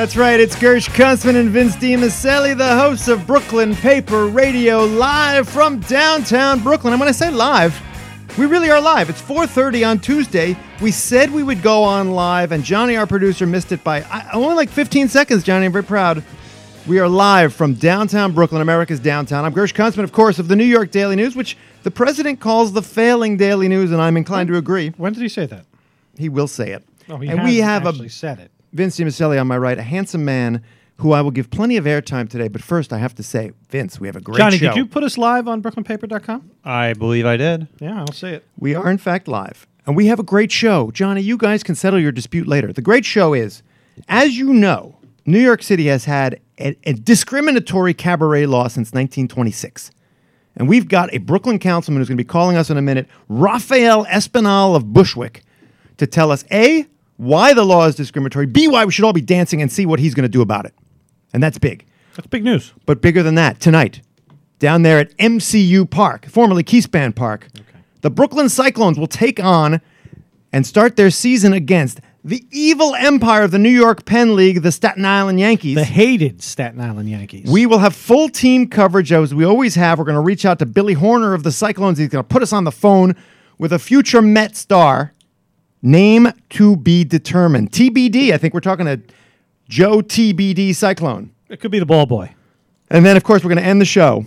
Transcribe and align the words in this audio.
That's 0.00 0.16
right, 0.16 0.40
it's 0.40 0.56
Gersh 0.56 0.88
Kuntzman 0.88 1.36
and 1.36 1.50
Vince 1.50 1.76
DiMiceli, 1.76 2.56
the 2.56 2.74
hosts 2.74 3.06
of 3.08 3.26
Brooklyn 3.26 3.74
Paper 3.74 4.28
Radio, 4.28 4.84
live 4.84 5.46
from 5.46 5.80
downtown 5.80 6.60
Brooklyn. 6.60 6.94
And 6.94 7.00
when 7.00 7.10
I 7.10 7.12
say 7.12 7.30
live, 7.30 7.78
we 8.38 8.46
really 8.46 8.70
are 8.70 8.80
live. 8.80 9.10
It's 9.10 9.20
4.30 9.20 9.86
on 9.86 9.98
Tuesday. 9.98 10.56
We 10.80 10.90
said 10.90 11.30
we 11.30 11.42
would 11.42 11.60
go 11.60 11.84
on 11.84 12.12
live, 12.12 12.50
and 12.50 12.64
Johnny, 12.64 12.96
our 12.96 13.06
producer, 13.06 13.44
missed 13.44 13.72
it 13.72 13.84
by 13.84 14.02
only 14.32 14.54
like 14.54 14.70
15 14.70 15.08
seconds, 15.08 15.44
Johnny. 15.44 15.66
I'm 15.66 15.72
very 15.72 15.84
proud. 15.84 16.24
We 16.86 16.98
are 16.98 17.06
live 17.06 17.52
from 17.52 17.74
downtown 17.74 18.32
Brooklyn, 18.32 18.62
America's 18.62 19.00
downtown. 19.00 19.44
I'm 19.44 19.52
Gersh 19.52 19.74
Kuntzman, 19.74 20.04
of 20.04 20.12
course, 20.12 20.38
of 20.38 20.48
the 20.48 20.56
New 20.56 20.64
York 20.64 20.90
Daily 20.90 21.14
News, 21.14 21.36
which 21.36 21.58
the 21.82 21.90
president 21.90 22.40
calls 22.40 22.72
the 22.72 22.82
failing 22.82 23.36
Daily 23.36 23.68
News, 23.68 23.92
and 23.92 24.00
I'm 24.00 24.16
inclined 24.16 24.48
to 24.48 24.56
agree. 24.56 24.94
When 24.96 25.12
did 25.12 25.20
he 25.20 25.28
say 25.28 25.44
that? 25.44 25.66
He 26.16 26.30
will 26.30 26.48
say 26.48 26.70
it. 26.72 26.84
Oh, 27.10 27.18
he 27.18 27.28
and 27.28 27.44
we 27.44 27.58
have 27.58 27.86
actually 27.86 28.06
a 28.06 28.10
said 28.10 28.38
it. 28.38 28.50
Vince 28.72 28.98
DiMiceli 28.98 29.40
on 29.40 29.46
my 29.46 29.58
right, 29.58 29.78
a 29.78 29.82
handsome 29.82 30.24
man 30.24 30.62
who 30.98 31.12
I 31.12 31.22
will 31.22 31.30
give 31.30 31.50
plenty 31.50 31.76
of 31.76 31.84
airtime 31.84 32.28
today. 32.28 32.48
But 32.48 32.62
first, 32.62 32.92
I 32.92 32.98
have 32.98 33.14
to 33.16 33.22
say, 33.22 33.52
Vince, 33.70 33.98
we 33.98 34.06
have 34.06 34.16
a 34.16 34.20
great 34.20 34.36
show. 34.36 34.44
Johnny, 34.44 34.58
show. 34.58 34.68
did 34.68 34.76
you 34.76 34.86
put 34.86 35.02
us 35.02 35.16
live 35.16 35.48
on 35.48 35.62
BrooklynPaper.com? 35.62 36.50
I 36.64 36.92
believe 36.92 37.26
I 37.26 37.36
did. 37.36 37.68
Yeah, 37.80 38.00
I'll 38.00 38.12
say 38.12 38.34
it. 38.34 38.46
We 38.58 38.74
are, 38.74 38.90
in 38.90 38.98
fact, 38.98 39.26
live. 39.26 39.66
And 39.86 39.96
we 39.96 40.06
have 40.06 40.20
a 40.20 40.22
great 40.22 40.52
show. 40.52 40.90
Johnny, 40.90 41.22
you 41.22 41.36
guys 41.36 41.62
can 41.62 41.74
settle 41.74 41.98
your 41.98 42.12
dispute 42.12 42.46
later. 42.46 42.72
The 42.72 42.82
great 42.82 43.06
show 43.06 43.32
is, 43.32 43.62
as 44.08 44.36
you 44.36 44.52
know, 44.52 44.96
New 45.24 45.40
York 45.40 45.62
City 45.62 45.86
has 45.86 46.04
had 46.04 46.38
a, 46.58 46.76
a 46.84 46.92
discriminatory 46.92 47.94
cabaret 47.94 48.46
law 48.46 48.64
since 48.64 48.88
1926. 48.92 49.90
And 50.56 50.68
we've 50.68 50.88
got 50.88 51.12
a 51.14 51.18
Brooklyn 51.18 51.58
councilman 51.58 52.00
who's 52.00 52.08
going 52.08 52.18
to 52.18 52.24
be 52.24 52.28
calling 52.28 52.56
us 52.56 52.68
in 52.68 52.76
a 52.76 52.82
minute, 52.82 53.08
Rafael 53.28 54.04
Espinal 54.06 54.76
of 54.76 54.92
Bushwick, 54.92 55.42
to 55.96 56.06
tell 56.06 56.30
us 56.30 56.44
A, 56.52 56.86
why 57.20 57.52
the 57.52 57.64
law 57.64 57.86
is 57.86 57.94
discriminatory, 57.94 58.46
B, 58.46 58.66
why 58.66 58.86
we 58.86 58.92
should 58.92 59.04
all 59.04 59.12
be 59.12 59.20
dancing, 59.20 59.60
and 59.60 59.70
see 59.70 59.84
what 59.84 60.00
he's 60.00 60.14
going 60.14 60.22
to 60.22 60.28
do 60.28 60.40
about 60.40 60.64
it. 60.64 60.74
And 61.34 61.42
that's 61.42 61.58
big. 61.58 61.84
That's 62.16 62.26
big 62.26 62.42
news. 62.44 62.72
But 62.86 63.02
bigger 63.02 63.22
than 63.22 63.34
that, 63.34 63.60
tonight, 63.60 64.00
down 64.58 64.82
there 64.82 64.98
at 64.98 65.14
MCU 65.18 65.88
Park, 65.88 66.26
formerly 66.26 66.64
Keyspan 66.64 67.14
Park, 67.14 67.48
the 68.00 68.10
Brooklyn 68.10 68.48
Cyclones 68.48 68.98
will 68.98 69.06
take 69.06 69.38
on 69.38 69.82
and 70.50 70.66
start 70.66 70.96
their 70.96 71.10
season 71.10 71.52
against 71.52 72.00
the 72.24 72.42
evil 72.50 72.94
empire 72.94 73.42
of 73.42 73.50
the 73.50 73.58
New 73.58 73.68
York 73.70 74.06
Penn 74.06 74.34
League, 74.34 74.62
the 74.62 74.72
Staten 74.72 75.04
Island 75.04 75.38
Yankees. 75.38 75.74
The 75.74 75.84
hated 75.84 76.42
Staten 76.42 76.80
Island 76.80 77.08
Yankees. 77.10 77.50
we 77.50 77.66
will 77.66 77.78
have 77.78 77.94
full 77.94 78.30
team 78.30 78.66
coverage 78.66 79.12
as 79.12 79.34
we 79.34 79.44
always 79.44 79.74
have. 79.74 79.98
We're 79.98 80.06
going 80.06 80.14
to 80.16 80.20
reach 80.22 80.46
out 80.46 80.58
to 80.60 80.66
Billy 80.66 80.94
Harner 80.94 81.34
of 81.34 81.42
the 81.42 81.52
Cyclones. 81.52 81.98
He's 81.98 82.08
going 82.08 82.24
to 82.24 82.28
put 82.28 82.42
us 82.42 82.52
on 82.52 82.64
the 82.64 82.72
phone 82.72 83.14
with 83.58 83.74
a 83.74 83.78
future 83.78 84.22
Met 84.22 84.56
star. 84.56 85.12
Name 85.82 86.28
to 86.50 86.76
be 86.76 87.04
determined. 87.04 87.72
TBD. 87.72 88.32
I 88.32 88.38
think 88.38 88.54
we're 88.54 88.60
talking 88.60 88.86
to 88.86 89.00
Joe 89.68 90.00
TBD 90.00 90.74
Cyclone. 90.74 91.32
it 91.48 91.60
could 91.60 91.70
be 91.70 91.78
the 91.78 91.86
ball 91.86 92.06
boy. 92.06 92.34
And 92.90 93.06
then, 93.06 93.16
of 93.16 93.24
course, 93.24 93.44
we're 93.44 93.50
going 93.50 93.62
to 93.62 93.68
end 93.68 93.80
the 93.80 93.86
show 93.86 94.26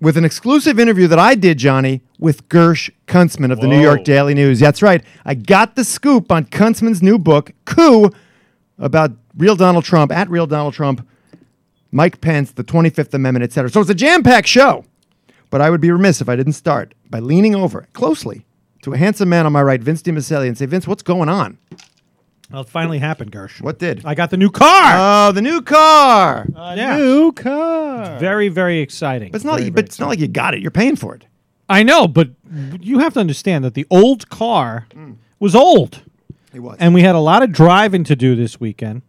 with 0.00 0.16
an 0.16 0.24
exclusive 0.24 0.80
interview 0.80 1.06
that 1.06 1.18
I 1.18 1.34
did, 1.34 1.58
Johnny, 1.58 2.02
with 2.18 2.48
Gersh 2.48 2.90
Kuntzman 3.06 3.52
of 3.52 3.60
the 3.60 3.68
New 3.68 3.80
York 3.80 4.02
Daily 4.02 4.34
News. 4.34 4.58
That's 4.58 4.82
right. 4.82 5.04
I 5.24 5.34
got 5.34 5.76
the 5.76 5.84
scoop 5.84 6.32
on 6.32 6.46
Kuntzman's 6.46 7.02
new 7.02 7.18
book, 7.18 7.52
Coup, 7.66 8.10
about 8.78 9.12
real 9.36 9.54
Donald 9.54 9.84
Trump, 9.84 10.10
at 10.10 10.28
real 10.28 10.46
Donald 10.46 10.74
Trump, 10.74 11.06
Mike 11.92 12.20
Pence, 12.20 12.50
the 12.52 12.64
25th 12.64 13.14
Amendment, 13.14 13.44
etc. 13.44 13.70
So 13.70 13.80
it's 13.80 13.90
a 13.90 13.94
jam 13.94 14.22
packed 14.22 14.48
show. 14.48 14.84
But 15.50 15.60
I 15.60 15.68
would 15.68 15.82
be 15.82 15.90
remiss 15.90 16.20
if 16.22 16.28
I 16.28 16.34
didn't 16.34 16.54
start 16.54 16.94
by 17.10 17.20
leaning 17.20 17.54
over 17.54 17.86
closely 17.92 18.46
to 18.82 18.92
a 18.92 18.96
handsome 18.96 19.28
man 19.28 19.46
on 19.46 19.52
my 19.52 19.62
right, 19.62 19.80
Vince 19.80 20.02
DiMiceli, 20.02 20.46
and 20.48 20.56
say, 20.58 20.66
Vince, 20.66 20.86
what's 20.86 21.02
going 21.02 21.28
on? 21.28 21.58
Well, 22.50 22.62
it 22.62 22.68
finally 22.68 22.98
happened, 22.98 23.32
Gersh. 23.32 23.62
What 23.62 23.78
did? 23.78 24.04
I 24.04 24.14
got 24.14 24.30
the 24.30 24.36
new 24.36 24.50
car. 24.50 25.28
Oh, 25.28 25.32
the 25.32 25.40
new 25.40 25.62
car. 25.62 26.46
yeah. 26.54 26.96
New 26.98 27.32
car. 27.32 28.18
Very, 28.18 28.48
very 28.48 28.80
exciting. 28.80 29.30
but 29.32 29.36
it's 29.36 29.44
not. 29.44 29.58
Very, 29.58 29.70
But 29.70 29.76
very 29.76 29.86
it's 29.86 29.98
not 29.98 30.08
like 30.08 30.18
you 30.18 30.28
got 30.28 30.52
it. 30.54 30.60
You're 30.60 30.70
paying 30.70 30.96
for 30.96 31.14
it. 31.14 31.24
I 31.68 31.82
know, 31.82 32.06
but 32.06 32.28
you 32.80 32.98
have 32.98 33.14
to 33.14 33.20
understand 33.20 33.64
that 33.64 33.72
the 33.72 33.86
old 33.90 34.28
car 34.28 34.86
was 35.38 35.54
old. 35.54 36.02
It 36.52 36.60
was. 36.60 36.76
And 36.78 36.92
we 36.92 37.00
had 37.02 37.14
a 37.14 37.20
lot 37.20 37.42
of 37.42 37.50
driving 37.52 38.04
to 38.04 38.14
do 38.14 38.36
this 38.36 38.60
weekend 38.60 39.00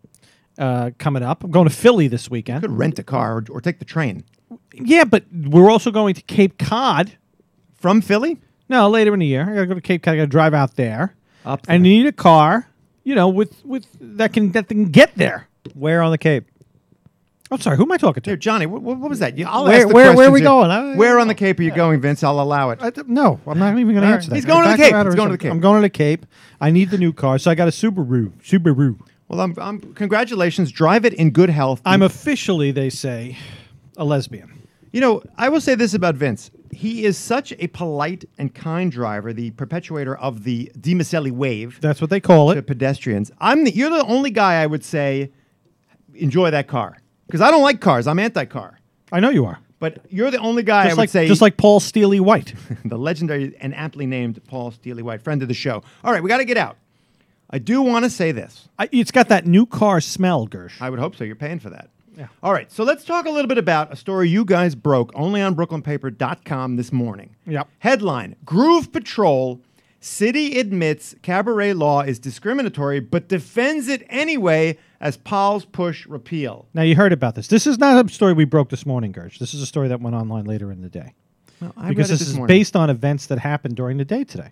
uh, 0.58 0.92
coming 0.98 1.24
up. 1.24 1.44
I'm 1.44 1.52
going 1.52 1.68
to 1.68 1.74
Philly 1.76 2.08
this 2.08 2.30
weekend. 2.30 2.62
could 2.62 2.72
rent 2.72 2.98
a 3.00 3.04
car 3.04 3.38
or, 3.40 3.44
or 3.50 3.60
take 3.60 3.80
the 3.80 3.86
train 3.86 4.24
Yeah, 4.74 5.04
but 5.04 5.26
we're 5.34 5.70
also 5.70 5.92
going 5.92 6.14
to 6.14 6.22
Cape 6.22 6.58
Cod. 6.58 7.18
from 7.76 8.00
Philly. 8.00 8.40
No, 8.70 8.90
later 8.90 9.14
in 9.14 9.20
the 9.20 9.26
year. 9.26 9.44
I 9.44 9.54
got 9.56 9.62
to 9.62 9.66
go 9.68 9.74
to 9.76 9.82
Cape 9.82 10.04
Cod. 10.04 10.14
I 10.14 10.18
got 10.18 10.24
to 10.24 10.28
drive 10.28 10.54
out 10.54 10.76
there. 10.76 11.16
Up 11.46 11.62
And 11.68 11.86
you 11.86 11.94
need 12.04 12.08
a 12.08 12.12
car, 12.14 12.68
you 13.04 13.16
know, 13.16 13.28
with 13.28 13.64
with 13.66 13.86
that 14.00 14.32
can 14.34 14.52
that 14.54 14.68
can 14.70 14.86
get 14.86 15.14
there. 15.16 15.48
Where 15.74 16.02
on 16.02 16.12
the 16.12 16.18
Cape? 16.18 16.46
I'm 17.52 17.60
sorry, 17.60 17.78
who 17.78 17.84
am 17.84 17.92
I 17.92 17.98
talking 17.98 18.24
Here, 18.24 18.36
to? 18.36 18.40
Johnny, 18.40 18.66
what, 18.66 18.82
what, 18.82 18.98
was 19.10 19.20
that? 19.20 19.38
You- 19.38 19.46
I'll 19.48 19.66
Where- 19.66 19.76
ask 19.82 19.88
the 19.88 19.94
where- 19.94 20.06
where 20.06 20.12
are 20.12 20.14
questions 20.16 20.34
we 20.34 20.40
here. 20.40 20.48
going? 20.50 20.72
I- 20.72 20.96
where 20.96 21.20
on 21.20 21.28
the 21.28 21.36
Cape 21.36 21.60
are 21.60 21.64
you 21.64 21.72
uh, 21.72 21.76
going, 21.76 22.02
Vince? 22.02 22.24
I'll 22.24 22.40
allow 22.40 22.72
it. 22.72 22.80
I 22.82 22.90
d- 22.90 23.04
no, 23.06 23.40
I'm 23.46 23.60
not 23.60 23.78
even 23.78 23.94
going 23.94 24.02
to 24.02 24.08
All 24.08 24.14
answer 24.14 24.26
right. 24.26 24.30
that. 24.32 24.36
He's 24.38 24.46
going 24.46 24.64
to 24.64 24.70
the 24.72 24.78
Back 24.78 24.78
Cape. 24.78 24.86
He's 24.86 24.92
going 24.94 25.06
to 25.06 25.12
the 25.14 25.18
something. 25.20 25.38
Cape. 25.38 25.52
I'm 25.52 25.60
going 25.60 25.76
to 25.76 25.82
the 25.86 25.90
Cape. 25.92 26.26
I 26.60 26.72
need 26.72 26.90
the 26.90 26.98
new 26.98 27.14
car, 27.14 27.38
so 27.38 27.52
I 27.52 27.56
got 27.56 27.68
a 27.68 27.72
Subaru. 27.72 28.32
Subaru. 28.42 29.00
well, 29.28 29.42
I'm, 29.42 29.54
I'm, 29.60 29.94
congratulations. 29.94 30.72
Drive 30.72 31.06
it 31.06 31.14
in 31.14 31.30
good 31.30 31.50
health. 31.52 31.82
I'm 31.86 32.02
officially, 32.02 32.72
they 32.72 32.90
say, 32.90 33.38
a 33.98 34.04
lesbian. 34.06 34.52
You 34.92 35.02
know, 35.02 35.22
I 35.38 35.50
will 35.50 35.62
say 35.62 35.76
this 35.76 35.94
about 35.94 36.16
Vince. 36.16 36.50
He 36.74 37.06
is 37.06 37.18
such 37.18 37.54
a 37.60 37.68
polite 37.68 38.26
and 38.38 38.54
kind 38.54 38.92
driver, 38.92 39.34
the 39.34 39.52
perpetuator 39.52 40.16
of 40.18 40.44
the 40.44 40.72
DiMiceli 40.78 41.32
wave 41.32 41.80
That's 41.82 42.02
what 42.02 42.10
they 42.10 42.20
call 42.20 42.52
it. 42.52 42.56
to 42.56 42.62
pedestrians. 42.62 43.32
I'm 43.40 43.64
the, 43.64 43.72
you're 43.76 43.90
the 43.90 44.06
only 44.06 44.32
guy 44.32 44.62
I 44.62 44.66
would 44.66 44.84
say 44.84 45.32
enjoy 46.16 46.52
that 46.52 46.68
car 46.68 46.98
because 47.28 47.42
I 47.42 47.52
don't 47.52 47.64
like 47.64 47.82
cars. 47.82 48.08
I'm 48.08 48.20
anti-car. 48.20 48.80
I 49.12 49.20
know 49.20 49.30
you 49.30 49.46
are. 49.46 49.60
But 49.80 50.00
you're 50.10 50.32
the 50.32 50.38
only 50.38 50.64
guy 50.64 50.82
I 50.82 50.84
Just 50.86 50.96
would 50.96 51.02
like, 51.02 51.10
say 51.10 51.28
just 51.28 51.42
like 51.42 51.58
Paul 51.58 51.80
Steely 51.82 52.22
White. 52.22 52.54
the 52.86 52.98
legendary 52.98 53.56
and 53.60 53.76
aptly 53.76 54.06
named 54.06 54.42
Paul 54.48 54.72
Steely 54.72 55.04
White, 55.04 55.22
friend 55.22 55.42
of 55.42 55.50
the 55.50 55.54
show. 55.54 55.84
All 56.04 56.12
right, 56.14 56.24
we 56.24 56.30
got 56.30 56.38
to 56.38 56.46
get 56.46 56.56
out. 56.58 56.78
I 57.50 57.60
do 57.60 57.82
want 57.82 58.06
to 58.06 58.10
say 58.10 58.32
this. 58.32 58.70
I, 58.80 58.88
it's 58.92 59.12
got 59.12 59.28
that 59.28 59.46
new 59.46 59.66
car 59.66 60.00
smell, 60.02 60.48
Gersh. 60.48 60.82
I 60.82 60.90
would 60.90 61.00
hope 61.00 61.16
so. 61.16 61.24
You're 61.24 61.36
paying 61.36 61.60
for 61.60 61.70
that. 61.70 61.90
Yeah. 62.18 62.28
All 62.42 62.54
right, 62.54 62.72
so 62.72 62.84
let's 62.84 63.04
talk 63.04 63.26
a 63.26 63.30
little 63.30 63.48
bit 63.48 63.58
about 63.58 63.92
a 63.92 63.96
story 63.96 64.30
you 64.30 64.46
guys 64.46 64.76
broke 64.76 65.12
only 65.16 65.42
on 65.42 65.56
BrooklynPaper.com 65.56 66.76
this 66.76 66.92
morning. 66.92 67.36
Yep. 67.48 67.68
Headline 67.80 68.36
Groove 68.46 68.92
Patrol 68.92 69.62
City 70.00 70.60
admits 70.60 71.16
cabaret 71.22 71.74
law 71.74 72.02
is 72.02 72.20
discriminatory, 72.20 73.00
but 73.00 73.30
defends 73.30 73.88
it 73.88 74.06
anyway 74.10 74.78
as 75.00 75.16
Paul's 75.16 75.64
push 75.64 76.06
repeal. 76.06 76.68
Now 76.74 76.82
you 76.82 76.96
heard 76.96 77.14
about 77.14 77.36
this. 77.36 77.48
This 77.48 77.66
is 77.66 77.78
not 77.80 78.06
a 78.06 78.10
story 78.10 78.34
we 78.34 78.44
broke 78.44 78.70
this 78.70 78.86
morning, 78.86 79.14
Gersh. 79.14 79.40
This 79.40 79.54
is 79.54 79.62
a 79.62 79.66
story 79.66 79.88
that 79.88 80.02
went 80.02 80.16
online 80.16 80.44
later 80.44 80.72
in 80.74 80.82
the 80.82 80.90
day. 80.90 81.14
I 81.78 81.90
because 81.90 82.10
it 82.10 82.20
this, 82.20 82.28
is 82.28 82.36
morning. 82.36 82.54
based 82.54 82.76
on 82.76 82.90
events 82.90 83.28
that 83.28 83.40
happened 83.40 83.78
during 83.78 83.98
the 83.98 84.04
day 84.04 84.26
today. 84.26 84.50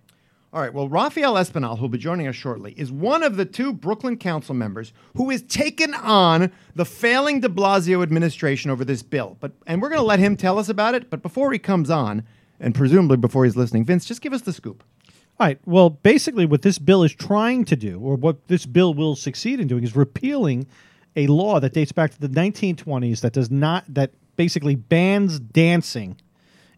All 0.54 0.60
right. 0.60 0.74
Well, 0.74 0.90
Rafael 0.90 1.36
Espinal, 1.36 1.80
who'll 1.80 1.88
be 1.88 1.98
joining 1.98 2.28
us 2.28 2.36
shortly, 2.36 2.74
is 2.76 2.92
one 2.92 3.24
of 3.24 3.38
the 3.38 3.46
two 3.46 3.72
Brooklyn 3.72 4.18
council 4.18 4.54
members 4.54 4.92
who 5.16 5.30
has 5.30 5.42
taken 5.44 5.94
on 5.94 6.52
the 6.76 6.84
failing 6.84 7.40
De 7.40 7.48
Blasio 7.48 8.04
administration 8.04 8.70
over 8.70 8.84
this 8.84 9.02
bill. 9.02 9.38
But 9.40 9.54
and 9.66 9.82
we're 9.82 9.88
going 9.88 10.02
to 10.02 10.06
let 10.06 10.20
him 10.20 10.36
tell 10.36 10.60
us 10.60 10.68
about 10.68 10.94
it. 10.94 11.10
But 11.10 11.22
before 11.22 11.54
he 11.54 11.60
comes 11.60 11.90
on, 11.90 12.24
and 12.60 12.76
presumably 12.76 13.16
before 13.16 13.46
he's 13.46 13.56
listening, 13.56 13.86
Vince, 13.86 14.04
just 14.04 14.20
give 14.20 14.34
us 14.34 14.42
the 14.42 14.52
scoop. 14.52 14.84
All 15.40 15.48
right. 15.48 15.60
Well, 15.66 15.90
basically, 15.90 16.46
what 16.46 16.64
this 16.64 16.78
bill 16.78 17.04
is 17.04 17.14
trying 17.14 17.64
to 17.66 17.78
do, 17.78 18.02
or 18.02 18.16
what 18.16 18.50
this 18.50 18.66
bill 18.66 18.94
will 18.94 19.16
succeed 19.16 19.62
in 19.62 19.68
doing, 19.68 19.86
is 19.86 19.96
repealing 19.96 20.68
a 21.16 21.28
law 21.28 21.62
that 21.62 21.72
dates 21.72 21.94
back 21.94 22.12
to 22.12 22.20
the 22.20 22.28
1920s 22.28 23.22
that 23.22 23.32
does 23.32 23.50
not 23.50 23.86
that 23.88 24.12
basically 24.36 24.76
bans 24.76 25.40
dancing 25.40 26.18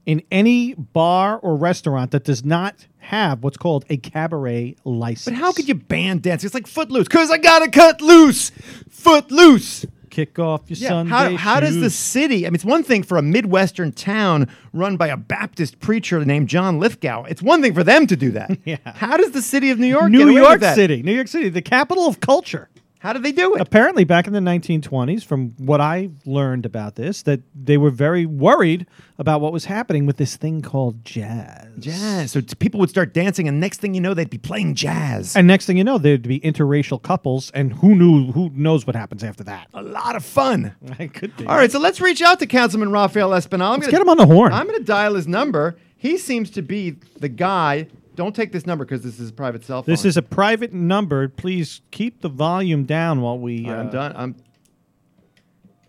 in 0.05 0.21
any 0.31 0.73
bar 0.73 1.37
or 1.37 1.55
restaurant 1.55 2.11
that 2.11 2.23
does 2.23 2.43
not 2.43 2.87
have 2.99 3.43
what's 3.43 3.57
called 3.57 3.85
a 3.89 3.97
cabaret 3.97 4.75
license. 4.83 5.25
But 5.25 5.39
how 5.41 5.51
could 5.51 5.67
you 5.67 5.75
ban 5.75 6.19
dancing? 6.19 6.47
It's 6.47 6.53
like 6.53 6.67
Footloose. 6.67 7.07
Because 7.07 7.31
I 7.31 7.38
got 7.38 7.59
to 7.59 7.69
cut 7.69 8.01
loose. 8.01 8.51
Footloose. 8.89 9.85
kick 10.09 10.38
off 10.39 10.61
your 10.69 10.77
Yeah. 10.77 10.89
Sunday 10.89 11.09
How, 11.11 11.35
how 11.38 11.59
does 11.59 11.79
the 11.79 11.89
city? 11.89 12.45
I 12.45 12.50
mean, 12.50 12.55
it's 12.55 12.63
one 12.65 12.83
thing 12.83 13.01
for 13.03 13.17
a 13.17 13.21
midwestern 13.21 13.91
town 13.91 14.47
run 14.71 14.95
by 14.95 15.07
a 15.07 15.17
Baptist 15.17 15.79
preacher 15.79 16.23
named 16.23 16.47
John 16.49 16.79
Lithgow. 16.79 17.23
It's 17.23 17.41
one 17.41 17.61
thing 17.61 17.73
for 17.73 17.83
them 17.83 18.06
to 18.07 18.15
do 18.15 18.31
that. 18.31 18.51
Yeah. 18.65 18.77
How 18.85 19.17
does 19.17 19.31
the 19.31 19.41
city 19.41 19.71
of 19.71 19.79
New 19.79 19.88
York? 19.88 20.09
New 20.11 20.29
York? 20.29 20.61
City, 20.63 21.01
New 21.03 21.13
York 21.13 21.27
City, 21.27 21.49
the 21.49 21.61
capital 21.61 22.07
of 22.07 22.19
culture. 22.19 22.69
How 23.03 23.11
did 23.11 23.21
they 23.21 23.33
do 23.33 23.53
it? 23.55 23.59
Apparently, 23.61 24.05
back 24.05 24.27
in 24.27 24.33
the 24.33 24.39
1920s, 24.39 25.25
from 25.25 25.50
what 25.57 25.81
I 25.81 26.09
learned 26.25 26.65
about 26.65 26.95
this, 26.95 27.21
that 27.23 27.41
they 27.53 27.75
were 27.75 27.89
very 27.89 28.25
worried 28.25 28.88
about 29.17 29.41
what 29.41 29.51
was 29.51 29.65
happening 29.65 30.05
with 30.05 30.15
this 30.15 30.38
thing 30.38 30.61
called 30.61 31.03
jazz. 31.03 31.67
Jazz. 31.79 32.31
So 32.31 32.39
t- 32.39 32.55
people 32.55 32.79
would 32.79 32.89
start 32.89 33.13
dancing, 33.13 33.45
and 33.50 33.59
next 33.59 33.81
thing 33.81 33.94
you 33.94 34.00
know, 34.00 34.13
they'd 34.13 34.29
be 34.29 34.38
playing 34.38 34.75
jazz. 34.75 35.35
And 35.35 35.45
next 35.47 35.65
thing 35.65 35.75
you 35.75 35.83
know, 35.83 35.97
there'd 35.97 36.21
be 36.21 36.39
interracial 36.39 37.01
couples, 37.01 37.51
and 37.51 37.73
who 37.73 37.94
knew? 37.94 38.31
Who 38.31 38.50
knows 38.53 38.88
what 38.88 38.95
happens 38.95 39.21
after 39.21 39.44
that? 39.44 39.67
a 39.73 39.81
lot 39.83 40.15
of 40.15 40.23
fun. 40.23 40.73
It 40.99 41.13
could 41.13 41.35
be. 41.35 41.45
All 41.45 41.57
right, 41.57 41.69
so 41.69 41.79
let's 41.79 41.99
reach 41.99 42.21
out 42.21 42.39
to 42.39 42.47
Councilman 42.47 42.89
Rafael 42.89 43.31
Espinal. 43.31 43.63
I'm 43.63 43.71
Let's 43.81 43.88
gonna- 43.88 43.91
get 43.91 44.01
him 44.01 44.09
on 44.09 44.17
the 44.17 44.25
horn. 44.27 44.53
I'm 44.53 44.65
going 44.65 44.79
to 44.79 44.85
dial 44.85 45.15
his 45.15 45.27
number. 45.27 45.75
He 45.97 46.17
seems 46.17 46.49
to 46.51 46.61
be 46.61 46.91
the 47.19 47.27
guy. 47.29 47.88
Don't 48.15 48.36
take 48.36 48.51
this 48.51 48.65
number 48.65 48.86
because 48.86 49.01
this 49.04 49.19
is 49.19 49.30
a 49.30 49.33
private 49.33 49.63
cell 49.65 49.81
phone. 49.83 49.92
This 49.92 50.06
is 50.06 50.18
a 50.18 50.21
private 50.21 50.71
number. 50.74 51.27
Please 51.30 51.81
keep 51.92 52.21
the 52.21 52.30
volume 52.30 52.83
down 52.86 53.21
while 53.21 53.39
we. 53.39 53.68
Uh, 53.68 53.74
I'm 53.75 53.89
done. 53.89 54.13
I'm 54.15 54.36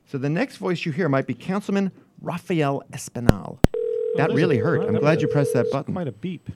So 0.06 0.16
the 0.18 0.30
next 0.30 0.56
voice 0.56 0.84
you 0.86 0.92
hear 0.92 1.08
might 1.08 1.26
be 1.26 1.34
Councilman 1.34 1.92
Rafael 2.22 2.82
Espinal. 2.92 3.58
That 4.16 4.30
is 4.30 4.36
really 4.36 4.58
it? 4.58 4.62
hurt. 4.64 4.82
I'm 4.86 4.94
That 4.94 5.00
glad 5.00 5.14
was- 5.16 5.22
you 5.22 5.28
pressed 5.28 5.52
that 5.54 5.70
button. 5.70 5.92
Quite 5.92 6.08
a 6.08 6.12
beep. 6.12 6.48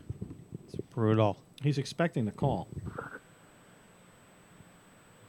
It's 0.65 0.76
brutal. 0.94 1.38
He's 1.62 1.76
expecting 1.76 2.25
the 2.25 2.31
call. 2.32 2.69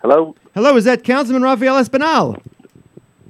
Hello, 0.02 0.36
Hello, 0.56 0.78
is 0.78 0.86
that 0.86 1.04
Councilman 1.04 1.42
Rafael 1.42 1.76
Espinal? 1.84 2.42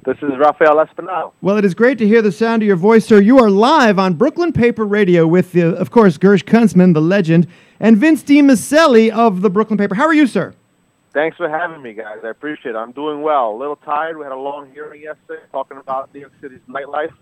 This 0.02 0.16
is 0.22 0.30
Rafael 0.38 0.76
Espinal. 0.76 1.32
Well, 1.42 1.58
it 1.58 1.64
is 1.64 1.74
great 1.74 1.98
to 1.98 2.06
hear 2.08 2.22
the 2.22 2.32
sound 2.32 2.62
of 2.62 2.66
your 2.66 2.76
voice, 2.76 3.04
sir. 3.04 3.20
You 3.20 3.38
are 3.38 3.50
live 3.50 3.98
on 3.98 4.14
Brooklyn 4.14 4.50
Paper 4.50 4.86
Radio 4.86 5.26
with, 5.26 5.52
the, 5.52 5.76
of 5.76 5.90
course, 5.90 6.16
Gersh 6.16 6.42
Kuntzman, 6.42 6.94
the 6.94 7.02
legend, 7.02 7.46
and 7.78 7.98
Vince 7.98 8.22
DiMiceli 8.22 9.10
of 9.10 9.42
the 9.42 9.50
Brooklyn 9.50 9.76
Paper. 9.76 9.94
How 9.94 10.06
are 10.06 10.14
you, 10.14 10.26
sir? 10.26 10.54
Thanks 11.12 11.36
for 11.36 11.50
having 11.50 11.82
me, 11.82 11.92
guys. 11.92 12.20
I 12.24 12.28
appreciate 12.28 12.74
it. 12.74 12.78
I'm 12.78 12.92
doing 12.92 13.20
well. 13.20 13.50
A 13.50 13.58
little 13.58 13.76
tired. 13.76 14.16
We 14.16 14.22
had 14.22 14.32
a 14.32 14.36
long 14.36 14.70
hearing 14.72 15.02
yesterday 15.02 15.42
talking 15.52 15.76
about 15.76 16.14
New 16.14 16.20
York 16.20 16.32
City's 16.40 16.60
nightlife, 16.66 17.12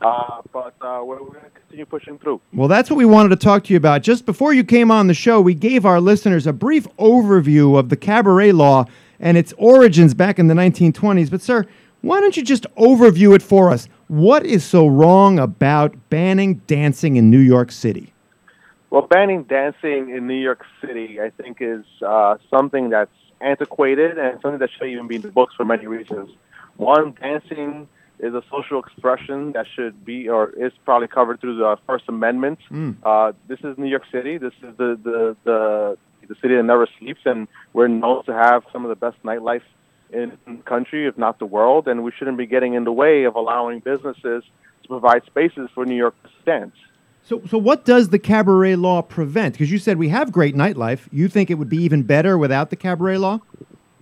uh, 0.00 0.40
but 0.54 0.74
uh, 0.80 1.02
we're, 1.04 1.22
we're 1.22 1.32
going 1.32 1.44
to 1.44 1.50
continue 1.50 1.84
pushing 1.84 2.18
through. 2.18 2.40
Well, 2.54 2.68
that's 2.68 2.88
what 2.88 2.96
we 2.96 3.04
wanted 3.04 3.28
to 3.28 3.36
talk 3.36 3.64
to 3.64 3.74
you 3.74 3.76
about. 3.76 4.02
Just 4.02 4.24
before 4.24 4.54
you 4.54 4.64
came 4.64 4.90
on 4.90 5.06
the 5.06 5.14
show, 5.14 5.38
we 5.42 5.52
gave 5.52 5.84
our 5.84 6.00
listeners 6.00 6.46
a 6.46 6.52
brief 6.54 6.86
overview 6.96 7.78
of 7.78 7.90
the 7.90 7.96
cabaret 7.96 8.52
law 8.52 8.86
and 9.20 9.36
its 9.36 9.52
origins 9.58 10.14
back 10.14 10.38
in 10.38 10.46
the 10.46 10.54
1920s. 10.54 11.30
But, 11.30 11.42
sir, 11.42 11.66
why 12.02 12.20
don't 12.20 12.36
you 12.36 12.42
just 12.42 12.66
overview 12.74 13.34
it 13.34 13.42
for 13.42 13.70
us? 13.70 13.88
What 14.08 14.44
is 14.44 14.64
so 14.64 14.86
wrong 14.86 15.38
about 15.38 15.94
banning 16.10 16.56
dancing 16.66 17.16
in 17.16 17.30
New 17.30 17.38
York 17.38 17.72
City? 17.72 18.12
Well, 18.90 19.02
banning 19.02 19.44
dancing 19.44 20.10
in 20.10 20.26
New 20.26 20.34
York 20.34 20.64
City, 20.80 21.20
I 21.20 21.30
think, 21.30 21.58
is 21.60 21.84
uh, 22.06 22.36
something 22.50 22.90
that's 22.90 23.10
antiquated 23.40 24.18
and 24.18 24.38
something 24.42 24.58
that 24.58 24.70
should 24.76 24.88
even 24.88 25.06
be 25.06 25.16
in 25.16 25.22
the 25.22 25.30
books 25.30 25.54
for 25.56 25.64
many 25.64 25.86
reasons. 25.86 26.30
One, 26.76 27.14
dancing 27.20 27.88
is 28.18 28.34
a 28.34 28.42
social 28.50 28.78
expression 28.80 29.52
that 29.52 29.66
should 29.74 30.04
be 30.04 30.28
or 30.28 30.50
is 30.50 30.72
probably 30.84 31.08
covered 31.08 31.40
through 31.40 31.56
the 31.56 31.76
First 31.86 32.04
Amendment. 32.08 32.58
Uh, 33.02 33.32
this 33.48 33.60
is 33.60 33.78
New 33.78 33.88
York 33.88 34.04
City. 34.12 34.38
This 34.38 34.52
is 34.62 34.76
the, 34.76 34.98
the, 35.02 35.36
the, 35.44 35.98
the 36.28 36.34
city 36.42 36.54
that 36.56 36.62
never 36.62 36.86
sleeps, 36.98 37.20
and 37.24 37.48
we're 37.72 37.88
known 37.88 38.24
to 38.24 38.32
have 38.32 38.64
some 38.72 38.84
of 38.84 38.90
the 38.90 38.96
best 38.96 39.20
nightlife 39.22 39.62
in 40.12 40.38
the 40.46 40.62
country, 40.62 41.06
if 41.06 41.16
not 41.16 41.38
the 41.38 41.46
world, 41.46 41.88
and 41.88 42.04
we 42.04 42.12
shouldn't 42.12 42.38
be 42.38 42.46
getting 42.46 42.74
in 42.74 42.84
the 42.84 42.92
way 42.92 43.24
of 43.24 43.34
allowing 43.34 43.80
businesses 43.80 44.44
to 44.82 44.88
provide 44.88 45.24
spaces 45.26 45.68
for 45.74 45.84
New 45.84 45.96
York 45.96 46.14
to 46.22 46.30
dance. 46.44 46.74
So, 47.24 47.40
so 47.48 47.56
what 47.56 47.84
does 47.84 48.08
the 48.08 48.18
cabaret 48.18 48.76
law 48.76 49.00
prevent? 49.00 49.54
Because 49.54 49.70
you 49.70 49.78
said 49.78 49.96
we 49.96 50.08
have 50.08 50.32
great 50.32 50.56
nightlife. 50.56 51.08
You 51.12 51.28
think 51.28 51.50
it 51.50 51.54
would 51.54 51.68
be 51.68 51.82
even 51.82 52.02
better 52.02 52.36
without 52.36 52.70
the 52.70 52.76
cabaret 52.76 53.18
law? 53.18 53.40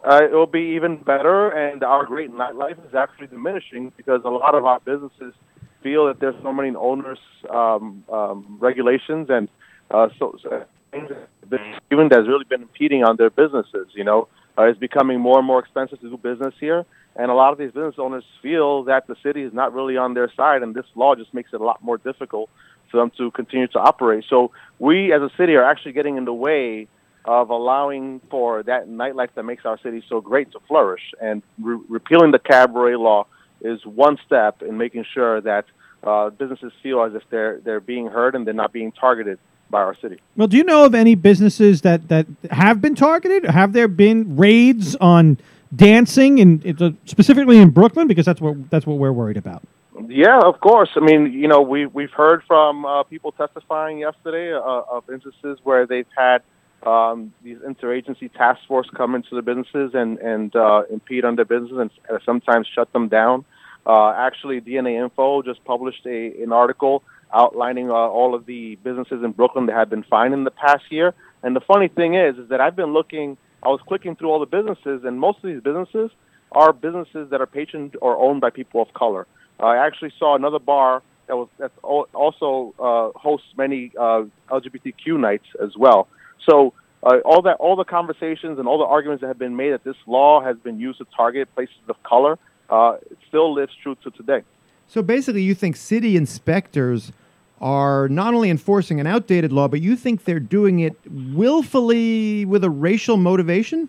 Uh, 0.03 0.21
it 0.25 0.33
will 0.33 0.47
be 0.47 0.75
even 0.77 0.97
better, 0.97 1.51
and 1.51 1.85
our 1.85 2.07
great 2.07 2.33
nightlife 2.33 2.79
is 2.89 2.95
actually 2.95 3.27
diminishing 3.27 3.93
because 3.99 4.23
a 4.25 4.31
lot 4.31 4.55
of 4.55 4.65
our 4.65 4.81
businesses 4.81 5.35
feel 5.83 6.07
that 6.07 6.21
there's 6.21 6.35
so 6.43 6.53
many 6.53 6.75
owners 6.75 7.19
um, 7.51 8.03
um, 8.11 8.57
regulations 8.61 9.29
and 9.29 9.49
uh, 9.91 10.09
so, 10.19 10.37
so 10.43 10.65
things 10.91 11.11
that 11.51 11.61
even 11.93 12.09
that's 12.09 12.27
really 12.27 12.45
been 12.45 12.63
impeding 12.63 13.05
on 13.05 13.17
their 13.17 13.31
businesses. 13.31 13.89
You 13.93 14.05
know, 14.05 14.29
uh, 14.59 14.65
it's 14.65 14.79
becoming 14.79 15.21
more 15.21 15.39
and 15.39 15.47
more 15.47 15.61
expensive 15.61 16.01
to 16.01 16.11
do 16.11 16.17
business 16.17 16.55
here, 16.61 16.85
and 17.17 17.31
a 17.31 17.35
lot 17.35 17.53
of 17.53 17.59
these 17.59 17.73
business 17.73 17.97
owners 17.99 18.25
feel 18.43 18.85
that 18.85 19.07
the 19.07 19.17
city 19.23 19.43
is 19.43 19.53
not 19.53 19.73
really 19.73 19.97
on 19.97 20.15
their 20.15 20.31
side, 20.35 20.63
and 20.63 20.75
this 20.75 20.87
law 20.95 21.15
just 21.15 21.33
makes 21.35 21.53
it 21.53 21.61
a 21.61 21.65
lot 21.65 21.83
more 21.83 21.99
difficult 21.99 22.51
for 22.91 22.99
them 22.99 23.11
to 23.19 23.31
continue 23.31 23.69
to 23.69 23.79
operate. 23.79 24.25
So 24.29 24.51
we, 24.79 25.13
as 25.13 25.23
a 25.23 25.31
city, 25.37 25.55
are 25.55 25.65
actually 25.65 25.93
getting 25.93 26.17
in 26.17 26.25
the 26.25 26.35
way 26.35 26.89
of 27.25 27.51
allowing 27.51 28.21
for 28.31 28.63
that 28.63 28.89
nightlife 28.89 29.29
that 29.35 29.45
makes 29.45 29.65
our 29.67 29.79
city 29.79 30.03
so 30.09 30.21
great 30.21 30.51
to 30.53 30.61
flourish. 30.67 31.13
And 31.21 31.43
re- 31.61 31.79
repealing 31.89 32.31
the 32.31 32.39
cabaret 32.39 32.97
law 32.97 33.27
is 33.61 33.85
one 33.85 34.19
step 34.25 34.63
in 34.63 34.79
making 34.79 35.05
sure 35.13 35.41
that 35.43 35.67
uh, 36.03 36.31
businesses 36.31 36.73
feel 36.83 37.03
as 37.05 37.15
if 37.15 37.23
they're 37.29 37.61
they're 37.61 37.81
being 37.81 38.07
heard 38.07 38.35
and 38.35 38.47
they're 38.47 38.55
not 38.55 38.73
being 38.73 38.91
targeted 38.91 39.39
by 39.71 39.81
our 39.81 39.95
city. 39.95 40.21
Well, 40.37 40.49
do 40.49 40.57
you 40.57 40.65
know 40.65 40.85
of 40.85 40.95
any 40.95 41.15
businesses 41.15 41.83
that, 41.83 42.09
that 42.09 42.27
have 42.51 42.81
been 42.81 42.95
targeted? 42.95 43.45
Have 43.45 43.73
there 43.73 43.89
been 43.89 44.37
raids 44.37 44.97
on 44.97 45.39
dancing, 45.75 46.41
and 46.41 46.83
uh, 46.83 46.91
specifically 47.05 47.59
in 47.59 47.71
Brooklyn? 47.71 48.07
Because 48.07 48.27
that's 48.27 48.41
what 48.41 48.71
that's 48.71 48.87
what 48.87 48.99
we're 48.99 49.13
worried 49.13 49.37
about. 49.37 49.63
Yeah, 50.09 50.41
of 50.41 50.61
course. 50.61 50.91
I 50.97 51.01
mean, 51.01 51.33
you 51.33 51.49
know, 51.49 51.61
we 51.61 51.87
we've 51.87 52.11
heard 52.11 52.43
from 52.47 52.85
uh, 52.85 53.03
people 53.05 53.33
testifying 53.33 53.99
yesterday 53.99 54.53
uh, 54.53 54.83
of 54.91 55.09
instances 55.11 55.59
where 55.63 55.87
they've 55.87 56.07
had 56.17 56.43
um, 56.83 57.33
these 57.43 57.59
interagency 57.59 58.33
task 58.33 58.61
force 58.67 58.89
come 58.97 59.15
into 59.15 59.35
the 59.35 59.43
businesses 59.43 59.93
and 59.95 60.19
and 60.19 60.55
uh, 60.57 60.83
impede 60.91 61.25
on 61.25 61.37
their 61.37 61.45
business 61.45 61.73
and 61.79 62.21
sometimes 62.25 62.67
shut 62.75 62.93
them 62.93 63.09
down. 63.09 63.45
Uh, 63.87 64.11
actually, 64.11 64.61
DNA 64.61 65.03
Info 65.03 65.43
just 65.43 65.65
published 65.65 66.07
a 66.07 66.43
an 66.43 66.53
article 66.53 67.03
outlining 67.33 67.91
uh, 67.91 67.95
all 67.95 68.35
of 68.35 68.47
the 68.47 68.77
businesses 68.77 69.23
in 69.25 69.33
Brooklyn 69.33 69.67
that 69.67 69.75
have 69.75 69.91
been 69.91 70.03
fined 70.05 70.35
in 70.35 70.45
the 70.45 70.51
past 70.51 70.85
year. 70.91 71.15
And 71.43 71.55
the 71.55 71.61
funny 71.61 71.89
thing 71.89 72.15
is, 72.15 72.37
is 72.37 72.49
that 72.51 72.61
I've 72.61 72.77
been 72.77 72.93
looking. 72.93 73.37
I 73.63 73.69
was 73.69 73.81
clicking 73.87 74.17
through 74.17 74.31
all 74.31 74.41
the 74.41 74.47
businesses, 74.47 75.05
and 75.05 75.21
most 75.21 75.39
of 75.39 75.45
these 75.45 75.63
businesses 75.63 76.11
are 76.53 76.73
businesses 76.73 77.31
that 77.31 77.41
are 77.41 77.47
patroned 77.47 77.97
or 78.01 78.17
owned 78.17 78.41
by 78.41 78.51
people 78.51 78.83
of 78.83 78.93
color. 78.95 79.27
I 79.59 79.77
actually 79.77 80.13
saw 80.19 80.35
another 80.35 80.59
bar 80.59 81.03
that 81.27 81.37
was 81.37 81.49
that's 81.59 81.79
also 81.83 82.75
uh, 82.79 83.19
hosts 83.19 83.47
many 83.57 83.93
uh, 83.99 84.25
LGBTQ 84.51 85.21
nights 85.21 85.47
as 85.63 85.77
well. 85.77 86.09
So 86.49 86.73
uh, 87.03 87.19
all 87.25 87.43
that, 87.43 87.57
all 87.57 87.77
the 87.77 87.85
conversations 87.85 88.59
and 88.59 88.67
all 88.67 88.79
the 88.79 88.85
arguments 88.85 89.21
that 89.21 89.29
have 89.29 89.39
been 89.39 89.57
made 89.57 89.73
that 89.73 89.85
this 89.85 89.97
law 90.07 90.43
has 90.43 90.57
been 90.59 90.81
used 90.81 90.99
to 90.99 91.07
target 91.17 91.55
places 91.55 91.77
of 91.89 92.03
color, 92.03 92.39
uh, 92.69 92.97
still 93.29 93.55
lives 93.55 93.73
true 93.83 93.97
to 94.03 94.11
today. 94.11 94.43
So 94.87 95.03
basically, 95.03 95.43
you 95.43 95.55
think 95.55 95.77
city 95.77 96.17
inspectors 96.17 97.13
are 97.61 98.09
not 98.09 98.35
only 98.35 98.51
enforcing 98.51 99.01
an 99.01 99.07
outdated 99.07 99.53
law, 99.53 99.69
but 99.69 99.81
you 99.81 99.97
think 99.97 100.25
they're 100.25 100.41
doing 100.41 100.81
it 100.81 100.95
willfully 101.11 102.45
with 102.45 102.65
a 102.65 102.71
racial 102.71 103.17
motivation? 103.17 103.89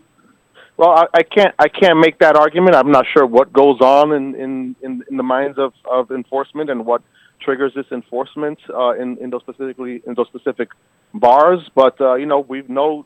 Well, 0.78 0.90
I, 0.90 1.06
I 1.14 1.24
can't 1.24 1.54
I 1.60 1.68
can't 1.68 2.00
make 2.00 2.20
that 2.20 2.36
argument. 2.36 2.76
I'm 2.76 2.92
not 2.92 3.06
sure 3.14 3.26
what 3.26 3.54
goes 3.54 3.80
on 3.82 4.14
in 4.14 4.36
in, 4.36 4.76
in, 4.82 5.04
in 5.10 5.18
the 5.18 5.24
minds 5.24 5.58
of, 5.58 5.74
of 5.90 6.12
enforcement 6.12 6.70
and 6.70 6.86
what 6.86 7.02
triggers 7.40 7.74
this 7.76 7.86
enforcement 7.92 8.60
uh, 8.74 8.92
in 8.92 9.18
in 9.18 9.30
those 9.30 9.42
specifically 9.42 10.02
in 10.08 10.16
those 10.16 10.28
specific 10.28 10.70
bars. 11.14 11.60
But 11.76 12.00
uh, 12.02 12.16
you 12.16 12.26
know, 12.26 12.40
we 12.40 12.64
know 12.68 13.06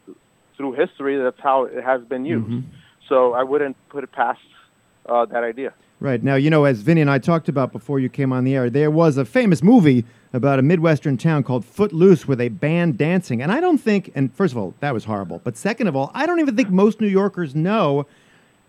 through 0.56 0.74
history 0.74 1.18
that's 1.22 1.40
how 1.42 1.66
it 1.66 1.84
has 1.84 2.02
been 2.04 2.26
used. 2.26 2.66
So 3.10 3.34
I 3.34 3.44
wouldn't 3.44 3.76
put 3.90 4.04
it 4.04 4.12
past 4.12 4.40
uh, 5.06 5.26
that 5.26 5.44
idea. 5.44 5.74
Right. 6.06 6.22
Now, 6.22 6.36
you 6.36 6.52
know, 6.52 6.66
as 6.66 6.82
Vinny 6.82 7.02
and 7.02 7.10
I 7.10 7.18
talked 7.18 7.50
about 7.50 7.72
before 7.72 8.00
you 8.00 8.10
came 8.10 8.32
on 8.32 8.44
the 8.44 8.54
air, 8.54 8.70
there 8.70 8.92
was 8.92 9.18
a 9.18 9.26
famous 9.26 9.64
movie 9.64 10.06
about 10.34 10.60
a 10.60 10.62
Midwestern 10.62 11.18
town 11.18 11.42
called 11.42 11.66
Footloose 11.66 12.28
where 12.28 12.36
they 12.36 12.48
banned 12.48 13.00
dancing. 13.00 13.42
And 13.42 13.52
I 13.52 13.60
don't 13.60 13.80
think, 13.80 14.12
and 14.14 14.32
first 14.32 14.54
of 14.54 14.60
all, 14.60 14.76
that 14.82 14.94
was 14.94 15.06
horrible. 15.06 15.42
But 15.44 15.58
second 15.58 15.88
of 15.88 15.96
all, 15.96 16.12
I 16.14 16.28
don't 16.28 16.40
even 16.40 16.56
think 16.56 16.70
most 16.70 17.02
New 17.02 17.08
Yorkers 17.08 17.56
know 17.56 18.06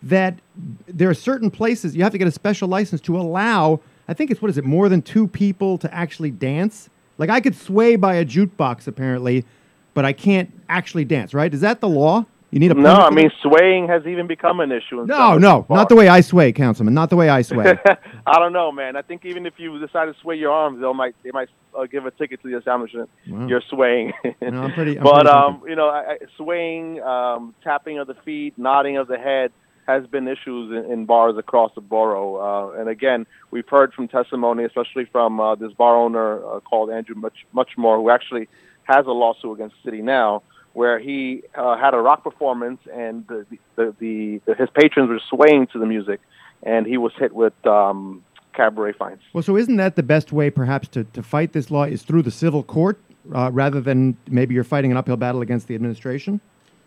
that 0.03 0.39
there 0.87 1.11
are 1.11 1.15
certain 1.15 1.51
places 1.51 1.95
you 1.95 2.03
have 2.05 2.13
to 2.13 2.19
get 2.19 2.27
a 2.27 2.33
special 2.33 2.69
license 2.69 3.03
to 3.03 3.21
allow, 3.21 3.81
I 4.09 4.15
think 4.15 4.31
it's, 4.31 4.41
what 4.41 4.51
is 4.51 4.57
it, 4.57 4.65
more 4.65 4.89
than 4.89 5.03
two 5.03 5.29
people 5.29 5.77
to 5.77 5.93
actually 5.93 6.31
dance? 6.31 6.89
Like 7.19 7.29
I 7.29 7.43
could 7.43 7.55
sway 7.55 7.97
by 7.97 8.15
a 8.15 8.25
jukebox 8.25 8.87
apparently, 8.87 9.45
but 9.93 10.07
I 10.07 10.15
can't 10.15 10.51
actually 10.71 11.05
dance, 11.05 11.35
right? 11.35 11.53
Is 11.53 11.61
that 11.61 11.83
the 11.83 11.89
law? 11.89 12.25
You 12.51 12.61
need 12.61 12.71
a 12.71 12.75
No, 12.75 12.95
I 12.95 13.11
mean 13.11 13.31
swaying 13.43 13.89
has 13.89 14.07
even 14.07 14.27
become 14.27 14.61
an 14.61 14.71
issue. 14.71 15.01
In 15.01 15.07
No, 15.07 15.37
no, 15.37 15.63
these 15.63 15.71
not 15.71 15.89
the 15.89 15.97
way 15.97 16.09
I 16.09 16.21
sway, 16.21 16.53
Councilman. 16.53 16.95
Not 16.95 17.11
the 17.11 17.17
way 17.17 17.29
I 17.29 17.43
sway. 17.43 17.77
I 18.27 18.39
don't 18.39 18.53
know, 18.53 18.71
man. 18.71 18.97
I 18.97 19.03
think 19.03 19.25
even 19.25 19.47
if 19.47 19.55
you 19.59 19.79
decide 19.79 20.07
to 20.07 20.15
sway 20.21 20.37
your 20.37 20.53
arms, 20.53 20.81
they 20.81 20.93
might 20.93 21.15
they 21.25 21.33
might 21.33 21.49
uh, 21.77 21.87
give 21.87 22.07
a 22.07 22.11
ticket 22.13 22.43
to 22.43 22.51
the 22.51 22.57
establishment. 22.57 23.11
Wow. 23.29 23.47
You're 23.47 23.63
swaying. 23.69 24.13
No, 24.41 24.63
I'm 24.63 24.73
pretty- 24.73 24.97
I'm 24.99 25.05
but 25.05 25.25
pretty 25.25 25.29
um, 25.29 25.63
you 25.67 25.75
know, 25.75 25.89
I, 25.89 26.13
I, 26.13 26.19
swaying, 26.37 27.03
um, 27.03 27.55
tapping 27.65 27.99
of 27.99 28.07
the 28.07 28.15
feet, 28.15 28.55
nodding 28.57 28.97
of 28.97 29.09
the 29.09 29.19
head 29.19 29.53
has 29.87 30.07
been 30.07 30.27
issues 30.27 30.73
in, 30.73 30.91
in 30.93 31.05
bars 31.07 31.37
across 31.39 31.73
the 31.75 31.81
borough. 31.81 32.37
Uh, 32.37 32.81
and 32.81 32.89
again, 32.89 33.27
we've 33.51 33.69
heard 33.69 33.93
from 33.95 34.09
testimony, 34.09 34.65
especially 34.65 35.05
from 35.05 35.41
uh, 35.41 35.55
this 35.55 35.73
bar 35.73 35.97
owner 35.97 36.45
uh, 36.45 36.61
called 36.61 36.91
Andrew 36.91 37.15
Much 37.15 37.47
Muchmore, 37.55 37.99
who 37.99 38.11
actually 38.11 38.49
has 38.85 39.07
a 39.07 39.11
lawsuit 39.13 39.53
against 39.55 39.77
the 39.83 39.91
city 39.91 40.03
now, 40.03 40.43
where 40.77 40.99
he 40.99 41.43
uh, 41.55 41.75
had 41.79 41.95
a 41.95 41.97
rock 41.97 42.23
performance 42.23 42.81
and 42.93 43.27
the, 43.29 43.47
the, 43.77 43.95
the, 43.99 44.41
the 44.45 44.55
his 44.55 44.69
patrons 44.75 45.09
were 45.09 45.23
swaying 45.31 45.67
to 45.69 45.79
the 45.79 45.87
music, 45.87 46.21
and 46.63 46.87
he 46.87 46.99
was 46.99 47.13
hit 47.19 47.33
with 47.33 47.55
um, 47.67 48.23
cabaret 48.53 48.93
fines. 48.93 49.23
Well, 49.33 49.43
so 49.43 49.57
isn't 49.57 49.77
that 49.77 49.97
the 49.97 50.03
best 50.03 50.33
way, 50.33 50.51
perhaps, 50.51 50.89
to, 50.89 51.05
to 51.05 51.23
fight 51.23 51.55
this 51.55 51.71
law 51.71 51.85
is 51.85 52.03
through 52.03 52.25
the 52.25 52.31
civil 52.31 52.63
court 52.63 53.01
uh, 53.35 53.51
rather 53.55 53.81
than 53.81 54.19
maybe 54.29 54.55
you're 54.55 54.65
fighting 54.65 54.91
an 54.91 54.99
uphill 54.99 55.17
battle 55.17 55.41
against 55.41 55.67
the 55.67 55.75
administration? 55.75 56.43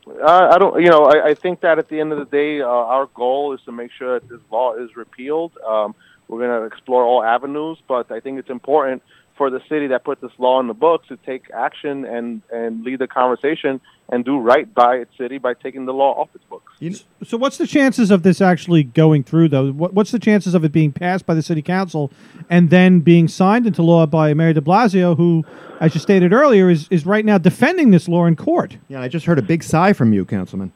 Uh, 0.08 0.50
I 0.54 0.60
don't, 0.60 0.80
you 0.84 0.90
know, 0.90 1.06
I, 1.06 1.30
I 1.30 1.34
think 1.34 1.62
that 1.62 1.80
at 1.80 1.90
the 1.90 2.00
end 2.00 2.12
of 2.12 2.20
the 2.20 2.26
day, 2.26 2.62
uh, 2.62 2.68
our 2.68 3.08
goal 3.16 3.56
is 3.56 3.62
to 3.66 3.72
make 3.72 3.90
sure 3.92 4.20
that 4.20 4.30
this 4.30 4.42
law 4.52 4.76
is 4.76 4.96
repealed. 4.96 5.54
Um, 5.68 5.96
we're 6.28 6.46
going 6.46 6.62
to 6.62 6.68
explore 6.68 7.04
all 7.04 7.24
avenues, 7.24 7.80
but 7.88 8.12
I 8.12 8.20
think 8.20 8.38
it's 8.38 8.52
important 8.52 9.02
for 9.40 9.50
the 9.50 9.62
city 9.70 9.88
that 9.88 10.04
put 10.04 10.20
this 10.20 10.34
law 10.38 10.60
in 10.60 10.68
the 10.68 10.74
books 10.74 11.08
to 11.08 11.18
take 11.26 11.50
action 11.52 12.04
and 12.04 12.42
and 12.52 12.84
lead 12.84 13.00
the 13.00 13.08
conversation 13.08 13.80
and 14.10 14.26
do 14.26 14.38
right 14.38 14.72
by 14.74 14.96
its 14.96 15.16
city 15.18 15.38
by 15.38 15.54
taking 15.54 15.86
the 15.86 15.94
law 15.94 16.12
off 16.20 16.28
its 16.36 16.44
books. 16.50 16.74
You, 16.80 16.96
So, 17.24 17.38
what's 17.38 17.58
the 17.58 17.66
chances 17.66 18.12
of 18.12 18.24
this 18.24 18.42
actually 18.42 18.84
going 18.84 19.24
through, 19.24 19.50
though? 19.50 19.72
What, 19.72 19.94
what's 19.94 20.12
the 20.12 20.20
chances 20.20 20.54
of 20.54 20.66
it 20.66 20.74
being 20.74 20.92
passed 20.92 21.26
by 21.26 21.36
the 21.36 21.42
city 21.42 21.62
council 21.62 22.12
and 22.50 22.70
then 22.70 23.00
being 23.00 23.30
signed 23.30 23.66
into 23.66 23.82
law 23.82 24.06
by 24.06 24.34
Mayor 24.34 24.52
De 24.52 24.62
Blasio, 24.62 25.16
who, 25.16 25.46
as 25.80 25.94
you 25.94 26.02
stated 26.02 26.34
earlier, 26.34 26.70
is, 26.70 26.88
is 26.90 27.06
right 27.06 27.24
now 27.24 27.38
defending 27.38 27.92
this 27.92 28.10
law 28.10 28.26
in 28.26 28.36
court? 28.36 28.78
yeah, 28.90 29.00
I 29.00 29.08
just 29.08 29.26
heard 29.26 29.40
a 29.40 29.44
big 29.44 29.64
sigh 29.64 29.94
from 29.94 30.12
you, 30.12 30.26
Councilman. 30.26 30.74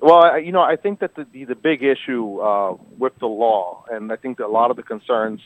Well, 0.00 0.24
I, 0.24 0.38
you 0.38 0.50
know, 0.50 0.62
I 0.62 0.76
think 0.76 1.00
that 1.00 1.14
the 1.14 1.26
the, 1.32 1.44
the 1.44 1.54
big 1.54 1.82
issue 1.82 2.40
uh, 2.40 2.76
with 2.98 3.16
the 3.18 3.26
law, 3.26 3.84
and 3.90 4.10
I 4.10 4.16
think 4.16 4.38
that 4.38 4.46
a 4.46 4.48
lot 4.48 4.70
of 4.70 4.76
the 4.76 4.82
concerns 4.82 5.40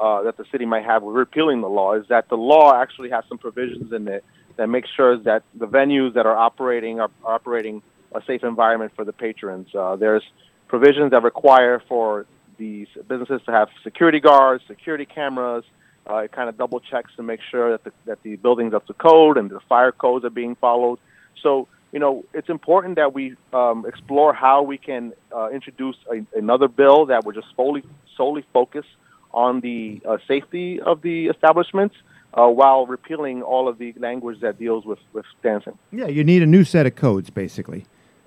uh, 0.00 0.22
that 0.22 0.36
the 0.36 0.44
city 0.50 0.66
might 0.66 0.84
have 0.84 1.02
with 1.02 1.16
repealing 1.16 1.60
the 1.60 1.68
law, 1.68 1.94
is 1.94 2.06
that 2.08 2.28
the 2.28 2.36
law 2.36 2.74
actually 2.74 3.10
has 3.10 3.24
some 3.28 3.38
provisions 3.38 3.92
in 3.92 4.08
it 4.08 4.24
that 4.56 4.68
make 4.68 4.84
sure 4.96 5.18
that 5.18 5.42
the 5.54 5.66
venues 5.66 6.14
that 6.14 6.26
are 6.26 6.36
operating 6.36 7.00
are, 7.00 7.10
are 7.24 7.34
operating 7.34 7.82
a 8.14 8.22
safe 8.26 8.42
environment 8.44 8.92
for 8.96 9.04
the 9.04 9.12
patrons. 9.12 9.68
Uh, 9.74 9.96
there's 9.96 10.22
provisions 10.68 11.10
that 11.10 11.22
require 11.22 11.82
for 11.88 12.26
these 12.58 12.88
businesses 13.08 13.40
to 13.46 13.52
have 13.52 13.68
security 13.82 14.20
guards, 14.20 14.64
security 14.66 15.04
cameras. 15.04 15.64
Uh, 16.08 16.18
it 16.18 16.32
kind 16.32 16.48
of 16.48 16.56
double 16.56 16.80
checks 16.80 17.10
to 17.16 17.22
make 17.22 17.40
sure 17.50 17.72
that 17.72 17.84
the 17.84 17.92
that 18.06 18.22
the 18.22 18.36
building's 18.36 18.72
up 18.72 18.86
to 18.86 18.94
code 18.94 19.36
and 19.36 19.50
the 19.50 19.60
fire 19.68 19.92
codes 19.92 20.24
are 20.24 20.30
being 20.30 20.54
followed. 20.54 20.98
So 21.42 21.68
you 21.92 21.98
know, 21.98 22.24
it's 22.34 22.48
important 22.48 22.96
that 22.96 23.14
we 23.14 23.36
um, 23.52 23.84
explore 23.86 24.34
how 24.34 24.62
we 24.62 24.78
can 24.78 25.12
uh, 25.34 25.48
introduce 25.50 25.96
a, 26.10 26.24
another 26.36 26.68
bill 26.68 27.06
that 27.06 27.24
would 27.24 27.34
just 27.34 27.48
solely 27.56 27.82
solely 28.16 28.44
focus 28.52 28.84
on 29.36 29.60
the 29.60 30.00
uh, 30.08 30.16
safety 30.26 30.80
of 30.80 31.02
the 31.02 31.26
establishments 31.26 31.94
uh, 32.32 32.46
while 32.46 32.86
repealing 32.86 33.42
all 33.42 33.68
of 33.68 33.78
the 33.78 33.92
language 33.98 34.40
that 34.40 34.58
deals 34.58 34.86
with, 34.86 34.98
with 35.12 35.26
dancing. 35.42 35.78
Yeah, 35.92 36.06
you 36.06 36.24
need 36.24 36.42
a 36.42 36.46
new 36.46 36.64
set 36.64 36.86
of 36.86 36.96
codes, 36.96 37.28
basically. 37.28 37.84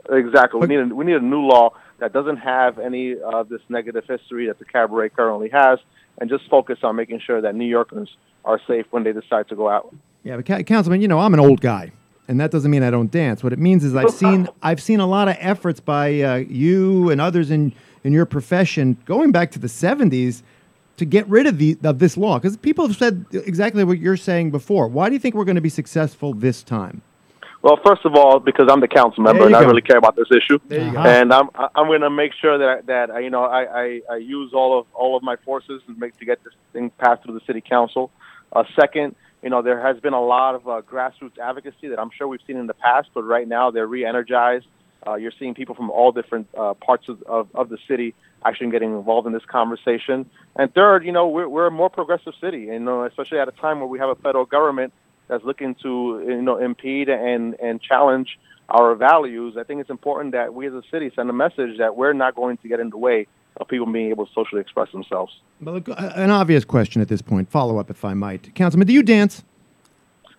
Exactly. 0.09 0.59
We 0.61 0.67
need 0.67 0.79
a, 0.79 0.95
we 0.95 1.05
need 1.05 1.15
a 1.15 1.21
new 1.21 1.41
law 1.41 1.73
that 1.97 2.13
doesn't 2.13 2.37
have 2.37 2.79
any 2.79 3.19
of 3.19 3.49
this 3.49 3.61
negative 3.69 4.05
history 4.07 4.47
that 4.47 4.59
the 4.59 4.65
cabaret 4.65 5.09
currently 5.09 5.49
has, 5.49 5.79
and 6.19 6.29
just 6.29 6.47
focus 6.49 6.79
on 6.83 6.95
making 6.95 7.21
sure 7.25 7.41
that 7.41 7.55
New 7.55 7.65
Yorkers 7.65 8.15
are 8.45 8.61
safe 8.67 8.85
when 8.91 9.03
they 9.03 9.11
decide 9.11 9.49
to 9.49 9.55
go 9.55 9.67
out. 9.67 9.93
Yeah, 10.23 10.37
but 10.37 10.65
Councilman, 10.65 11.01
you 11.01 11.07
know, 11.07 11.19
I'm 11.19 11.33
an 11.33 11.39
old 11.39 11.61
guy, 11.61 11.91
and 12.27 12.39
that 12.39 12.51
doesn't 12.51 12.69
mean 12.69 12.83
I 12.83 12.91
don't 12.91 13.11
dance. 13.11 13.43
What 13.43 13.53
it 13.53 13.59
means 13.59 13.83
is 13.83 13.95
I've 13.95 14.11
seen 14.11 14.47
I've 14.61 14.81
seen 14.81 14.99
a 14.99 15.07
lot 15.07 15.27
of 15.27 15.37
efforts 15.39 15.79
by 15.79 16.21
uh, 16.21 16.35
you 16.35 17.09
and 17.09 17.19
others 17.19 17.51
in 17.51 17.73
in 18.03 18.13
your 18.13 18.25
profession 18.25 18.97
going 19.05 19.31
back 19.31 19.51
to 19.51 19.59
the 19.59 19.67
70s 19.67 20.41
to 20.99 21.05
get 21.05 21.27
rid 21.27 21.47
of 21.47 21.57
the 21.57 21.77
of 21.83 21.99
this 21.99 22.15
law 22.15 22.37
because 22.37 22.55
people 22.57 22.87
have 22.87 22.95
said 22.95 23.25
exactly 23.31 23.83
what 23.83 23.97
you're 23.99 24.17
saying 24.17 24.51
before. 24.51 24.87
Why 24.87 25.09
do 25.09 25.13
you 25.13 25.19
think 25.19 25.35
we're 25.35 25.45
going 25.45 25.55
to 25.55 25.61
be 25.61 25.69
successful 25.69 26.33
this 26.33 26.61
time? 26.61 27.01
Well, 27.61 27.77
first 27.85 28.05
of 28.05 28.15
all, 28.15 28.39
because 28.39 28.69
I'm 28.71 28.79
the 28.79 28.87
council 28.87 29.21
member 29.23 29.43
and 29.43 29.51
you 29.51 29.57
I 29.57 29.61
really 29.61 29.81
care 29.81 29.97
about 29.97 30.15
this 30.15 30.27
issue, 30.31 30.59
go. 30.69 30.75
and 30.77 31.33
I'm 31.33 31.49
I'm 31.75 31.87
going 31.87 32.01
to 32.01 32.09
make 32.09 32.31
sure 32.39 32.57
that 32.57 32.85
that 32.87 33.09
uh, 33.09 33.17
you 33.17 33.29
know 33.29 33.43
I, 33.43 33.81
I, 33.81 34.01
I 34.11 34.15
use 34.17 34.51
all 34.53 34.79
of 34.79 34.85
all 34.93 35.17
of 35.17 35.23
my 35.23 35.35
forces 35.37 35.81
to 35.87 35.93
make 35.97 36.17
to 36.19 36.25
get 36.25 36.41
this 36.43 36.53
thing 36.71 36.89
passed 36.91 37.23
through 37.23 37.33
the 37.33 37.45
city 37.45 37.61
council. 37.61 38.11
Uh, 38.53 38.63
second, 38.79 39.15
you 39.43 39.49
know 39.49 39.61
there 39.61 39.81
has 39.81 39.99
been 39.99 40.13
a 40.13 40.21
lot 40.21 40.55
of 40.55 40.67
uh, 40.67 40.81
grassroots 40.81 41.37
advocacy 41.37 41.89
that 41.89 41.99
I'm 41.99 42.11
sure 42.17 42.27
we've 42.27 42.39
seen 42.47 42.55
in 42.57 42.67
the 42.67 42.73
past, 42.73 43.09
but 43.13 43.23
right 43.23 43.47
now 43.47 43.71
they're 43.71 43.87
re-energized. 43.87 44.65
Uh, 45.07 45.15
you're 45.15 45.33
seeing 45.39 45.53
people 45.53 45.75
from 45.75 45.89
all 45.89 46.11
different 46.11 46.47
uh, 46.57 46.73
parts 46.73 47.07
of, 47.07 47.21
of, 47.23 47.47
of 47.55 47.69
the 47.69 47.77
city 47.87 48.13
actually 48.45 48.69
getting 48.71 48.93
involved 48.93 49.27
in 49.27 49.33
this 49.33 49.45
conversation. 49.45 50.29
And 50.55 50.73
third, 50.73 51.05
you 51.05 51.11
know 51.11 51.27
we're 51.27 51.47
we're 51.47 51.67
a 51.67 51.71
more 51.71 51.89
progressive 51.89 52.33
city, 52.41 52.65
know, 52.79 53.03
especially 53.03 53.39
at 53.39 53.47
a 53.47 53.53
time 53.53 53.79
where 53.79 53.87
we 53.87 53.99
have 53.99 54.09
a 54.09 54.15
federal 54.15 54.45
government 54.45 54.93
that's 55.27 55.43
looking 55.43 55.75
to 55.75 56.23
you 56.25 56.41
know 56.41 56.57
impede 56.57 57.09
and 57.09 57.55
and 57.59 57.81
challenge 57.81 58.37
our 58.69 58.95
values, 58.95 59.57
I 59.57 59.63
think 59.63 59.81
it's 59.81 59.89
important 59.89 60.33
that 60.33 60.53
we 60.53 60.67
as 60.67 60.73
a 60.73 60.83
city 60.91 61.11
send 61.15 61.29
a 61.29 61.33
message 61.33 61.77
that 61.79 61.95
we're 61.95 62.13
not 62.13 62.35
going 62.35 62.57
to 62.57 62.67
get 62.67 62.79
in 62.79 62.89
the 62.89 62.97
way 62.97 63.27
of 63.57 63.67
people 63.67 63.91
being 63.91 64.09
able 64.09 64.25
to 64.25 64.33
socially 64.33 64.61
express 64.61 64.91
themselves. 64.91 65.33
An 65.65 66.29
obvious 66.29 66.65
question 66.65 67.01
at 67.01 67.07
this 67.07 67.21
point. 67.21 67.49
Follow 67.49 67.77
up, 67.77 67.89
if 67.89 68.05
I 68.05 68.13
might, 68.13 68.53
Councilman. 68.55 68.87
Do 68.87 68.93
you 68.93 69.03
dance? 69.03 69.43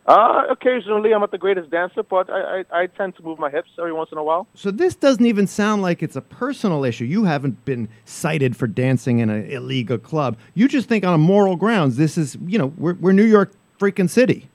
Uh, 0.07 0.45
occasionally, 0.51 1.13
I'm 1.13 1.21
not 1.21 1.31
the 1.31 1.39
greatest 1.39 1.71
dancer, 1.71 2.03
but 2.03 2.29
I, 2.31 2.65
I, 2.73 2.83
I 2.83 2.87
tend 2.87 3.17
to 3.17 3.23
move 3.23 3.39
my 3.39 3.51
hips 3.51 3.69
every 3.79 3.93
once 3.93 4.11
in 4.11 4.19
a 4.19 4.25
while. 4.25 4.49
So 4.55 4.71
this 4.71 4.95
doesn't 4.95 5.25
even 5.25 5.47
sound 5.47 5.83
like 5.83 6.03
it's 6.03 6.17
a 6.17 6.21
personal 6.21 6.85
issue. 6.85 7.05
You 7.05 7.25
haven't 7.25 7.65
been 7.65 7.89
cited 8.05 8.57
for 8.57 8.67
dancing 8.67 9.21
in 9.21 9.31
an 9.31 9.49
illegal 9.51 9.99
club. 9.99 10.37
You 10.55 10.69
just 10.69 10.89
think 10.89 11.05
on 11.05 11.15
a 11.15 11.19
moral 11.19 11.55
grounds, 11.55 11.97
this 11.97 12.19
is, 12.19 12.37
you 12.47 12.59
know, 12.59 12.73
we're, 12.77 12.95
we're 12.95 13.13
New 13.13 13.25
York 13.25 13.53
freaking 13.79 14.11
city. 14.11 14.49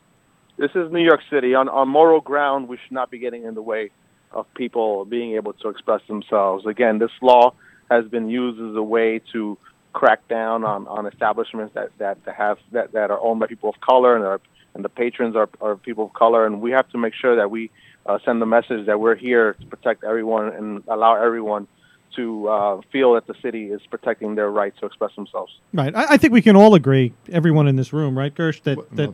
This 0.58 0.72
is 0.74 0.92
New 0.92 1.04
York 1.04 1.22
City. 1.30 1.54
On, 1.54 1.70
on 1.70 1.90
moral 1.90 2.22
ground, 2.22 2.68
we 2.68 2.78
should 2.78 2.92
not 2.94 3.12
be 3.12 3.20
getting 3.20 3.44
in 3.44 3.56
the 3.56 3.62
way 3.62 3.92
of 4.32 4.52
people 4.56 5.06
being 5.06 5.36
able 5.36 5.54
to 5.54 5.70
express 5.70 6.02
themselves. 6.08 6.66
Again, 6.66 7.00
this 7.00 7.12
law 7.22 7.54
has 7.90 8.06
been 8.08 8.30
used 8.30 8.60
as 8.60 8.76
a 8.76 8.84
way 8.84 9.22
to 9.32 9.58
crack 9.94 10.28
down 10.28 10.64
on, 10.64 10.88
on 10.88 11.06
establishments 11.06 11.74
that, 11.76 11.90
that, 12.00 12.24
that 12.26 12.36
have 12.36 12.58
that, 12.72 12.92
that 12.92 13.12
are 13.12 13.20
owned 13.22 13.40
by 13.40 13.48
people 13.48 13.70
of 13.70 13.80
color 13.80 14.16
and 14.16 14.26
are 14.26 14.42
and 14.76 14.86
the 14.86 14.90
patrons 14.90 15.36
are, 15.36 15.50
are 15.62 15.76
people 15.76 16.06
of 16.06 16.14
color 16.14 16.46
and 16.46 16.62
we 16.62 16.72
have 16.72 16.88
to 16.90 16.98
make 16.98 17.14
sure 17.16 17.38
that 17.38 17.50
we 17.50 17.72
uh, 18.06 18.20
send 18.24 18.42
the 18.42 18.46
message 18.46 18.86
that 18.86 19.00
we're 19.00 19.16
here 19.16 19.54
to 19.54 19.66
protect 19.66 20.04
everyone 20.04 20.50
and 20.50 20.84
allow 20.88 21.16
everyone 21.16 21.68
to 22.16 22.48
uh, 22.48 22.82
feel 22.92 23.14
that 23.16 23.28
the 23.28 23.36
city 23.42 23.66
is 23.66 23.82
protecting 23.90 24.36
their 24.36 24.50
right 24.50 24.74
to 24.80 24.86
express 24.86 25.14
themselves. 25.16 25.52
Right. 25.74 25.94
I, 25.96 26.14
I 26.14 26.18
think 26.18 26.34
we 26.34 26.42
can 26.42 26.56
all 26.56 26.76
agree, 26.76 27.14
everyone 27.32 27.68
in 27.68 27.76
this 27.76 27.92
room, 27.92 28.18
right, 28.18 28.34
Gersh, 28.34 28.62
that, 28.64 28.78
that 28.96 29.14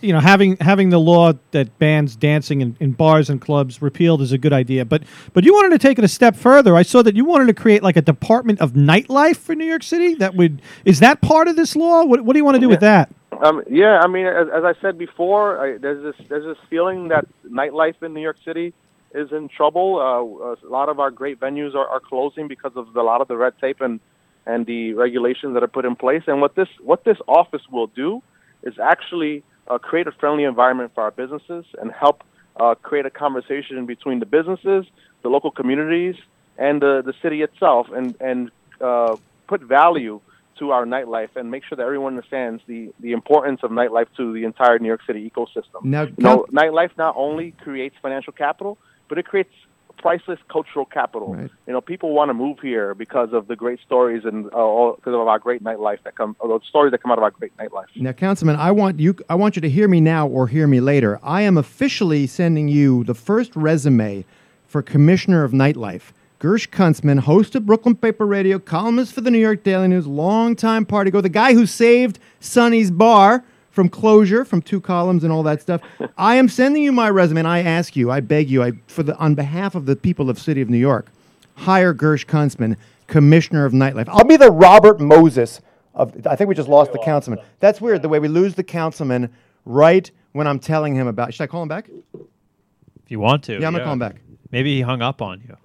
you 0.00 0.12
know 0.12 0.20
having 0.20 0.56
having 0.58 0.90
the 0.90 0.98
law 0.98 1.32
that 1.50 1.78
bans 1.78 2.14
dancing 2.16 2.60
in, 2.60 2.76
in 2.78 2.92
bars 2.92 3.28
and 3.28 3.40
clubs 3.40 3.82
repealed 3.82 4.22
is 4.22 4.32
a 4.32 4.38
good 4.38 4.52
idea. 4.52 4.84
But 4.84 5.02
but 5.32 5.44
you 5.44 5.52
wanted 5.52 5.70
to 5.70 5.78
take 5.78 5.98
it 5.98 6.04
a 6.04 6.08
step 6.08 6.36
further. 6.36 6.76
I 6.76 6.82
saw 6.82 7.02
that 7.02 7.16
you 7.16 7.24
wanted 7.24 7.46
to 7.46 7.54
create 7.54 7.82
like 7.82 7.96
a 7.96 8.02
department 8.02 8.60
of 8.60 8.72
nightlife 8.72 9.36
for 9.36 9.54
New 9.54 9.66
York 9.66 9.82
City. 9.82 10.14
That 10.14 10.34
would 10.34 10.62
is 10.84 11.00
that 11.00 11.20
part 11.20 11.48
of 11.48 11.56
this 11.56 11.74
law? 11.76 12.04
What 12.04 12.22
what 12.22 12.32
do 12.34 12.38
you 12.38 12.44
want 12.44 12.54
to 12.54 12.60
do 12.60 12.68
with 12.68 12.80
that? 12.80 13.10
Um, 13.40 13.62
yeah, 13.70 14.00
I 14.00 14.08
mean, 14.08 14.26
as, 14.26 14.48
as 14.52 14.64
I 14.64 14.74
said 14.80 14.98
before, 14.98 15.58
I, 15.64 15.78
there's 15.78 16.02
this 16.02 16.26
there's 16.28 16.44
this 16.44 16.58
feeling 16.68 17.08
that 17.08 17.26
nightlife 17.48 18.02
in 18.02 18.12
New 18.12 18.20
York 18.20 18.38
City 18.44 18.74
is 19.14 19.30
in 19.32 19.48
trouble. 19.48 19.98
Uh, 20.00 20.66
a 20.66 20.70
lot 20.70 20.88
of 20.88 20.98
our 20.98 21.10
great 21.10 21.38
venues 21.38 21.74
are, 21.74 21.86
are 21.86 22.00
closing 22.00 22.48
because 22.48 22.72
of 22.74 22.94
a 22.96 23.02
lot 23.02 23.20
of 23.20 23.28
the 23.28 23.36
red 23.36 23.54
tape 23.60 23.80
and 23.80 24.00
and 24.46 24.66
the 24.66 24.94
regulations 24.94 25.54
that 25.54 25.62
are 25.62 25.68
put 25.68 25.84
in 25.84 25.94
place. 25.94 26.22
And 26.26 26.40
what 26.40 26.56
this 26.56 26.68
what 26.82 27.04
this 27.04 27.18
office 27.28 27.62
will 27.70 27.86
do 27.86 28.22
is 28.62 28.74
actually 28.82 29.44
uh, 29.68 29.78
create 29.78 30.08
a 30.08 30.12
friendly 30.12 30.44
environment 30.44 30.92
for 30.94 31.04
our 31.04 31.12
businesses 31.12 31.64
and 31.80 31.92
help 31.92 32.24
uh, 32.56 32.74
create 32.74 33.06
a 33.06 33.10
conversation 33.10 33.86
between 33.86 34.18
the 34.18 34.26
businesses, 34.26 34.84
the 35.22 35.28
local 35.28 35.52
communities, 35.52 36.16
and 36.56 36.82
the 36.82 37.02
the 37.04 37.14
city 37.22 37.42
itself, 37.42 37.86
and 37.94 38.16
and 38.20 38.50
uh, 38.80 39.14
put 39.46 39.60
value 39.60 40.20
to 40.58 40.70
our 40.70 40.84
nightlife 40.84 41.36
and 41.36 41.50
make 41.50 41.64
sure 41.64 41.76
that 41.76 41.82
everyone 41.82 42.14
understands 42.14 42.62
the, 42.66 42.90
the 43.00 43.12
importance 43.12 43.60
of 43.62 43.70
nightlife 43.70 44.06
to 44.16 44.32
the 44.32 44.44
entire 44.44 44.78
New 44.78 44.88
York 44.88 45.00
City 45.06 45.30
ecosystem. 45.30 45.84
Now, 45.84 46.02
you 46.02 46.14
know, 46.18 46.46
nightlife 46.52 46.90
not 46.96 47.14
only 47.16 47.52
creates 47.52 47.96
financial 48.00 48.32
capital, 48.32 48.78
but 49.08 49.18
it 49.18 49.26
creates 49.26 49.52
priceless 49.98 50.38
cultural 50.50 50.84
capital. 50.84 51.34
Right. 51.34 51.50
You 51.66 51.72
know, 51.72 51.80
people 51.80 52.12
want 52.12 52.28
to 52.30 52.34
move 52.34 52.58
here 52.60 52.94
because 52.94 53.32
of 53.32 53.48
the 53.48 53.56
great 53.56 53.80
stories 53.84 54.24
and 54.24 54.46
uh, 54.46 54.56
all, 54.56 54.94
because 54.94 55.14
of 55.14 55.20
our 55.20 55.38
great 55.38 55.62
nightlife 55.62 56.02
that 56.04 56.14
come, 56.14 56.36
or 56.38 56.58
the 56.58 56.64
stories 56.66 56.92
that 56.92 57.02
come 57.02 57.10
out 57.10 57.18
of 57.18 57.24
our 57.24 57.30
great 57.30 57.56
nightlife. 57.56 57.86
Now, 57.96 58.12
Councilman, 58.12 58.56
I 58.56 58.70
want 58.70 59.00
you. 59.00 59.16
I 59.28 59.34
want 59.34 59.56
you 59.56 59.62
to 59.62 59.70
hear 59.70 59.88
me 59.88 60.00
now 60.00 60.26
or 60.26 60.46
hear 60.46 60.66
me 60.66 60.80
later. 60.80 61.18
I 61.22 61.42
am 61.42 61.58
officially 61.58 62.26
sending 62.26 62.68
you 62.68 63.04
the 63.04 63.14
first 63.14 63.54
resume 63.56 64.24
for 64.66 64.82
Commissioner 64.82 65.44
of 65.44 65.52
Nightlife. 65.52 66.12
Gersh 66.40 66.68
Kuntzman, 66.68 67.18
host 67.18 67.56
of 67.56 67.66
Brooklyn 67.66 67.96
Paper 67.96 68.24
Radio, 68.24 68.60
columnist 68.60 69.12
for 69.12 69.22
the 69.22 69.30
New 69.30 69.40
York 69.40 69.64
Daily 69.64 69.88
News, 69.88 70.06
longtime 70.06 70.86
party 70.86 71.10
go, 71.10 71.20
the 71.20 71.28
guy 71.28 71.52
who 71.52 71.66
saved 71.66 72.20
Sunny's 72.38 72.92
Bar 72.92 73.42
from 73.72 73.88
closure, 73.88 74.44
from 74.44 74.62
two 74.62 74.80
columns 74.80 75.24
and 75.24 75.32
all 75.32 75.42
that 75.42 75.60
stuff. 75.60 75.80
I 76.16 76.36
am 76.36 76.48
sending 76.48 76.84
you 76.84 76.92
my 76.92 77.10
resume, 77.10 77.40
and 77.40 77.48
I 77.48 77.62
ask 77.62 77.96
you, 77.96 78.12
I 78.12 78.20
beg 78.20 78.48
you, 78.50 78.62
I, 78.62 78.72
for 78.86 79.02
the 79.02 79.16
on 79.16 79.34
behalf 79.34 79.74
of 79.74 79.86
the 79.86 79.96
people 79.96 80.30
of 80.30 80.38
city 80.38 80.60
of 80.60 80.70
New 80.70 80.78
York, 80.78 81.10
hire 81.56 81.92
Gersh 81.92 82.24
Kuntzman, 82.24 82.76
Commissioner 83.08 83.64
of 83.64 83.72
Nightlife. 83.72 84.08
I'll 84.08 84.22
be 84.22 84.36
the 84.36 84.52
Robert 84.52 85.00
Moses 85.00 85.60
of. 85.92 86.24
I 86.24 86.36
think 86.36 86.46
we 86.46 86.54
just 86.54 86.68
lost 86.68 86.92
the 86.92 87.00
councilman. 87.00 87.44
That's 87.58 87.80
weird. 87.80 88.02
The 88.02 88.08
way 88.08 88.20
we 88.20 88.28
lose 88.28 88.54
the 88.54 88.62
councilman 88.62 89.34
right 89.64 90.08
when 90.32 90.46
I'm 90.46 90.60
telling 90.60 90.94
him 90.94 91.08
about. 91.08 91.34
Should 91.34 91.42
I 91.42 91.46
call 91.48 91.62
him 91.62 91.68
back? 91.68 91.88
If 91.88 93.10
you 93.10 93.18
want 93.18 93.42
to. 93.44 93.58
Yeah, 93.58 93.66
I'm 93.66 93.72
gonna 93.72 93.82
call 93.82 93.94
him 93.94 93.98
back. 93.98 94.16
Maybe 94.52 94.76
he 94.76 94.82
hung 94.82 95.02
up 95.02 95.20
on 95.20 95.40
you. 95.40 95.56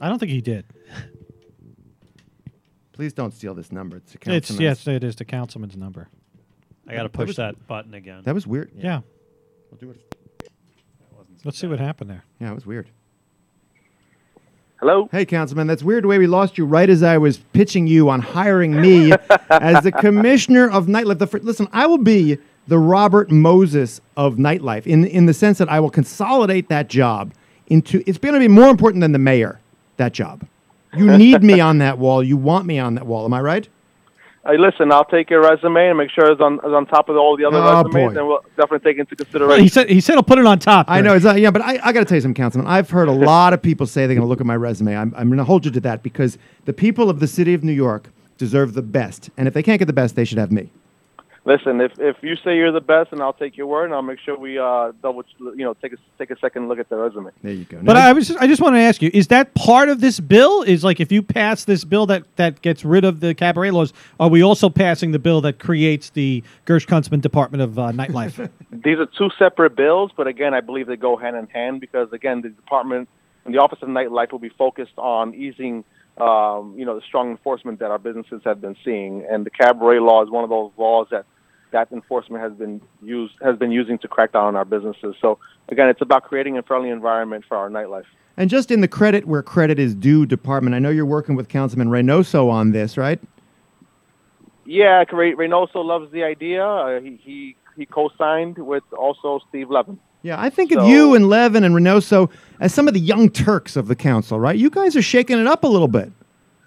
I 0.00 0.08
don't 0.08 0.18
think 0.18 0.32
he 0.32 0.40
did. 0.40 0.64
Please 2.92 3.12
don't 3.12 3.32
steal 3.34 3.54
this 3.54 3.72
number. 3.72 3.96
It's 3.96 4.12
the 4.12 4.18
It's 4.18 4.48
councilman's. 4.48 4.60
yes, 4.60 4.86
it 4.86 5.02
is 5.04 5.16
the 5.16 5.24
councilman's 5.24 5.76
number. 5.76 6.08
I 6.86 6.94
got 6.94 7.04
to 7.04 7.08
push 7.08 7.34
that 7.36 7.66
button 7.66 7.94
again. 7.94 8.22
That 8.24 8.34
was 8.34 8.46
weird. 8.46 8.70
Yeah. 8.76 9.00
We'll 9.70 9.78
do 9.80 9.90
it. 9.90 10.00
Let's 11.44 11.58
see 11.58 11.66
what 11.66 11.80
happened 11.80 12.10
there. 12.10 12.24
Yeah, 12.40 12.52
it 12.52 12.54
was 12.54 12.66
weird. 12.66 12.88
Hello? 14.80 15.08
Hey, 15.10 15.24
Councilman, 15.24 15.66
that's 15.66 15.82
weird 15.82 16.04
the 16.04 16.08
way 16.08 16.18
we 16.18 16.26
lost 16.26 16.58
you 16.58 16.66
right 16.66 16.88
as 16.90 17.02
I 17.02 17.16
was 17.18 17.38
pitching 17.38 17.86
you 17.86 18.10
on 18.10 18.20
hiring 18.20 18.78
me 18.80 19.12
as 19.50 19.82
the 19.82 19.92
Commissioner 19.92 20.68
of 20.70 20.86
Nightlife. 20.86 21.18
The 21.18 21.26
fir- 21.26 21.38
Listen, 21.38 21.68
I 21.72 21.86
will 21.86 21.98
be 21.98 22.38
the 22.68 22.78
Robert 22.78 23.30
Moses 23.30 24.00
of 24.16 24.36
nightlife 24.36 24.86
in 24.86 25.04
in 25.06 25.26
the 25.26 25.34
sense 25.34 25.58
that 25.58 25.68
I 25.68 25.80
will 25.80 25.90
consolidate 25.90 26.68
that 26.68 26.88
job 26.88 27.32
into 27.68 28.02
it's 28.06 28.18
going 28.18 28.34
to 28.34 28.40
be 28.40 28.48
more 28.48 28.68
important 28.68 29.00
than 29.00 29.12
the 29.12 29.18
mayor 29.18 29.60
that 29.96 30.12
job. 30.12 30.46
You 30.96 31.16
need 31.16 31.42
me 31.42 31.60
on 31.60 31.78
that 31.78 31.98
wall. 31.98 32.22
You 32.22 32.36
want 32.36 32.66
me 32.66 32.78
on 32.78 32.94
that 32.94 33.06
wall. 33.06 33.24
Am 33.24 33.34
I 33.34 33.40
right? 33.40 33.68
Hey, 34.46 34.58
listen, 34.58 34.92
I'll 34.92 35.06
take 35.06 35.30
your 35.30 35.40
resume 35.40 35.88
and 35.88 35.96
make 35.96 36.10
sure 36.10 36.30
it's 36.30 36.40
on, 36.40 36.56
it's 36.56 36.64
on 36.66 36.84
top 36.86 37.08
of 37.08 37.16
all 37.16 37.34
the 37.36 37.46
other 37.46 37.56
Oh, 37.56 37.76
resumes, 37.82 38.12
boy. 38.12 38.18
and 38.20 38.28
we'll 38.28 38.40
definitely 38.58 38.80
take 38.80 38.98
into 39.00 39.16
Well, 39.18 39.24
consideration. 39.24 39.62
he 39.62 39.68
said 39.68 39.88
he 39.88 40.00
said 40.02 40.12
he'll 40.12 40.22
put 40.22 40.38
it 40.38 40.44
on 40.44 40.58
top. 40.58 40.84
I 40.90 41.00
know 41.00 41.14
it's 41.14 41.24
not, 41.24 41.40
yeah, 41.40 41.50
but 41.50 41.62
I, 41.62 41.80
I 41.82 41.92
got 41.92 42.00
to 42.00 42.04
tell 42.04 42.16
you 42.16 42.20
something, 42.20 42.34
Councilman. 42.34 42.70
I've 42.70 42.90
heard 42.90 43.08
a 43.08 43.12
lot 43.32 43.54
of 43.54 43.62
people 43.62 43.86
say 43.86 44.06
they're 44.06 44.14
going 44.14 44.24
to 44.26 44.28
look 44.28 44.40
at 44.42 44.46
my 44.46 44.56
resume. 44.56 44.94
I'm, 44.96 45.14
I'm 45.16 45.28
going 45.28 45.38
to 45.38 45.44
hold 45.44 45.64
you 45.64 45.70
to 45.72 45.80
that 45.80 46.02
because 46.02 46.36
the 46.66 46.74
people 46.74 47.08
of 47.08 47.20
the 47.20 47.26
city 47.26 47.54
of 47.54 47.64
New 47.64 47.72
York 47.72 48.10
deserve 48.36 48.74
the 48.74 48.82
best, 48.82 49.30
and 49.38 49.48
if 49.48 49.54
they 49.54 49.62
can't 49.62 49.78
get 49.78 49.86
the 49.86 49.92
best, 49.94 50.14
they 50.14 50.26
should 50.26 50.38
have 50.38 50.52
me. 50.52 50.68
Listen, 51.46 51.82
if 51.82 51.92
if 51.98 52.16
you 52.22 52.36
say 52.36 52.56
you're 52.56 52.72
the 52.72 52.80
best, 52.80 53.12
and 53.12 53.20
I'll 53.20 53.34
take 53.34 53.54
your 53.54 53.66
word, 53.66 53.84
and 53.84 53.94
I'll 53.94 54.00
make 54.00 54.18
sure 54.18 54.38
we 54.38 54.58
uh 54.58 54.92
double, 55.02 55.24
you 55.38 55.56
know, 55.56 55.74
take 55.74 55.92
a 55.92 55.96
take 56.16 56.30
a 56.30 56.38
second 56.38 56.68
look 56.68 56.78
at 56.78 56.88
the 56.88 56.96
resume. 56.96 57.30
There 57.42 57.52
you 57.52 57.64
go. 57.66 57.80
But 57.82 57.94
Now- 57.94 58.08
I 58.08 58.12
was 58.14 58.28
just, 58.28 58.40
I 58.40 58.46
just 58.46 58.62
want 58.62 58.76
to 58.76 58.80
ask 58.80 59.02
you: 59.02 59.10
Is 59.12 59.26
that 59.28 59.52
part 59.52 59.90
of 59.90 60.00
this 60.00 60.20
bill? 60.20 60.62
Is 60.62 60.82
like 60.84 61.00
if 61.00 61.12
you 61.12 61.22
pass 61.22 61.64
this 61.64 61.84
bill 61.84 62.06
that 62.06 62.24
that 62.36 62.62
gets 62.62 62.82
rid 62.82 63.04
of 63.04 63.20
the 63.20 63.34
cabaret 63.34 63.72
laws, 63.72 63.92
are 64.18 64.30
we 64.30 64.42
also 64.42 64.70
passing 64.70 65.12
the 65.12 65.18
bill 65.18 65.42
that 65.42 65.58
creates 65.58 66.08
the 66.10 66.42
Gersh 66.64 66.86
Kuntzman 66.86 67.20
Department 67.20 67.62
of 67.62 67.78
uh, 67.78 67.92
Nightlife? 67.92 68.48
These 68.72 68.98
are 68.98 69.06
two 69.06 69.28
separate 69.38 69.76
bills, 69.76 70.12
but 70.16 70.26
again, 70.26 70.54
I 70.54 70.62
believe 70.62 70.86
they 70.86 70.96
go 70.96 71.18
hand 71.18 71.36
in 71.36 71.46
hand 71.48 71.78
because 71.78 72.10
again, 72.14 72.40
the 72.40 72.48
department 72.48 73.06
and 73.44 73.54
the 73.54 73.58
Office 73.58 73.80
of 73.82 73.90
Nightlife 73.90 74.32
will 74.32 74.38
be 74.38 74.48
focused 74.48 74.96
on 74.96 75.34
easing, 75.34 75.84
um, 76.16 76.74
you 76.78 76.86
know, 76.86 76.94
the 76.94 77.02
strong 77.06 77.30
enforcement 77.30 77.80
that 77.80 77.90
our 77.90 77.98
businesses 77.98 78.40
have 78.46 78.62
been 78.62 78.76
seeing, 78.82 79.26
and 79.30 79.44
the 79.44 79.50
cabaret 79.50 79.98
law 79.98 80.22
is 80.22 80.30
one 80.30 80.42
of 80.42 80.48
those 80.48 80.70
laws 80.78 81.08
that 81.10 81.26
that 81.74 81.90
enforcement 81.90 82.40
has 82.40 82.52
been 82.52 82.80
used 83.02 83.34
has 83.42 83.58
been 83.58 83.72
using 83.72 83.98
to 83.98 84.08
crack 84.08 84.32
down 84.32 84.46
on 84.46 84.56
our 84.56 84.64
businesses. 84.64 85.16
So 85.20 85.38
again, 85.68 85.88
it's 85.88 86.00
about 86.00 86.22
creating 86.22 86.56
a 86.56 86.62
friendly 86.62 86.88
environment 86.88 87.44
for 87.46 87.56
our 87.56 87.68
nightlife. 87.68 88.04
and 88.36 88.48
just 88.48 88.70
in 88.70 88.80
the 88.80 88.88
credit 88.88 89.26
where 89.26 89.42
credit 89.42 89.78
is 89.78 89.94
due 89.94 90.24
department, 90.24 90.74
I 90.74 90.78
know 90.78 90.90
you're 90.90 91.04
working 91.04 91.34
with 91.34 91.48
Councilman 91.48 91.88
Reynoso 91.88 92.48
on 92.48 92.70
this, 92.72 92.96
right? 92.96 93.20
Yeah, 94.64 95.04
Ray- 95.12 95.34
Reynoso 95.34 95.84
loves 95.84 96.10
the 96.12 96.22
idea. 96.22 96.64
Uh, 96.64 97.00
he 97.00 97.20
he 97.22 97.56
he 97.76 97.86
co-signed 97.86 98.56
with 98.58 98.84
also 98.96 99.40
Steve 99.48 99.68
Levin. 99.68 99.98
Yeah, 100.22 100.40
I 100.40 100.48
think 100.48 100.72
of 100.72 100.86
you 100.86 101.14
and 101.14 101.28
Levin 101.28 101.64
and 101.64 101.74
Reynoso 101.74 102.30
as 102.60 102.72
some 102.72 102.88
of 102.88 102.94
the 102.94 103.00
young 103.00 103.28
Turks 103.28 103.76
of 103.76 103.88
the 103.88 103.96
council, 103.96 104.40
right? 104.40 104.56
You 104.56 104.70
guys 104.70 104.96
are 104.96 105.02
shaking 105.02 105.38
it 105.38 105.46
up 105.46 105.64
a 105.64 105.66
little 105.66 105.88
bit. 105.88 106.10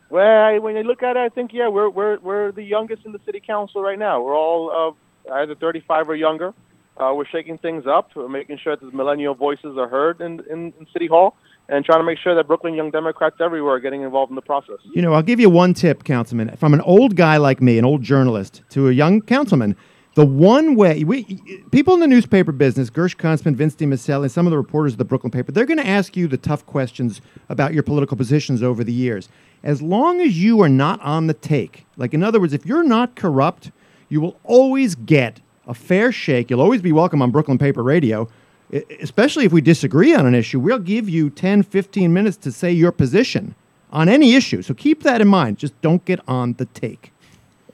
Well, 0.10 0.44
I, 0.44 0.60
when 0.60 0.76
you 0.76 0.84
look 0.84 1.04
at 1.04 1.18
it, 1.18 1.20
I 1.20 1.30
think 1.30 1.52
yeah, 1.54 1.68
we're 1.68 1.90
we're 1.90 2.18
we're 2.20 2.52
the 2.52 2.64
youngest 2.64 3.06
in 3.06 3.12
the 3.12 3.20
city 3.26 3.42
council 3.46 3.82
right 3.82 4.00
now. 4.00 4.22
We're 4.22 4.38
all 4.38 4.96
uh, 5.30 5.34
either 5.34 5.56
35 5.56 6.10
or 6.10 6.16
younger. 6.16 6.54
Uh, 6.98 7.14
we're 7.14 7.28
shaking 7.28 7.60
things 7.60 7.86
up, 7.86 8.10
we're 8.16 8.28
making 8.28 8.58
sure 8.58 8.76
that 8.76 8.84
the 8.84 8.96
millennial 8.96 9.36
voices 9.36 9.78
are 9.78 9.88
heard 9.88 10.20
in, 10.20 10.42
in, 10.50 10.74
in 10.80 10.88
City 10.92 11.06
Hall, 11.06 11.36
and 11.70 11.86
trying 11.86 12.00
to 12.00 12.04
make 12.04 12.18
sure 12.18 12.34
that 12.34 12.48
Brooklyn 12.48 12.74
young 12.74 12.90
Democrats 12.90 13.36
everywhere 13.40 13.76
are 13.76 13.80
getting 13.80 14.02
involved 14.02 14.32
in 14.32 14.36
the 14.36 14.42
process. 14.42 14.78
You 14.96 15.04
know, 15.04 15.14
I'll 15.14 15.22
give 15.22 15.40
you 15.40 15.50
one 15.50 15.76
tip, 15.76 16.04
Councilman. 16.04 16.56
From 16.58 16.74
an 16.74 16.82
old 16.82 17.16
guy 17.16 17.38
like 17.38 17.62
me, 17.62 17.78
an 17.78 17.86
old 17.86 18.02
journalist, 18.02 18.64
to 18.70 18.90
a 18.90 18.92
young 18.92 19.22
councilman, 19.22 19.76
the 20.16 20.26
one 20.26 20.74
way 20.74 21.04
we 21.04 21.24
people 21.70 21.94
in 21.94 22.00
the 22.00 22.08
newspaper 22.08 22.52
business, 22.52 22.90
Gersh 22.90 23.16
Kuntzman, 23.16 23.56
Vince 23.56 23.76
DiMiceli, 23.76 24.24
and 24.24 24.32
some 24.32 24.48
of 24.48 24.52
the 24.52 24.58
reporters 24.58 24.94
of 24.94 24.98
the 24.98 25.06
Brooklyn 25.06 25.30
paper, 25.30 25.52
they're 25.52 25.66
going 25.66 25.78
to 25.78 25.86
ask 25.86 26.18
you 26.18 26.28
the 26.28 26.38
tough 26.38 26.66
questions 26.66 27.22
about 27.50 27.76
your 27.76 27.84
political 27.84 28.18
positions 28.18 28.64
over 28.64 28.84
the 28.84 28.92
years. 28.92 29.30
As 29.64 29.82
long 29.82 30.22
as 30.22 30.42
you 30.42 30.62
are 30.62 30.70
not 30.70 31.02
on 31.02 31.28
the 31.28 31.34
take, 31.34 31.86
like 31.98 32.14
in 32.14 32.24
other 32.24 32.40
words, 32.40 32.54
if 32.54 32.66
you're 32.66 32.84
not 32.84 33.16
corrupt, 33.16 33.72
you 34.10 34.22
will 34.22 34.40
always 34.44 34.96
get 34.96 35.42
a 35.68 35.74
fair 35.74 36.12
shake. 36.12 36.50
You'll 36.50 36.62
always 36.62 36.82
be 36.82 36.92
welcome 36.92 37.22
on 37.22 37.32
Brooklyn 37.32 37.58
Paper 37.58 37.84
Radio. 37.84 38.30
E- 38.72 38.82
Especially 39.02 39.46
if 39.46 39.52
we 39.52 39.60
disagree 39.62 40.14
on 40.14 40.26
an 40.26 40.36
issue, 40.36 40.60
we'll 40.60 40.80
give 40.80 41.10
you 41.10 41.30
10, 41.30 41.64
15 41.64 42.14
minutes 42.14 42.38
to 42.38 42.52
say 42.52 42.72
your 42.72 42.92
position 42.92 43.56
on 43.92 44.08
any 44.08 44.36
issue. 44.36 44.62
So 44.62 44.74
keep 44.74 45.04
that 45.04 45.22
in 45.22 45.28
mind. 45.28 45.58
Just 45.58 45.80
don't 45.82 46.04
get 46.06 46.20
on 46.28 46.54
the 46.54 46.66
take. 46.66 47.12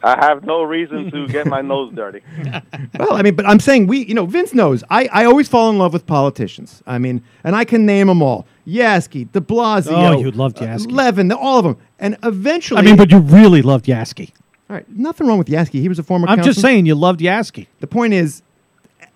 I 0.03 0.17
have 0.25 0.43
no 0.43 0.63
reason 0.63 1.09
to 1.11 1.27
get 1.27 1.47
my 1.47 1.61
nose 1.61 1.93
dirty. 1.95 2.21
Well, 2.99 3.13
I 3.13 3.21
mean, 3.23 3.35
but 3.35 3.45
I'm 3.45 3.59
saying 3.59 3.87
we, 3.87 4.05
you 4.05 4.13
know, 4.13 4.25
Vince 4.25 4.53
knows. 4.53 4.83
I, 4.89 5.07
I 5.11 5.25
always 5.25 5.47
fall 5.47 5.69
in 5.69 5.77
love 5.77 5.93
with 5.93 6.05
politicians. 6.05 6.83
I 6.85 6.97
mean, 6.99 7.23
and 7.43 7.55
I 7.55 7.63
can 7.65 7.85
name 7.85 8.07
them 8.07 8.21
all: 8.21 8.45
Yassky, 8.67 9.31
De 9.31 9.41
Blasio, 9.41 9.91
Oh, 10.15 10.19
you 10.19 10.29
loved 10.31 10.57
Yassky. 10.57 10.91
Levin, 10.91 11.31
all 11.31 11.57
of 11.59 11.63
them. 11.63 11.77
And 11.99 12.17
eventually, 12.23 12.79
I 12.79 12.83
mean, 12.83 12.97
but 12.97 13.09
you 13.11 13.19
really 13.19 13.61
loved 13.61 13.85
Yassky. 13.85 14.31
all 14.69 14.75
right, 14.75 14.87
nothing 14.89 15.27
wrong 15.27 15.37
with 15.37 15.47
Yassky. 15.47 15.79
He 15.81 15.89
was 15.89 15.99
a 15.99 16.03
former. 16.03 16.27
I'm 16.27 16.43
just 16.43 16.61
saying 16.61 16.85
you 16.85 16.95
loved 16.95 17.19
Yassky. 17.21 17.67
The 17.79 17.87
point 17.87 18.13
is, 18.13 18.43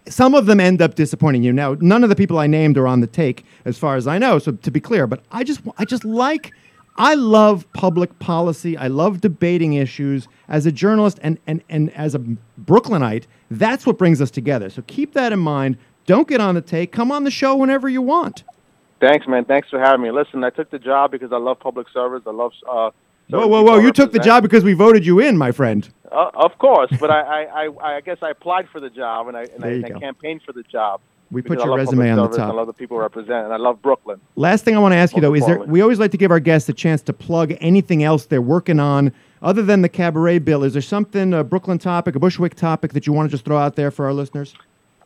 some 0.08 0.34
of 0.34 0.46
them 0.48 0.60
end 0.60 0.82
up 0.82 0.96
disappointing 0.96 1.44
you. 1.44 1.54
Now, 1.54 1.76
none 1.80 2.04
of 2.04 2.10
the 2.10 2.16
people 2.16 2.40
I 2.40 2.48
named 2.48 2.78
are 2.78 2.88
on 2.88 3.02
the 3.02 3.08
take, 3.08 3.46
as 3.66 3.78
far 3.78 3.96
as 3.96 4.08
I 4.08 4.18
know. 4.18 4.40
So 4.40 4.54
to 4.54 4.72
be 4.72 4.80
clear, 4.80 5.06
but 5.08 5.24
I 5.32 5.44
just, 5.44 5.62
I 5.78 5.86
just 5.86 6.04
like, 6.06 6.52
I 6.98 7.14
love 7.14 7.72
public 7.74 8.18
policy. 8.20 8.76
I 8.76 8.88
love 8.88 9.22
debating 9.22 9.74
issues 9.74 10.28
as 10.48 10.66
a 10.66 10.72
journalist 10.72 11.20
and 11.22 11.38
and 11.46 11.64
and 11.70 11.92
as 11.94 12.16
a 12.16 12.20
Brooklynite. 12.20 13.28
That's 13.52 13.86
what 13.86 13.98
brings 13.98 14.22
us 14.22 14.32
together. 14.32 14.70
So 14.70 14.82
keep 14.88 15.14
that 15.14 15.32
in 15.32 15.40
mind. 15.40 15.78
Don't 16.06 16.28
get 16.28 16.42
on 16.42 16.56
the 16.56 16.62
take. 16.62 16.92
Come 16.92 17.12
on 17.12 17.24
the 17.24 17.32
show 17.32 17.56
whenever 17.56 17.88
you 17.88 18.02
want. 18.02 18.44
Thanks, 19.00 19.28
man. 19.28 19.46
Thanks 19.46 19.70
for 19.70 19.80
having 19.80 20.02
me. 20.02 20.12
Listen, 20.12 20.44
I 20.44 20.50
took 20.50 20.72
the 20.72 20.80
job 20.80 21.12
because 21.12 21.32
I 21.32 21.38
love 21.38 21.60
public 21.60 21.88
service. 21.90 22.24
I 22.26 22.32
love. 22.32 22.54
Uh, 22.68 22.92
Whoa, 23.30 23.46
whoa, 23.46 23.62
whoa! 23.62 23.78
You 23.80 23.92
took 23.92 24.14
the 24.14 24.20
job 24.20 24.42
because 24.42 24.64
we 24.64 24.72
voted 24.72 25.06
you 25.06 25.20
in, 25.20 25.38
my 25.38 25.52
friend. 25.52 25.88
Uh, 26.10 26.32
of 26.34 26.58
course, 26.60 26.90
but 26.98 27.12
I, 27.12 27.22
I, 27.22 27.66
I, 27.66 27.96
I 27.98 28.02
guess 28.02 28.20
I 28.22 28.30
applied 28.30 28.70
for 28.70 28.80
the 28.80 28.90
job 28.90 29.28
and 29.28 29.36
I 29.36 29.44
and, 29.54 29.66
I, 29.66 29.68
and. 29.68 29.86
I 29.86 30.00
campaigned 30.00 30.44
for 30.44 30.54
the 30.54 30.64
job. 30.64 31.02
We 31.30 31.42
put 31.42 31.60
your 31.60 31.76
resume 31.76 32.10
on 32.12 32.32
the 32.32 32.38
top. 32.38 32.52
I 32.52 32.56
love 32.56 32.68
the 32.68 32.74
people 32.74 32.98
represent, 32.98 33.46
and 33.46 33.54
I 33.54 33.58
love 33.58 33.82
Brooklyn. 33.82 34.22
Last 34.36 34.64
thing 34.64 34.76
I 34.76 34.80
want 34.80 34.94
to 34.94 34.98
ask 34.98 35.16
you 35.16 35.22
though 35.22 35.34
is 35.34 35.46
there 35.46 35.60
we 35.60 35.82
always 35.82 36.00
like 36.00 36.12
to 36.12 36.18
give 36.18 36.32
our 36.32 36.40
guests 36.40 36.70
a 36.70 36.74
chance 36.74 37.02
to 37.04 37.14
plug 37.14 37.54
anything 37.60 38.04
else 38.04 38.26
they're 38.26 38.42
working 38.42 38.80
on 38.80 39.12
other 39.42 39.62
than 39.62 39.82
the 39.82 39.90
cabaret 39.90 40.40
bill. 40.40 40.64
Is 40.64 40.74
there 40.74 40.82
something 40.82 41.34
a 41.34 41.44
Brooklyn 41.44 41.80
topic, 41.80 42.16
a 42.16 42.20
Bushwick 42.20 42.56
topic 42.56 42.94
that 42.94 43.06
you 43.06 43.14
want 43.14 43.30
to 43.30 43.32
just 43.32 43.46
throw 43.46 43.58
out 43.58 43.76
there 43.76 43.92
for 43.92 44.06
our 44.06 44.14
listeners? 44.14 44.56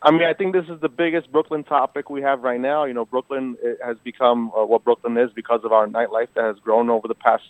I 0.03 0.11
mean, 0.11 0.23
I 0.23 0.33
think 0.33 0.53
this 0.53 0.67
is 0.67 0.79
the 0.81 0.89
biggest 0.89 1.31
Brooklyn 1.31 1.63
topic 1.63 2.09
we 2.09 2.21
have 2.21 2.41
right 2.41 2.59
now. 2.59 2.85
You 2.85 2.93
know, 2.93 3.05
Brooklyn 3.05 3.57
it 3.61 3.79
has 3.83 3.97
become 4.03 4.51
uh, 4.55 4.65
what 4.65 4.83
Brooklyn 4.83 5.17
is 5.17 5.31
because 5.33 5.61
of 5.63 5.71
our 5.71 5.87
nightlife 5.87 6.29
that 6.35 6.43
has 6.43 6.57
grown 6.59 6.89
over 6.89 7.07
the 7.07 7.15
past 7.15 7.43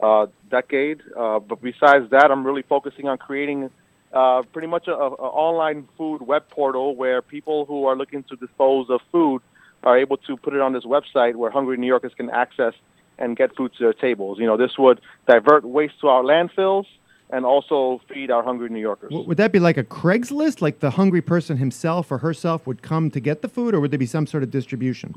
uh, 0.00 0.26
decade. 0.50 1.00
Uh, 1.16 1.40
but 1.40 1.60
besides 1.60 2.10
that, 2.10 2.30
I'm 2.30 2.46
really 2.46 2.62
focusing 2.62 3.08
on 3.08 3.18
creating 3.18 3.70
uh, 4.16 4.42
pretty 4.52 4.66
much 4.66 4.88
a, 4.88 4.92
a 4.92 5.28
online 5.46 5.86
food 5.98 6.22
web 6.22 6.48
portal 6.48 6.96
where 6.96 7.20
people 7.20 7.66
who 7.66 7.84
are 7.84 7.96
looking 7.96 8.22
to 8.24 8.36
dispose 8.36 8.88
of 8.88 9.00
food 9.12 9.42
are 9.82 9.98
able 9.98 10.16
to 10.16 10.36
put 10.38 10.54
it 10.54 10.60
on 10.60 10.72
this 10.72 10.84
website 10.84 11.34
where 11.36 11.50
hungry 11.50 11.76
New 11.76 11.86
Yorkers 11.86 12.12
can 12.16 12.30
access 12.30 12.72
and 13.18 13.36
get 13.36 13.54
food 13.54 13.72
to 13.76 13.84
their 13.84 13.92
tables. 13.92 14.38
You 14.38 14.46
know, 14.46 14.56
this 14.56 14.72
would 14.78 15.00
divert 15.28 15.64
waste 15.64 16.00
to 16.00 16.08
our 16.08 16.22
landfills 16.22 16.86
and 17.28 17.44
also 17.44 18.00
feed 18.08 18.30
our 18.30 18.42
hungry 18.42 18.70
New 18.70 18.80
Yorkers. 18.80 19.12
Would 19.12 19.36
that 19.36 19.52
be 19.52 19.58
like 19.58 19.76
a 19.76 19.84
Craigslist, 19.84 20.62
like 20.62 20.80
the 20.80 20.92
hungry 20.92 21.20
person 21.20 21.58
himself 21.58 22.10
or 22.10 22.18
herself 22.18 22.66
would 22.66 22.82
come 22.82 23.10
to 23.10 23.20
get 23.20 23.42
the 23.42 23.48
food, 23.48 23.74
or 23.74 23.80
would 23.80 23.90
there 23.90 23.98
be 23.98 24.06
some 24.06 24.26
sort 24.26 24.42
of 24.42 24.50
distribution? 24.50 25.14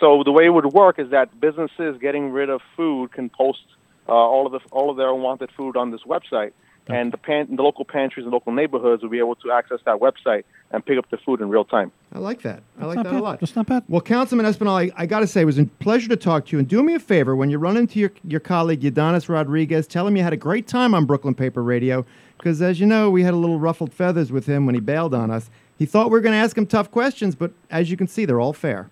So 0.00 0.22
the 0.22 0.32
way 0.32 0.46
it 0.46 0.50
would 0.50 0.66
work 0.66 0.98
is 0.98 1.10
that 1.10 1.40
businesses 1.40 1.96
getting 2.00 2.30
rid 2.30 2.50
of 2.50 2.60
food 2.76 3.12
can 3.12 3.30
post 3.30 3.64
uh, 4.08 4.12
all 4.12 4.46
of 4.46 4.52
the 4.52 4.60
all 4.70 4.90
of 4.90 4.96
their 4.96 5.12
unwanted 5.12 5.50
food 5.56 5.76
on 5.76 5.90
this 5.92 6.02
website, 6.02 6.52
and 6.88 7.12
the 7.12 7.16
pan, 7.16 7.54
the 7.54 7.62
local 7.62 7.84
pantries 7.84 8.24
and 8.24 8.32
local 8.32 8.52
neighborhoods 8.52 9.02
will 9.02 9.10
be 9.10 9.18
able 9.18 9.36
to 9.36 9.52
access 9.52 9.78
that 9.84 9.98
website 10.00 10.44
and 10.70 10.84
pick 10.84 10.98
up 10.98 11.08
the 11.10 11.16
food 11.18 11.40
in 11.40 11.48
real 11.48 11.64
time. 11.64 11.92
I 12.12 12.18
like 12.18 12.42
that. 12.42 12.62
I 12.80 12.86
like 12.86 12.96
that 12.96 13.04
bad. 13.04 13.14
a 13.14 13.22
lot. 13.22 13.40
That's 13.40 13.56
not 13.56 13.66
bad. 13.66 13.84
Well, 13.88 14.00
Councilman 14.00 14.46
Espinal, 14.46 14.90
I, 14.90 15.02
I 15.02 15.06
got 15.06 15.20
to 15.20 15.26
say, 15.26 15.42
it 15.42 15.44
was 15.44 15.58
a 15.58 15.64
pleasure 15.64 16.08
to 16.08 16.16
talk 16.16 16.46
to 16.46 16.52
you. 16.52 16.58
And 16.58 16.68
do 16.68 16.82
me 16.82 16.94
a 16.94 16.98
favor 16.98 17.36
when 17.36 17.50
you 17.50 17.58
run 17.58 17.76
into 17.76 17.98
your, 17.98 18.12
your 18.24 18.40
colleague, 18.40 18.80
Ydanis 18.80 19.28
Rodriguez, 19.28 19.86
tell 19.86 20.06
him 20.06 20.16
you 20.16 20.22
had 20.22 20.32
a 20.32 20.38
great 20.38 20.66
time 20.66 20.94
on 20.94 21.04
Brooklyn 21.04 21.34
Paper 21.34 21.62
Radio. 21.62 22.04
Because, 22.36 22.62
as 22.62 22.78
you 22.80 22.86
know, 22.86 23.10
we 23.10 23.22
had 23.22 23.34
a 23.34 23.36
little 23.36 23.58
ruffled 23.58 23.92
feathers 23.92 24.30
with 24.30 24.46
him 24.46 24.64
when 24.64 24.74
he 24.74 24.80
bailed 24.80 25.14
on 25.14 25.30
us. 25.30 25.50
He 25.78 25.86
thought 25.86 26.06
we 26.06 26.12
were 26.12 26.20
going 26.20 26.32
to 26.32 26.38
ask 26.38 26.56
him 26.56 26.66
tough 26.66 26.90
questions, 26.90 27.34
but 27.34 27.52
as 27.70 27.90
you 27.90 27.96
can 27.96 28.08
see, 28.08 28.24
they're 28.24 28.40
all 28.40 28.52
fair. 28.52 28.90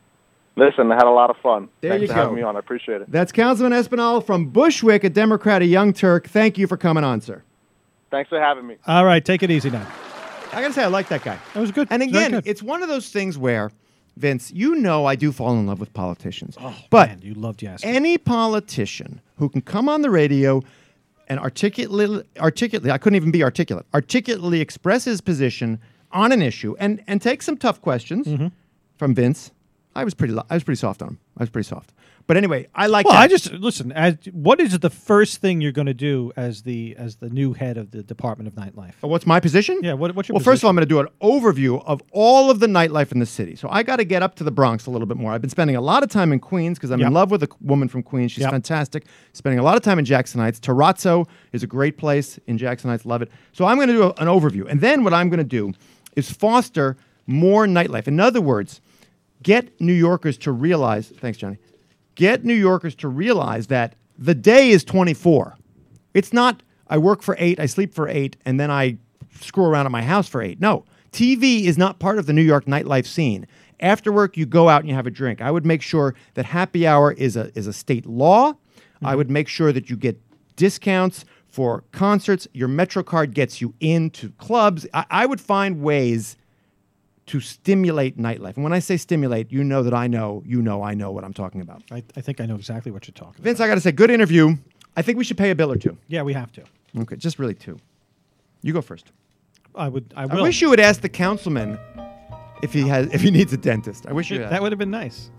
Listen, 0.56 0.90
I 0.90 0.94
had 0.94 1.04
a 1.04 1.10
lot 1.10 1.28
of 1.28 1.36
fun. 1.42 1.68
There 1.82 1.90
Thanks 1.90 2.02
you 2.02 2.08
for 2.08 2.14
go. 2.14 2.20
having 2.22 2.36
me 2.36 2.42
on. 2.42 2.56
I 2.56 2.60
appreciate 2.60 3.02
it. 3.02 3.12
That's 3.12 3.30
Councilman 3.30 3.78
Espinal 3.78 4.24
from 4.24 4.46
Bushwick, 4.46 5.04
a 5.04 5.10
Democrat, 5.10 5.60
a 5.60 5.66
young 5.66 5.92
Turk. 5.92 6.28
Thank 6.28 6.56
you 6.56 6.66
for 6.66 6.78
coming 6.78 7.04
on, 7.04 7.20
sir. 7.20 7.42
Thanks 8.10 8.28
for 8.28 8.40
having 8.40 8.66
me. 8.66 8.76
All 8.86 9.04
right, 9.04 9.24
take 9.24 9.42
it 9.42 9.50
easy 9.50 9.70
now. 9.70 9.86
I 10.52 10.62
got 10.62 10.68
to 10.68 10.72
say, 10.74 10.84
I 10.84 10.86
like 10.86 11.08
that 11.08 11.22
guy. 11.24 11.38
That 11.54 11.60
was 11.60 11.72
good. 11.72 11.88
And 11.90 12.02
again, 12.02 12.30
good. 12.32 12.46
it's 12.46 12.62
one 12.62 12.82
of 12.82 12.88
those 12.88 13.10
things 13.10 13.36
where, 13.36 13.70
Vince, 14.16 14.50
you 14.52 14.76
know 14.76 15.04
I 15.04 15.16
do 15.16 15.32
fall 15.32 15.52
in 15.58 15.66
love 15.66 15.80
with 15.80 15.92
politicians. 15.92 16.56
Oh, 16.60 16.74
but 16.88 17.08
man, 17.08 17.20
you 17.22 17.34
loved 17.34 17.60
Yassky. 17.60 17.80
any 17.84 18.16
politician 18.16 19.20
who 19.36 19.48
can 19.48 19.60
come 19.60 19.88
on 19.88 20.02
the 20.02 20.10
radio 20.10 20.62
and 21.28 21.40
articulately, 21.40 22.22
articulately, 22.38 22.90
I 22.92 22.98
couldn't 22.98 23.16
even 23.16 23.32
be 23.32 23.42
articulate, 23.42 23.84
articulately 23.92 24.60
express 24.60 25.04
his 25.04 25.20
position 25.20 25.80
on 26.12 26.30
an 26.32 26.40
issue 26.40 26.76
and, 26.78 27.02
and 27.08 27.20
take 27.20 27.42
some 27.42 27.56
tough 27.56 27.82
questions 27.82 28.26
Mm-hmm. 28.28 28.46
from 28.96 29.14
Vince, 29.14 29.50
I 29.96 30.04
was 30.04 30.14
pretty. 30.14 30.32
lo- 30.34 30.46
I 30.48 30.54
was 30.54 30.62
pretty 30.64 30.78
soft 30.78 31.02
on 31.02 31.08
him. 31.08 31.18
I 31.36 31.42
was 31.42 31.50
pretty 31.50 31.68
soft. 31.68 31.92
But 32.28 32.36
anyway, 32.36 32.66
I 32.74 32.88
like. 32.88 33.04
Well, 33.06 33.14
that. 33.14 33.20
I 33.20 33.28
just 33.28 33.52
listen. 33.52 33.92
As 33.92 34.16
what 34.32 34.58
is 34.60 34.76
the 34.80 34.90
first 34.90 35.40
thing 35.40 35.60
you're 35.60 35.70
going 35.70 35.86
to 35.86 35.94
do 35.94 36.32
as 36.36 36.62
the 36.62 36.96
as 36.98 37.16
the 37.16 37.30
new 37.30 37.52
head 37.52 37.76
of 37.78 37.92
the 37.92 38.02
Department 38.02 38.48
of 38.48 38.54
Nightlife? 38.54 38.94
Oh, 39.04 39.06
What's 39.08 39.26
my 39.26 39.38
position? 39.38 39.78
Yeah, 39.80 39.92
what- 39.92 40.12
what's 40.16 40.28
your 40.28 40.34
well, 40.34 40.42
first 40.42 40.60
of 40.60 40.64
all. 40.64 40.70
I'm 40.70 40.76
going 40.76 40.88
to 40.88 40.92
do 40.92 40.98
an 40.98 41.06
overview 41.22 41.80
of 41.86 42.02
all 42.10 42.50
of 42.50 42.58
the 42.58 42.66
nightlife 42.66 43.12
in 43.12 43.20
the 43.20 43.26
city. 43.26 43.54
So 43.54 43.68
I 43.70 43.84
got 43.84 43.96
to 43.96 44.04
get 44.04 44.24
up 44.24 44.34
to 44.36 44.44
the 44.44 44.50
Bronx 44.50 44.86
a 44.86 44.90
little 44.90 45.06
bit 45.06 45.16
more. 45.16 45.30
I've 45.32 45.40
been 45.40 45.50
spending 45.50 45.76
a 45.76 45.80
lot 45.80 46.02
of 46.02 46.10
time 46.10 46.32
in 46.32 46.40
Queens 46.40 46.78
because 46.78 46.90
I'm 46.90 46.98
Yep. 46.98 47.06
in 47.06 47.14
love 47.14 47.30
with 47.30 47.44
a 47.44 47.48
woman 47.60 47.86
from 47.86 48.02
Queens. 48.02 48.32
She's 48.32 48.42
Yep. 48.42 48.50
fantastic. 48.50 49.06
Spending 49.32 49.60
a 49.60 49.62
lot 49.62 49.76
of 49.76 49.82
time 49.82 50.00
in 50.00 50.04
Jackson 50.04 50.40
Heights. 50.40 50.58
Terrazzo 50.58 51.28
is 51.52 51.62
a 51.62 51.66
great 51.68 51.96
place 51.96 52.40
in 52.48 52.58
Jackson 52.58 52.90
Heights. 52.90 53.06
Love 53.06 53.22
it. 53.22 53.30
So 53.52 53.66
I'm 53.66 53.76
going 53.76 53.86
to 53.88 53.94
do 53.94 54.02
a- 54.02 54.14
an 54.20 54.26
overview, 54.26 54.66
and 54.68 54.80
then 54.80 55.04
what 55.04 55.14
I'm 55.14 55.28
going 55.28 55.38
to 55.38 55.44
do 55.44 55.72
is 56.16 56.28
foster 56.32 56.96
more 57.28 57.66
nightlife. 57.68 58.08
In 58.08 58.18
other 58.18 58.40
words, 58.40 58.80
get 59.44 59.80
New 59.80 59.92
Yorkers 59.92 60.36
to 60.38 60.50
realize. 60.50 61.06
Thanks, 61.08 61.38
Johnny. 61.38 61.58
Get 62.16 62.44
New 62.44 62.54
Yorkers 62.54 62.94
to 62.96 63.08
realize 63.08 63.68
that 63.68 63.94
the 64.18 64.34
day 64.34 64.70
is 64.70 64.82
24. 64.82 65.56
It's 66.14 66.32
not 66.32 66.62
I 66.88 66.98
work 66.98 67.22
for 67.22 67.36
eight, 67.38 67.58
I 67.60 67.66
sleep 67.66 67.94
for 67.94 68.08
eight, 68.08 68.36
and 68.44 68.60
then 68.60 68.70
I 68.70 68.98
screw 69.40 69.64
around 69.64 69.86
at 69.86 69.92
my 69.92 70.02
house 70.02 70.28
for 70.28 70.40
eight. 70.42 70.60
No, 70.60 70.84
TV 71.12 71.64
is 71.64 71.76
not 71.76 71.98
part 71.98 72.18
of 72.18 72.26
the 72.26 72.32
New 72.32 72.42
York 72.42 72.66
nightlife 72.66 73.06
scene. 73.06 73.46
After 73.80 74.12
work, 74.12 74.36
you 74.36 74.46
go 74.46 74.68
out 74.68 74.80
and 74.80 74.88
you 74.88 74.94
have 74.94 75.06
a 75.06 75.10
drink. 75.10 75.42
I 75.42 75.50
would 75.50 75.66
make 75.66 75.82
sure 75.82 76.14
that 76.34 76.46
happy 76.46 76.86
hour 76.86 77.12
is 77.12 77.36
a 77.36 77.50
is 77.58 77.66
a 77.66 77.72
state 77.72 78.06
law. 78.06 78.54
I 79.02 79.08
mm-hmm. 79.08 79.16
would 79.16 79.30
make 79.30 79.48
sure 79.48 79.72
that 79.72 79.90
you 79.90 79.96
get 79.96 80.18
discounts 80.56 81.24
for 81.48 81.84
concerts. 81.92 82.48
Your 82.54 82.68
Metro 82.68 83.02
card 83.02 83.34
gets 83.34 83.60
you 83.60 83.74
into 83.80 84.30
clubs. 84.32 84.86
I, 84.94 85.04
I 85.10 85.26
would 85.26 85.40
find 85.40 85.82
ways 85.82 86.36
to 87.26 87.40
stimulate 87.40 88.16
nightlife. 88.16 88.54
And 88.54 88.62
when 88.62 88.72
I 88.72 88.78
say 88.78 88.96
stimulate, 88.96 89.50
you 89.50 89.64
know 89.64 89.82
that 89.82 89.92
I 89.94 90.06
know, 90.06 90.42
you 90.46 90.62
know, 90.62 90.82
I 90.82 90.94
know 90.94 91.10
what 91.10 91.24
I'm 91.24 91.32
talking 91.32 91.60
about. 91.60 91.82
I, 91.90 92.02
I 92.16 92.20
think 92.20 92.40
I 92.40 92.46
know 92.46 92.54
exactly 92.54 92.92
what 92.92 93.06
you're 93.06 93.14
talking 93.14 93.34
about. 93.34 93.42
Vince, 93.44 93.60
I 93.60 93.66
got 93.66 93.74
to 93.74 93.80
say, 93.80 93.92
good 93.92 94.10
interview. 94.10 94.56
I 94.96 95.02
think 95.02 95.18
we 95.18 95.24
should 95.24 95.36
pay 95.36 95.50
a 95.50 95.54
bill 95.54 95.72
or 95.72 95.76
two. 95.76 95.96
Yeah, 96.08 96.22
we 96.22 96.32
have 96.32 96.52
to. 96.52 96.62
Okay, 96.98 97.16
just 97.16 97.38
really 97.38 97.54
two. 97.54 97.78
You 98.62 98.72
go 98.72 98.80
first. 98.80 99.12
I 99.74 99.88
would. 99.88 100.14
I 100.16 100.26
will. 100.26 100.38
I 100.38 100.42
wish 100.42 100.62
you 100.62 100.70
would 100.70 100.80
ask 100.80 101.00
the 101.02 101.08
councilman 101.08 101.78
if 102.62 102.72
he 102.72 102.88
has 102.88 103.12
if 103.12 103.20
he 103.20 103.30
needs 103.30 103.52
a 103.52 103.58
dentist. 103.58 104.06
I 104.06 104.12
wish 104.12 104.30
you 104.30 104.40
had. 104.40 104.50
that 104.50 104.62
would 104.62 104.72
have 104.72 104.78
been 104.78 104.90
nice. 104.90 105.30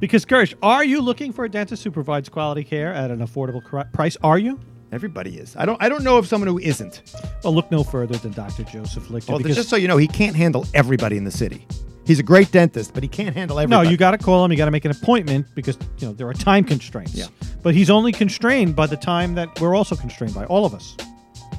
Because 0.00 0.24
Gersh, 0.24 0.54
are 0.62 0.84
you 0.84 1.00
looking 1.00 1.32
for 1.32 1.44
a 1.44 1.48
dentist 1.48 1.84
who 1.84 1.90
provides 1.90 2.28
quality 2.28 2.64
care 2.64 2.92
at 2.92 3.10
an 3.10 3.18
affordable 3.18 3.92
price? 3.92 4.16
Are 4.22 4.38
you? 4.38 4.58
Everybody 4.94 5.38
is. 5.38 5.56
I 5.56 5.66
don't. 5.66 5.82
I 5.82 5.88
don't 5.88 6.04
know 6.04 6.18
of 6.18 6.28
someone 6.28 6.46
who 6.46 6.60
isn't. 6.60 7.02
Well, 7.42 7.52
look 7.52 7.68
no 7.68 7.82
further 7.82 8.16
than 8.16 8.30
Dr. 8.30 8.62
Joseph 8.62 9.08
Lichter. 9.08 9.30
Well, 9.30 9.40
just 9.40 9.68
so 9.68 9.74
you 9.74 9.88
know, 9.88 9.96
he 9.96 10.06
can't 10.06 10.36
handle 10.36 10.64
everybody 10.72 11.16
in 11.16 11.24
the 11.24 11.32
city. 11.32 11.66
He's 12.06 12.20
a 12.20 12.22
great 12.22 12.52
dentist, 12.52 12.94
but 12.94 13.02
he 13.02 13.08
can't 13.08 13.34
handle 13.34 13.58
everybody. 13.58 13.86
no, 13.86 13.90
you 13.90 13.96
got 13.96 14.12
to 14.12 14.18
call 14.18 14.44
him. 14.44 14.52
You 14.52 14.56
got 14.56 14.66
to 14.66 14.70
make 14.70 14.84
an 14.84 14.92
appointment 14.92 15.48
because 15.56 15.76
you 15.98 16.06
know 16.06 16.12
there 16.12 16.28
are 16.28 16.32
time 16.32 16.62
constraints. 16.62 17.14
Yeah. 17.14 17.26
But 17.64 17.74
he's 17.74 17.90
only 17.90 18.12
constrained 18.12 18.76
by 18.76 18.86
the 18.86 18.96
time 18.96 19.34
that 19.34 19.60
we're 19.60 19.74
also 19.74 19.96
constrained 19.96 20.32
by 20.32 20.44
all 20.44 20.64
of 20.64 20.74
us. 20.74 20.96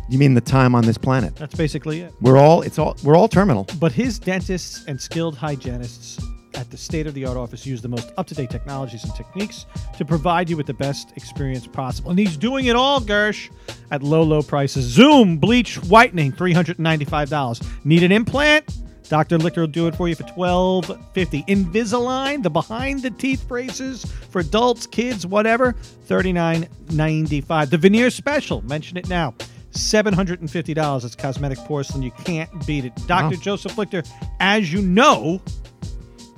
You 0.08 0.18
mean 0.18 0.34
the 0.34 0.40
time 0.40 0.74
on 0.74 0.86
this 0.86 0.98
planet? 0.98 1.36
That's 1.36 1.56
basically 1.56 2.02
it. 2.02 2.14
We're 2.22 2.38
all. 2.38 2.62
It's 2.62 2.80
all. 2.80 2.96
We're 3.04 3.18
all 3.18 3.28
terminal. 3.28 3.68
But 3.82 3.92
his 3.92 4.18
dentists 4.18 4.86
and 4.88 5.02
skilled 5.02 5.36
hygienists 5.36 6.24
at 6.56 6.72
the 6.72 6.78
state 6.78 7.08
of 7.08 7.14
the 7.14 7.26
art 7.26 7.38
office 7.38 7.66
use 7.66 7.82
the 7.82 7.88
most 7.88 8.12
up 8.18 8.28
to 8.28 8.36
date 8.36 8.50
technologies 8.50 9.04
and 9.04 9.14
techniques 9.16 9.66
to 9.98 10.06
provide 10.06 10.50
you 10.50 10.58
with 10.58 10.66
the 10.66 10.74
best 10.74 11.12
experience 11.16 11.68
possible. 11.68 12.10
And 12.10 12.20
he's 12.20 12.38
doing 12.38 12.66
it 12.66 12.76
all, 12.76 13.00
Gersh, 13.02 13.50
at 13.92 14.04
low, 14.04 14.24
low 14.24 14.42
prices. 14.42 14.86
Zoom, 14.86 15.38
bleach, 15.38 15.76
whitening, 15.84 16.32
$395. 16.32 17.86
Need 17.86 18.04
an 18.04 18.12
implant? 18.12 18.78
Dr. 19.10 19.38
Lichter 19.38 19.58
will 19.58 19.68
do 19.68 19.88
it 19.88 19.96
for 19.96 20.08
you 20.08 20.16
for 20.16 20.24
$12.50. 20.24 21.48
Invisalign, 21.48 22.42
the 22.42 22.50
behind 22.50 23.04
the 23.04 23.12
teeth 23.12 23.48
braces 23.48 24.04
for 24.30 24.40
adults, 24.40 24.88
kids, 24.88 25.28
whatever, 25.28 25.74
$39.95. 26.08 27.70
The 27.70 27.78
veneer 27.78 28.10
special, 28.10 28.64
mention 28.64 28.98
it 28.98 29.08
now. 29.08 29.36
$750. 29.72 31.06
It's 31.06 31.16
cosmetic 31.16 31.58
porcelain. 31.60 32.02
You 32.02 32.12
can't 32.12 32.66
beat 32.66 32.86
it. 32.86 32.96
Dr. 33.08 33.36
Wow. 33.36 33.42
Joseph 33.42 33.76
Lichter, 33.76 34.10
as 34.40 34.72
you 34.72 34.82
know, 34.82 35.42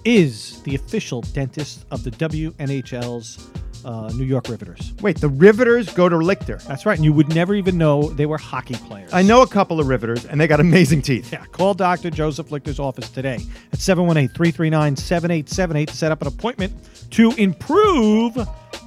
is 0.05 0.61
the 0.63 0.75
official 0.75 1.21
dentist 1.21 1.85
of 1.91 2.03
the 2.03 2.11
WNHL's 2.11 3.49
uh, 3.85 4.11
New 4.15 4.25
York 4.25 4.49
Riveters. 4.49 4.93
Wait, 5.01 5.19
the 5.19 5.29
Riveters 5.29 5.93
go 5.93 6.09
to 6.09 6.15
Lichter. 6.15 6.61
That's 6.63 6.85
right. 6.85 6.97
And 6.97 7.05
you 7.05 7.13
would 7.13 7.33
never 7.33 7.55
even 7.55 7.77
know 7.77 8.09
they 8.09 8.25
were 8.25 8.37
hockey 8.37 8.75
players. 8.75 9.13
I 9.13 9.21
know 9.21 9.41
a 9.41 9.47
couple 9.47 9.79
of 9.79 9.87
Riveters, 9.87 10.25
and 10.25 10.39
they 10.39 10.47
got 10.47 10.59
amazing 10.59 11.01
teeth. 11.01 11.31
Yeah, 11.31 11.45
call 11.45 11.73
Dr. 11.73 12.09
Joseph 12.09 12.49
Lichter's 12.49 12.79
office 12.79 13.09
today 13.09 13.39
at 13.71 13.79
718 13.79 14.33
339 14.35 14.95
7878 14.95 15.87
to 15.87 15.95
set 15.95 16.11
up 16.11 16.21
an 16.21 16.27
appointment 16.27 16.73
to 17.11 17.31
improve 17.37 18.37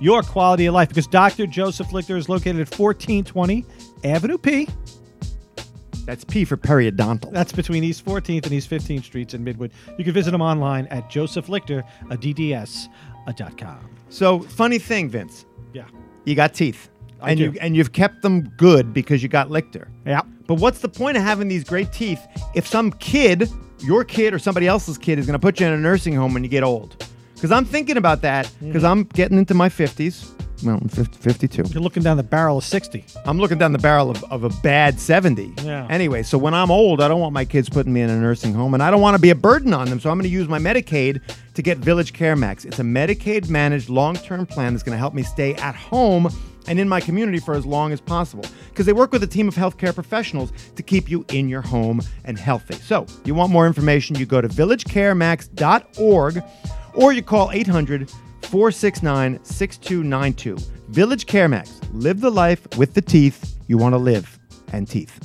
your 0.00 0.22
quality 0.22 0.66
of 0.66 0.74
life 0.74 0.88
because 0.88 1.06
Dr. 1.06 1.46
Joseph 1.46 1.88
Lichter 1.88 2.16
is 2.16 2.28
located 2.28 2.60
at 2.60 2.78
1420 2.78 3.64
Avenue 4.04 4.38
P. 4.38 4.68
That's 6.04 6.24
P 6.24 6.44
for 6.44 6.56
periodontal. 6.56 7.32
That's 7.32 7.52
between 7.52 7.84
East 7.84 8.04
14th 8.04 8.44
and 8.44 8.52
East 8.52 8.70
15th 8.70 9.04
Streets 9.04 9.34
in 9.34 9.44
Midwood. 9.44 9.70
You 9.98 10.04
can 10.04 10.12
visit 10.12 10.34
him 10.34 10.42
online 10.42 10.86
at 10.88 11.08
Joseph 11.10 11.46
Lichter, 11.46 11.84
a 12.10 12.16
DDS, 12.16 12.88
dot 13.36 13.56
com. 13.56 13.78
So 14.08 14.40
funny 14.40 14.78
thing, 14.78 15.08
Vince. 15.08 15.46
Yeah. 15.72 15.86
You 16.24 16.34
got 16.34 16.54
teeth, 16.54 16.90
I 17.20 17.30
and 17.30 17.38
do. 17.38 17.44
you 17.44 17.58
and 17.60 17.76
you've 17.76 17.92
kept 17.92 18.22
them 18.22 18.48
good 18.56 18.92
because 18.92 19.22
you 19.22 19.28
got 19.28 19.48
Lichter. 19.48 19.88
Yeah. 20.04 20.22
But 20.46 20.54
what's 20.54 20.80
the 20.80 20.88
point 20.88 21.16
of 21.16 21.22
having 21.22 21.48
these 21.48 21.64
great 21.64 21.92
teeth 21.92 22.20
if 22.54 22.66
some 22.66 22.90
kid, 22.92 23.48
your 23.78 24.04
kid 24.04 24.34
or 24.34 24.38
somebody 24.38 24.66
else's 24.66 24.98
kid, 24.98 25.18
is 25.18 25.26
going 25.26 25.38
to 25.38 25.38
put 25.38 25.60
you 25.60 25.66
in 25.66 25.72
a 25.72 25.78
nursing 25.78 26.14
home 26.14 26.34
when 26.34 26.42
you 26.42 26.50
get 26.50 26.64
old? 26.64 27.06
Because 27.34 27.52
I'm 27.52 27.64
thinking 27.64 27.96
about 27.96 28.20
that 28.22 28.50
because 28.60 28.82
mm. 28.82 28.90
I'm 28.90 29.04
getting 29.04 29.38
into 29.38 29.54
my 29.54 29.68
50s. 29.68 30.30
Well, 30.62 30.80
50, 30.88 31.18
52. 31.18 31.64
You're 31.72 31.82
looking 31.82 32.02
down 32.02 32.16
the 32.16 32.22
barrel 32.22 32.58
of 32.58 32.64
60. 32.64 33.04
I'm 33.24 33.38
looking 33.38 33.58
down 33.58 33.72
the 33.72 33.78
barrel 33.78 34.10
of, 34.10 34.22
of 34.24 34.44
a 34.44 34.50
bad 34.60 35.00
70. 35.00 35.54
Yeah. 35.62 35.86
Anyway, 35.88 36.22
so 36.22 36.36
when 36.36 36.54
I'm 36.54 36.70
old, 36.70 37.00
I 37.00 37.08
don't 37.08 37.20
want 37.20 37.32
my 37.32 37.44
kids 37.44 37.68
putting 37.68 37.92
me 37.92 38.02
in 38.02 38.10
a 38.10 38.16
nursing 38.18 38.52
home 38.52 38.74
and 38.74 38.82
I 38.82 38.90
don't 38.90 39.00
want 39.00 39.16
to 39.16 39.20
be 39.20 39.30
a 39.30 39.34
burden 39.34 39.72
on 39.72 39.88
them. 39.88 40.00
So 40.00 40.10
I'm 40.10 40.16
going 40.18 40.28
to 40.28 40.34
use 40.34 40.48
my 40.48 40.58
Medicaid 40.58 41.20
to 41.54 41.62
get 41.62 41.78
Village 41.78 42.12
Care 42.12 42.36
Max. 42.36 42.64
It's 42.64 42.78
a 42.78 42.82
Medicaid 42.82 43.48
managed 43.48 43.88
long 43.88 44.16
term 44.16 44.46
plan 44.46 44.74
that's 44.74 44.82
going 44.82 44.94
to 44.94 44.98
help 44.98 45.14
me 45.14 45.22
stay 45.22 45.54
at 45.56 45.74
home 45.74 46.28
and 46.66 46.78
in 46.78 46.88
my 46.88 47.00
community 47.00 47.38
for 47.38 47.54
as 47.54 47.64
long 47.66 47.92
as 47.92 48.00
possible. 48.00 48.44
Because 48.68 48.86
they 48.86 48.92
work 48.92 49.12
with 49.12 49.22
a 49.22 49.26
team 49.26 49.48
of 49.48 49.54
healthcare 49.54 49.94
professionals 49.94 50.52
to 50.76 50.82
keep 50.82 51.10
you 51.10 51.24
in 51.32 51.48
your 51.48 51.62
home 51.62 52.02
and 52.24 52.38
healthy. 52.38 52.74
So 52.74 53.06
you 53.24 53.34
want 53.34 53.50
more 53.50 53.66
information, 53.66 54.16
you 54.16 54.26
go 54.26 54.40
to 54.40 54.48
villagecaremax.org 54.48 56.42
or 56.94 57.12
you 57.12 57.22
call 57.22 57.50
800 57.50 58.12
469 58.42 59.38
6292. 59.44 60.56
Village 60.88 61.26
Care 61.26 61.48
Max. 61.48 61.80
Live 61.92 62.20
the 62.20 62.30
life 62.30 62.66
with 62.76 62.94
the 62.94 63.00
teeth 63.02 63.56
you 63.68 63.78
want 63.78 63.92
to 63.92 63.98
live 63.98 64.38
and 64.72 64.88
teeth. 64.88 65.18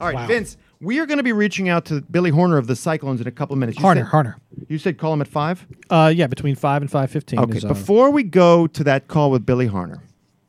All 0.00 0.06
right, 0.08 0.14
Wow. 0.14 0.26
Vince, 0.26 0.56
we 0.80 0.98
are 1.00 1.06
going 1.06 1.18
to 1.18 1.24
be 1.24 1.32
reaching 1.32 1.68
out 1.68 1.84
to 1.86 2.00
Billy 2.02 2.30
Harner 2.30 2.58
of 2.58 2.66
the 2.66 2.76
Cyclones 2.76 3.20
in 3.20 3.26
a 3.26 3.30
couple 3.32 3.52
of 3.54 3.58
minutes. 3.58 3.78
You 3.78 3.84
Harner, 3.84 3.96
said- 4.04 4.06
Harner. 4.12 4.34
You 4.68 4.78
said 4.78 4.98
call 4.98 5.12
him 5.12 5.20
at 5.20 5.28
five? 5.28 5.66
Uh, 5.90 6.12
yeah, 6.14 6.26
between 6.26 6.54
5 6.54 6.82
and 6.82 6.90
5.15. 6.90 7.38
Okay, 7.38 7.56
is, 7.58 7.64
uh, 7.64 7.68
before 7.68 8.10
we 8.10 8.22
go 8.22 8.66
to 8.68 8.84
that 8.84 9.08
call 9.08 9.30
with 9.30 9.44
Billy 9.46 9.68
Harner, 9.68 10.00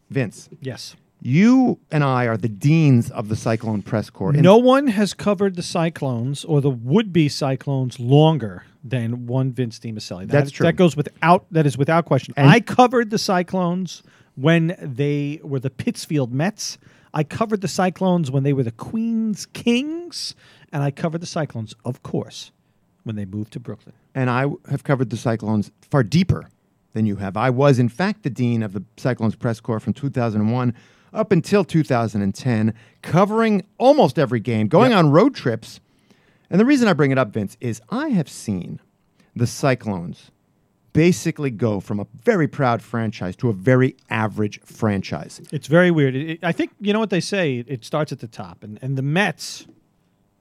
Vince, 0.10 0.50
Yes. 0.62 0.96
You 1.22 1.80
and 1.92 2.04
I 2.04 2.26
are 2.28 2.38
the 2.38 2.48
deans 2.48 3.12
of 3.12 3.28
the 3.28 3.36
Cyclone 3.36 3.82
Press 3.82 4.10
Corps. 4.10 4.32
And 4.32 4.42
No 4.42 4.58
one 4.58 4.88
has 4.88 5.14
covered 5.14 5.56
the 5.56 5.64
Cyclones 5.64 6.46
or 6.46 6.62
the 6.62 6.70
would-be 6.70 7.28
Cyclones 7.30 8.00
longer 8.00 8.64
than 8.84 9.28
one 9.28 9.52
Vince 9.52 9.80
DiMiceli. 9.80 10.22
That- 10.22 10.28
That's 10.30 10.52
true. 10.52 10.66
That 10.66 10.78
goes 10.78 10.96
without. 10.96 11.46
That 11.52 11.66
is 11.66 11.78
without 11.78 12.06
question. 12.06 12.34
And- 12.38 12.50
I 12.50 12.62
covered 12.62 13.10
the 13.10 13.18
Cyclones 13.18 14.02
when 14.36 14.76
they 14.82 15.42
were 15.44 15.60
the 15.60 15.70
Pittsfield 15.70 16.34
Mets. 16.34 16.78
I 17.14 17.24
covered 17.24 17.60
the 17.62 17.68
Cyclones 17.68 18.32
when 18.32 18.44
they 18.44 18.54
were 18.54 18.64
the 18.64 18.72
Queens 18.72 19.48
Kings, 19.48 20.36
and 20.72 20.84
I 20.84 20.92
covered 20.92 21.20
the 21.22 21.26
Cyclones, 21.28 21.74
of 21.84 22.02
course, 22.04 22.52
when 23.04 23.16
they 23.18 23.26
moved 23.26 23.52
to 23.54 23.60
Brooklyn. 23.60 23.96
and 24.16 24.30
I 24.30 24.46
have 24.70 24.84
covered 24.84 25.10
the 25.12 25.18
Cyclones 25.18 25.72
far 25.82 26.04
deeper 26.04 26.50
than 26.94 27.06
you 27.06 27.18
have. 27.18 27.36
I 27.38 27.50
was, 27.52 27.78
in 27.80 27.90
fact, 27.90 28.24
the 28.24 28.30
dean 28.30 28.64
of 28.64 28.74
the 28.74 28.84
Cyclones 28.98 29.36
Press 29.36 29.60
Corps 29.60 29.80
from 29.80 29.94
2001 29.94 30.74
up 31.14 31.32
until 31.32 31.64
2010, 31.64 32.74
covering 33.02 33.64
almost 33.78 34.20
every 34.20 34.40
game, 34.40 34.68
going 34.68 34.94
on 34.94 35.12
road 35.12 35.36
trips. 35.36 35.80
And 36.50 36.60
the 36.60 36.66
reason 36.66 36.88
I 36.88 36.94
bring 36.94 37.12
it 37.12 37.18
up, 37.18 37.30
Vince, 37.30 37.58
is 37.62 37.82
I 37.90 38.10
have 38.10 38.30
seen 38.30 38.80
the 39.36 39.48
Cyclones 39.48 40.32
basically 40.94 41.52
go 41.52 41.80
from 41.80 42.00
a 42.00 42.08
very 42.24 42.48
proud 42.48 42.82
franchise 42.82 43.36
to 43.38 43.50
a 43.50 43.54
very 43.54 43.96
average 44.10 44.60
franchise. 44.62 45.40
It's 45.52 45.68
very 45.68 45.92
weird. 45.92 46.16
It, 46.16 46.30
it- 46.32 46.40
I 46.44 46.52
think 46.52 46.72
you 46.80 46.94
know 46.94 47.00
what 47.00 47.12
they 47.12 47.20
say. 47.22 47.64
It 47.68 47.86
starts 47.86 48.12
at 48.12 48.20
the 48.20 48.28
top, 48.28 48.64
and, 48.64 48.80
and 48.82 48.98
the 48.98 49.04
Mets, 49.04 49.68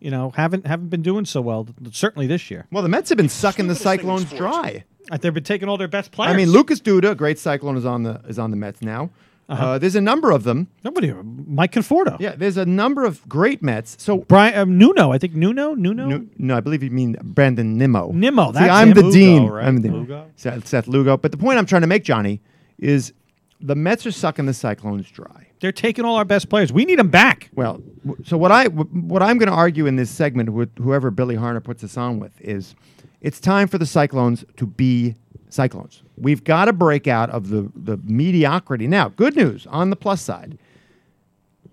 you 0.00 0.10
know, 0.10 0.30
haven't 0.30 0.66
haven't 0.66 0.88
been 0.88 1.02
doing 1.02 1.26
so 1.26 1.40
well. 1.42 1.68
Certainly 1.92 2.26
this 2.28 2.50
year, 2.50 2.66
Well, 2.72 2.82
the 2.82 2.88
Mets 2.88 3.10
have 3.10 3.18
been 3.18 3.28
sucking 3.28 3.66
the 3.68 3.74
Stupidest 3.74 4.02
thing 4.02 4.10
in 4.10 4.18
Cyclones 4.26 4.38
dry. 4.38 4.84
Uh, 5.10 5.16
they've 5.18 5.32
been 5.34 5.44
taking 5.44 5.68
all 5.68 5.76
their 5.76 5.88
best 5.88 6.10
players. 6.12 6.32
I 6.32 6.36
mean, 6.36 6.50
Lucas 6.50 6.80
Duda, 6.80 7.10
a 7.10 7.14
great 7.14 7.38
Cyclone, 7.38 7.76
is 7.76 7.84
on 7.84 8.02
the 8.04 8.20
is 8.26 8.38
on 8.38 8.50
the 8.50 8.56
Mets 8.56 8.80
now. 8.82 9.10
Uh 9.48 9.78
there's 9.78 9.94
a 9.94 10.00
number 10.00 10.30
of 10.30 10.44
them. 10.44 10.68
Nobody. 10.84 11.12
Mike 11.12 11.72
Conforto. 11.72 12.18
Yeah, 12.20 12.34
there's 12.36 12.56
a 12.56 12.66
number 12.66 13.04
of 13.04 13.26
great 13.28 13.62
Mets. 13.62 13.96
So 14.02 14.18
Brian 14.18 14.54
uh, 14.54 14.64
Nuno. 14.64 15.10
I 15.12 15.18
think 15.18 15.34
Nuno. 15.34 15.74
Nuno. 15.74 16.06
no, 16.06 16.26
no, 16.36 16.56
I 16.56 16.60
believe 16.60 16.82
you 16.82 16.90
mean 16.90 17.16
Brandon 17.22 17.78
Nimmo. 17.78 18.12
Nimmo, 18.12 18.52
See, 18.52 18.58
that's 18.60 18.70
I'm 18.70 18.88
him. 18.88 18.94
the 18.94 19.02
Lugo, 19.04 19.12
dean. 19.14 19.46
right? 19.46 19.64
I'm 19.66 19.76
the 19.78 19.88
dean. 19.88 19.98
Lugo? 20.00 20.30
Seth, 20.36 20.66
Seth 20.66 20.86
Lugo. 20.88 21.16
But 21.16 21.30
the 21.32 21.38
point 21.38 21.58
I'm 21.58 21.66
trying 21.66 21.82
to 21.82 21.86
make, 21.88 22.04
Johnny, 22.04 22.40
is 22.78 23.12
the 23.60 23.74
Mets 23.74 24.06
are 24.06 24.12
sucking 24.12 24.46
the 24.46 24.54
Cyclones 24.54 25.10
dry. 25.10 25.46
They're 25.60 25.72
taking 25.72 26.04
all 26.04 26.14
our 26.16 26.24
best 26.24 26.48
players. 26.48 26.72
We 26.72 26.84
need 26.84 26.98
them 27.00 27.08
back. 27.08 27.50
Well, 27.54 27.82
so 28.24 28.36
what 28.38 28.52
I 28.52 28.66
what 28.66 29.22
I'm 29.22 29.38
going 29.38 29.48
to 29.50 29.56
argue 29.56 29.86
in 29.86 29.96
this 29.96 30.10
segment 30.10 30.50
with 30.52 30.76
whoever 30.78 31.10
Billy 31.10 31.34
Harner 31.36 31.62
puts 31.62 31.82
us 31.82 31.96
on 31.96 32.20
with 32.20 32.40
is, 32.40 32.76
it's 33.20 33.40
time 33.40 33.66
for 33.66 33.78
the 33.78 33.86
Cyclones 33.86 34.44
to 34.58 34.66
be 34.66 35.16
Cyclones. 35.50 36.02
We've 36.16 36.42
got 36.44 36.66
to 36.66 36.72
break 36.72 37.06
out 37.06 37.30
of 37.30 37.48
the 37.48 37.70
the 37.74 37.98
mediocrity. 38.04 38.86
Now, 38.86 39.08
good 39.10 39.36
news 39.36 39.66
on 39.68 39.90
the 39.90 39.96
plus 39.96 40.20
side. 40.22 40.58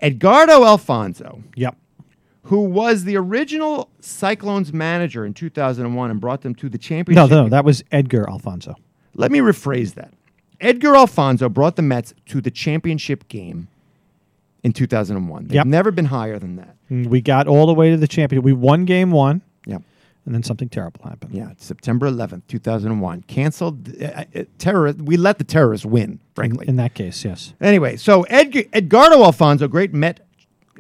Edgardo 0.02 0.64
Alfonzo, 0.66 1.42
Yep. 1.56 1.78
who 2.44 2.62
was 2.62 3.06
the 3.06 3.16
original 3.18 3.90
Cyclones 4.02 4.74
manager 4.74 5.26
in 5.26 5.34
2001 5.34 6.12
and 6.12 6.20
brought 6.20 6.42
them 6.42 6.54
to 6.56 6.70
the 6.70 6.78
championship. 6.78 7.30
no, 7.30 7.44
no, 7.44 7.50
that 7.50 7.64
was 7.66 7.84
Edgar 7.92 8.30
Alfonzo. 8.30 8.76
Let 9.16 9.32
me 9.32 9.40
rephrase 9.40 9.94
that. 9.94 10.14
Edgar 10.60 10.96
Alfonzo 10.96 11.50
brought 11.50 11.76
the 11.76 11.82
Mets 11.82 12.14
to 12.28 12.42
the 12.42 12.52
championship 12.52 13.28
game 13.30 13.68
in 14.64 14.74
2001. 14.74 15.46
They've 15.48 15.56
Yep. 15.56 15.68
never 15.68 15.92
been 15.92 16.06
higher 16.06 16.38
than 16.40 16.56
that. 16.58 16.76
Mm, 16.92 17.08
we 17.08 17.22
got 17.22 17.48
all 17.48 17.66
the 17.66 17.74
way 17.74 17.90
to 17.92 17.98
the 17.98 18.08
champion. 18.08 18.42
We 18.42 18.54
won 18.54 18.86
game 18.86 19.12
one. 19.12 19.42
And 20.26 20.34
then 20.34 20.42
something 20.42 20.70
terrible 20.70 21.02
happened. 21.04 21.34
Yeah, 21.36 21.52
September 21.58 22.10
11th, 22.10 22.44
2001. 22.48 23.24
Canceled. 23.28 24.02
Uh, 24.02 24.24
uh, 24.36 24.44
terrorist. 24.58 25.00
We 25.02 25.18
let 25.18 25.38
the 25.38 25.44
terrorists 25.44 25.86
win, 25.86 26.20
frankly. 26.34 26.68
In 26.68 26.78
that 26.78 26.96
case, 26.96 27.24
yes. 27.24 27.54
anyway, 27.62 27.96
so 27.98 28.24
Edgar, 28.24 28.64
Edgardo 28.74 29.24
Alfonzo, 29.24 29.68
great 29.68 29.94
Met 29.94 30.22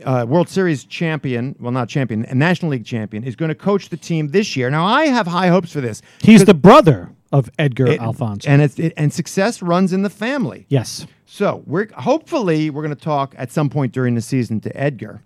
uh, 0.03 0.25
World 0.27 0.49
Series 0.49 0.83
champion, 0.83 1.55
well, 1.59 1.71
not 1.71 1.89
champion, 1.89 2.25
a 2.25 2.33
National 2.35 2.71
League 2.71 2.85
champion, 2.85 3.23
is 3.23 3.35
going 3.35 3.49
to 3.49 3.55
coach 3.55 3.89
the 3.89 3.97
team 3.97 4.29
this 4.29 4.55
year. 4.55 4.69
Now, 4.71 4.85
I 4.85 5.05
have 5.07 5.27
high 5.27 5.47
hopes 5.49 5.71
for 5.71 5.79
this. 5.79 6.01
He's 6.21 6.43
the 6.45 6.53
brother 6.55 7.11
of 7.31 7.49
Edgar 7.59 7.87
It- 7.87 8.01
Alfonzo. 8.01 8.49
and 8.49 8.61
it's 8.61 8.79
it, 8.79 8.93
and 8.97 9.13
success 9.13 9.61
runs 9.61 9.93
in 9.93 10.01
the 10.01 10.09
family. 10.09 10.65
yes. 10.69 11.05
So 11.27 11.63
we're 11.65 11.87
hopefully 11.97 12.69
we're 12.69 12.83
going 12.83 12.95
to 12.95 13.01
talk 13.03 13.33
at 13.37 13.51
some 13.51 13.69
point 13.69 13.91
during 13.91 14.13
the 14.15 14.21
season 14.21 14.61
to 14.61 14.77
Edgar. 14.79 15.21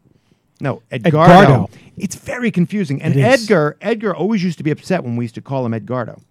No, 0.61 0.81
Edgardo. 0.91 1.19
Edgardo. 1.33 1.69
It's 1.97 2.15
very 2.15 2.51
confusing. 2.51 3.01
And 3.01 3.15
It 3.15 3.19
is. 3.19 3.43
Edgar, 3.43 3.77
Edgar 3.81 4.15
always 4.15 4.43
used 4.43 4.57
to 4.57 4.63
be 4.63 4.71
upset 4.71 5.03
when 5.03 5.15
we 5.15 5.23
used 5.25 5.35
to 5.35 5.41
call 5.41 5.65
him 5.65 5.73
Edgardo. 5.73 6.21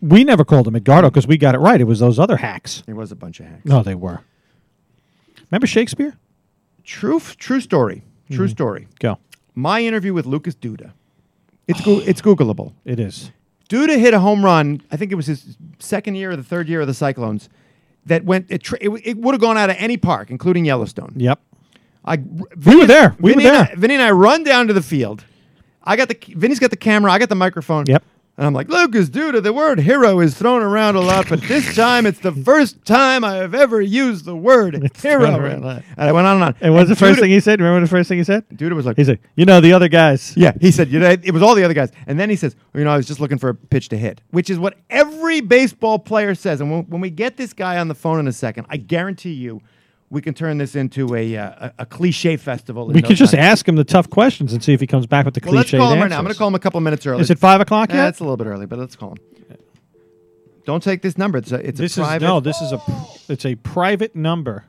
We 0.00 0.24
never 0.24 0.44
called 0.44 0.68
him 0.68 0.76
Edgardo 0.76 1.10
because 1.10 1.26
we 1.26 1.36
got 1.38 1.54
it 1.54 1.58
right. 1.58 1.80
It 1.80 1.84
was 1.84 1.98
those 1.98 2.18
other 2.18 2.36
hacks. 2.36 2.82
There 2.86 2.94
was 2.94 3.10
a 3.10 3.16
bunch 3.16 3.40
of 3.40 3.46
hacks. 3.46 3.64
No, 3.64 3.82
they 3.82 3.94
were. 3.94 4.20
Remember 5.50 5.66
Shakespeare? 5.66 6.16
True, 6.84 7.20
true 7.20 7.60
story. 7.60 8.02
True 8.30 8.44
Mm-hmm. 8.46 8.52
story. 8.52 8.88
Go. 9.00 9.18
My 9.54 9.80
interview 9.82 10.12
with 10.12 10.26
Lucas 10.26 10.54
Duda. 10.54 10.92
It's 11.66 11.80
go- 11.80 12.00
it's 12.00 12.20
Googleable. 12.20 12.74
It 12.84 13.00
is. 13.00 13.30
Duda 13.68 13.98
hit 13.98 14.14
a 14.14 14.20
home 14.20 14.44
run. 14.44 14.82
I 14.90 14.96
think 14.96 15.12
it 15.12 15.14
was 15.14 15.26
his 15.26 15.56
second 15.78 16.14
year 16.14 16.30
or 16.32 16.36
the 16.36 16.42
third 16.44 16.68
year 16.68 16.80
of 16.82 16.86
the 16.86 16.94
Cyclones. 16.94 17.48
That 18.06 18.24
went. 18.24 18.46
It, 18.50 18.62
tra- 18.62 18.78
it, 18.80 18.88
it 19.04 19.16
would 19.18 19.32
have 19.34 19.40
gone 19.40 19.58
out 19.58 19.68
of 19.68 19.76
any 19.78 19.96
park, 19.98 20.30
including 20.30 20.64
Yellowstone. 20.64 21.12
Yep. 21.16 21.40
I 22.04 22.16
We 22.16 22.76
were 22.76 22.86
there. 22.86 23.16
We 23.20 23.32
were 23.32 23.40
Vinny, 23.40 23.48
and 23.48 23.56
there. 23.68 23.72
I, 23.72 23.74
Vinny 23.74 23.94
and 23.94 24.02
I 24.02 24.10
run 24.10 24.44
down 24.44 24.66
to 24.68 24.72
the 24.72 24.82
field. 24.82 25.24
I 25.82 25.96
got 25.96 26.08
the 26.08 26.18
Vinny's 26.36 26.58
got 26.58 26.70
the 26.70 26.76
camera. 26.76 27.12
I 27.12 27.18
got 27.18 27.28
the 27.28 27.34
microphone. 27.34 27.86
Yep. 27.86 28.02
And 28.38 28.46
I'm 28.46 28.54
like, 28.54 28.68
Lucas, 28.68 29.08
dude, 29.08 29.42
the 29.42 29.52
word 29.52 29.80
hero 29.80 30.20
is 30.20 30.36
thrown 30.38 30.62
around 30.62 30.94
a 30.94 31.00
lot, 31.00 31.28
but 31.28 31.40
this 31.42 31.74
time 31.74 32.06
it's 32.06 32.20
the 32.20 32.30
first 32.30 32.84
time 32.84 33.24
I 33.24 33.34
have 33.34 33.52
ever 33.52 33.80
used 33.80 34.26
the 34.26 34.36
word 34.36 34.74
hero. 34.96 35.26
thrown 35.26 35.44
And. 35.44 35.84
I 35.96 36.12
went 36.12 36.28
on 36.28 36.36
and 36.36 36.44
on. 36.44 36.54
And 36.60 36.72
what's 36.72 36.88
the 36.88 36.94
first 36.94 37.18
Duda- 37.18 37.22
thing 37.22 37.30
he 37.32 37.40
said? 37.40 37.58
Remember 37.58 37.80
the 37.80 37.88
first 37.90 38.08
thing 38.08 38.16
he 38.18 38.22
said? 38.22 38.48
Duda 38.50 38.74
was 38.76 38.86
like, 38.86 38.96
He 38.96 39.02
said, 39.02 39.18
"You 39.34 39.44
know 39.44 39.60
the 39.60 39.72
other 39.72 39.88
guys." 39.88 40.36
yeah, 40.36 40.52
he 40.60 40.70
said, 40.70 40.88
you 40.88 41.00
know, 41.00 41.10
it 41.10 41.32
was 41.32 41.42
all 41.42 41.56
the 41.56 41.64
other 41.64 41.74
guys. 41.74 41.90
And 42.06 42.20
then 42.20 42.30
he 42.30 42.36
says, 42.36 42.54
you 42.74 42.84
know, 42.84 42.90
I 42.90 42.96
was 42.96 43.08
just 43.08 43.18
looking 43.18 43.38
for 43.38 43.48
a 43.48 43.54
pitch 43.56 43.88
to 43.88 43.98
hit, 43.98 44.20
which 44.30 44.50
is 44.50 44.58
what 44.60 44.78
every 44.88 45.40
baseball 45.40 45.98
player 45.98 46.36
says. 46.36 46.60
And 46.60 46.70
when, 46.70 46.82
when 46.84 47.00
we 47.00 47.10
get 47.10 47.36
this 47.38 47.52
guy 47.52 47.78
on 47.78 47.88
the 47.88 47.94
phone 47.96 48.20
in 48.20 48.28
a 48.28 48.32
second, 48.32 48.66
I 48.70 48.76
guarantee 48.76 49.32
you 49.32 49.62
we 50.10 50.22
can 50.22 50.32
turn 50.34 50.58
this 50.58 50.74
into 50.74 51.14
a, 51.14 51.36
uh, 51.36 51.70
a, 51.78 51.84
cliche 51.86 52.36
festival. 52.36 52.86
We 52.86 52.94
no 53.00 53.08
could 53.08 53.16
just 53.16 53.32
time. 53.34 53.42
ask 53.42 53.68
him 53.68 53.76
the 53.76 53.84
tough 53.84 54.08
questions 54.08 54.52
and 54.54 54.62
see 54.64 54.72
if 54.72 54.80
he 54.80 54.86
comes 54.86 55.06
back 55.06 55.24
with 55.26 55.34
the 55.34 55.40
Well, 55.44 55.54
let's 55.54 55.70
cliche 55.70 55.78
call 55.78 55.88
him 55.92 55.98
answers. 55.98 56.02
right 56.02 56.10
now. 56.10 56.18
I'm 56.18 56.24
going 56.24 56.32
to 56.34 56.38
call 56.38 56.48
him 56.48 56.54
a 56.54 56.58
couple 56.58 56.80
minutes 56.80 57.06
early. 57.06 57.20
Is 57.20 57.30
it 57.30 57.38
five 57.38 57.60
o'clock 57.60 57.90
Yeah, 57.90 57.96
yet? 58.04 58.08
it's 58.08 58.20
a 58.20 58.24
little 58.24 58.36
bit 58.38 58.46
early, 58.46 58.66
but 58.66 58.78
let's 58.78 58.96
call 58.96 59.10
him. 59.12 59.18
Don't 60.64 60.82
take 60.82 61.00
this 61.02 61.16
number. 61.16 61.38
It's 61.38 61.50
a, 61.52 61.66
it's 61.66 61.78
this 61.78 61.96
a 61.96 62.00
is 62.02 62.06
private. 62.06 62.24
no. 62.26 62.40
This 62.40 62.60
is 62.60 62.72
a. 62.72 62.80
It's 63.28 63.46
a 63.46 63.54
private 63.54 64.14
number. 64.14 64.64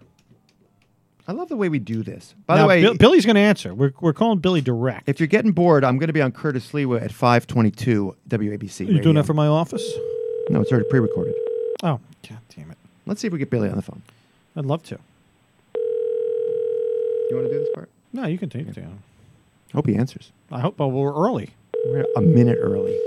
I 1.28 1.34
love 1.34 1.50
the 1.50 1.58
way 1.58 1.68
we 1.70 1.78
do 1.78 2.04
this. 2.04 2.34
By 2.48 2.56
Now, 2.56 2.62
the 2.64 2.68
way, 2.70 2.82
Bill- 2.82 2.96
Billy's 2.96 3.26
going 3.26 3.36
to 3.36 3.42
answer. 3.42 3.74
We're 3.74 3.92
we're 4.00 4.14
calling 4.14 4.40
Billy 4.40 4.62
direct. 4.62 5.10
if 5.10 5.20
you're 5.20 5.28
getting 5.28 5.52
bored, 5.52 5.84
I'm 5.84 5.98
going 5.98 6.08
to 6.08 6.14
be 6.14 6.22
on 6.22 6.32
Curtis 6.32 6.72
Sliwa 6.72 7.02
at 7.02 7.12
522 7.12 8.16
WABC. 8.30 8.80
Are 8.80 8.84
you 8.84 8.90
radio. 8.92 9.04
doing 9.04 9.16
that 9.16 9.26
for 9.26 9.34
my 9.34 9.48
office? 9.48 9.84
No, 10.50 10.62
it's 10.62 10.72
already 10.72 10.88
pre-recorded. 10.90 11.36
Oh, 11.84 12.00
god 12.28 12.40
damn 12.56 12.72
it! 12.72 12.78
Let's 13.06 13.20
see 13.22 13.28
if 13.28 13.34
we 13.34 13.40
get 13.40 13.50
Billy 13.50 13.70
on 13.70 13.76
the 13.76 13.82
phone. 13.82 14.02
I'd 14.56 14.66
love 14.66 14.84
to. 14.84 15.00
You 17.30 17.36
want 17.36 17.48
to 17.48 17.54
do 17.54 17.60
this 17.60 17.70
part? 17.74 17.90
No, 18.12 18.26
you 18.26 18.38
can 18.38 18.50
take 18.50 18.68
it. 18.68 18.76
Down. 18.76 19.04
Hope 19.74 19.88
he 19.88 19.96
answers. 19.96 20.32
I 20.52 20.60
hope. 20.60 20.80
Well, 20.80 20.90
we're 20.90 21.14
early. 21.14 21.52
We're 21.86 22.06
a 22.16 22.22
minute 22.22 22.58
early. 22.60 22.98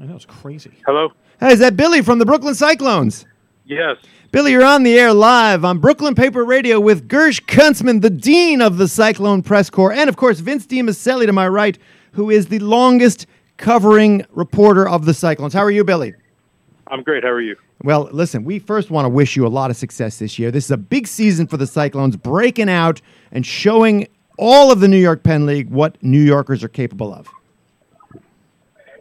I 0.00 0.06
know 0.06 0.16
it's 0.16 0.24
crazy. 0.24 0.72
Hello. 0.86 1.12
Hey, 1.38 1.52
is 1.52 1.60
that 1.60 1.76
Billy 1.76 2.02
from 2.02 2.18
the 2.18 2.26
Brooklyn 2.26 2.54
Cyclones? 2.54 3.26
Yes. 3.64 3.98
Billy, 4.32 4.50
you're 4.50 4.64
on 4.64 4.82
the 4.82 4.98
air 4.98 5.12
live 5.12 5.64
on 5.64 5.78
Brooklyn 5.78 6.16
Paper 6.16 6.44
Radio 6.44 6.80
with 6.80 7.08
Gersh 7.08 7.44
Kuntzman, 7.44 8.02
the 8.02 8.10
dean 8.10 8.60
of 8.60 8.76
the 8.76 8.88
Cyclone 8.88 9.42
Press 9.42 9.70
Corps, 9.70 9.92
and 9.92 10.08
of 10.08 10.16
course 10.16 10.40
Vince 10.40 10.66
DiMiceli 10.66 11.26
to 11.26 11.32
my 11.32 11.46
right, 11.46 11.78
who 12.12 12.30
is 12.30 12.48
the 12.48 12.58
longest 12.58 13.26
covering 13.56 14.26
reporter 14.32 14.88
of 14.88 15.04
the 15.04 15.14
Cyclones. 15.14 15.54
How 15.54 15.62
are 15.62 15.70
you, 15.70 15.84
Billy? 15.84 16.14
I'm 16.88 17.02
great. 17.02 17.22
How 17.24 17.30
are 17.30 17.40
you? 17.40 17.56
Well, 17.82 18.08
listen, 18.12 18.44
we 18.44 18.58
first 18.58 18.90
want 18.90 19.04
to 19.04 19.08
wish 19.08 19.36
you 19.36 19.46
a 19.46 19.48
lot 19.48 19.70
of 19.70 19.76
success 19.76 20.18
this 20.18 20.38
year. 20.38 20.50
This 20.50 20.64
is 20.66 20.70
a 20.70 20.76
big 20.76 21.06
season 21.06 21.46
for 21.46 21.56
the 21.56 21.66
Cyclones, 21.66 22.16
breaking 22.16 22.68
out 22.68 23.00
and 23.32 23.44
showing 23.44 24.06
all 24.38 24.70
of 24.70 24.80
the 24.80 24.88
New 24.88 24.98
York 24.98 25.22
Penn 25.22 25.46
League 25.46 25.70
what 25.70 26.02
New 26.02 26.20
Yorkers 26.20 26.62
are 26.64 26.68
capable 26.68 27.12
of. 27.12 27.28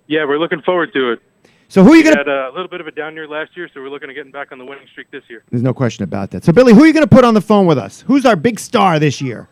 Yeah, 0.07 0.25
we're 0.25 0.37
looking 0.37 0.61
forward 0.61 0.93
to 0.93 1.11
it. 1.13 1.21
So, 1.69 1.83
who 1.83 1.91
are 1.91 1.95
you 1.95 1.99
We 1.99 2.03
going 2.03 2.17
had 2.17 2.23
to? 2.25 2.49
a 2.49 2.51
little 2.51 2.67
bit 2.67 2.81
of 2.81 2.87
a 2.87 2.91
down 2.91 3.15
year 3.15 3.27
last 3.27 3.57
year, 3.57 3.67
so 3.73 3.81
we're 3.81 3.89
looking 3.89 4.09
at 4.09 4.13
getting 4.15 4.31
back 4.31 4.51
on 4.51 4.59
the 4.59 4.65
winning 4.65 4.85
streak 4.91 5.09
this 5.11 5.23
year. 5.27 5.43
There's 5.49 5.63
no 5.63 5.73
question 5.73 6.03
about 6.03 6.29
that. 6.31 6.43
So, 6.43 6.51
Billy, 6.53 6.73
who 6.73 6.83
are 6.83 6.87
you 6.87 6.93
going 6.93 7.07
to 7.07 7.09
put 7.15 7.23
on 7.25 7.33
the 7.33 7.41
phone 7.41 7.65
with 7.65 7.77
us? 7.79 8.01
Who's 8.05 8.25
our 8.25 8.35
big 8.35 8.59
star 8.59 8.99
this 8.99 9.21
year? 9.21 9.47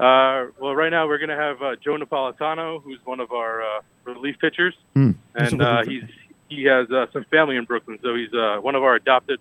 Uh, 0.00 0.46
well, 0.60 0.74
right 0.74 0.90
now 0.90 1.06
we're 1.06 1.18
going 1.18 1.28
to 1.28 1.36
have 1.36 1.62
uh, 1.62 1.76
Joe 1.76 1.96
Napolitano, 1.96 2.82
who's 2.82 2.98
one 3.04 3.20
of 3.20 3.30
our 3.32 3.62
uh, 3.62 3.80
relief 4.04 4.36
pitchers, 4.40 4.74
Hmm. 4.94 5.12
and 5.36 5.62
uh, 5.62 5.84
he's 5.84 6.02
he 6.48 6.64
has 6.64 6.90
uh, 6.90 7.06
some 7.12 7.24
family 7.24 7.56
in 7.56 7.64
Brooklyn, 7.64 7.98
so 8.02 8.14
he's 8.14 8.32
uh, 8.32 8.58
one 8.60 8.74
of 8.74 8.82
our 8.82 8.94
adopted 8.94 9.38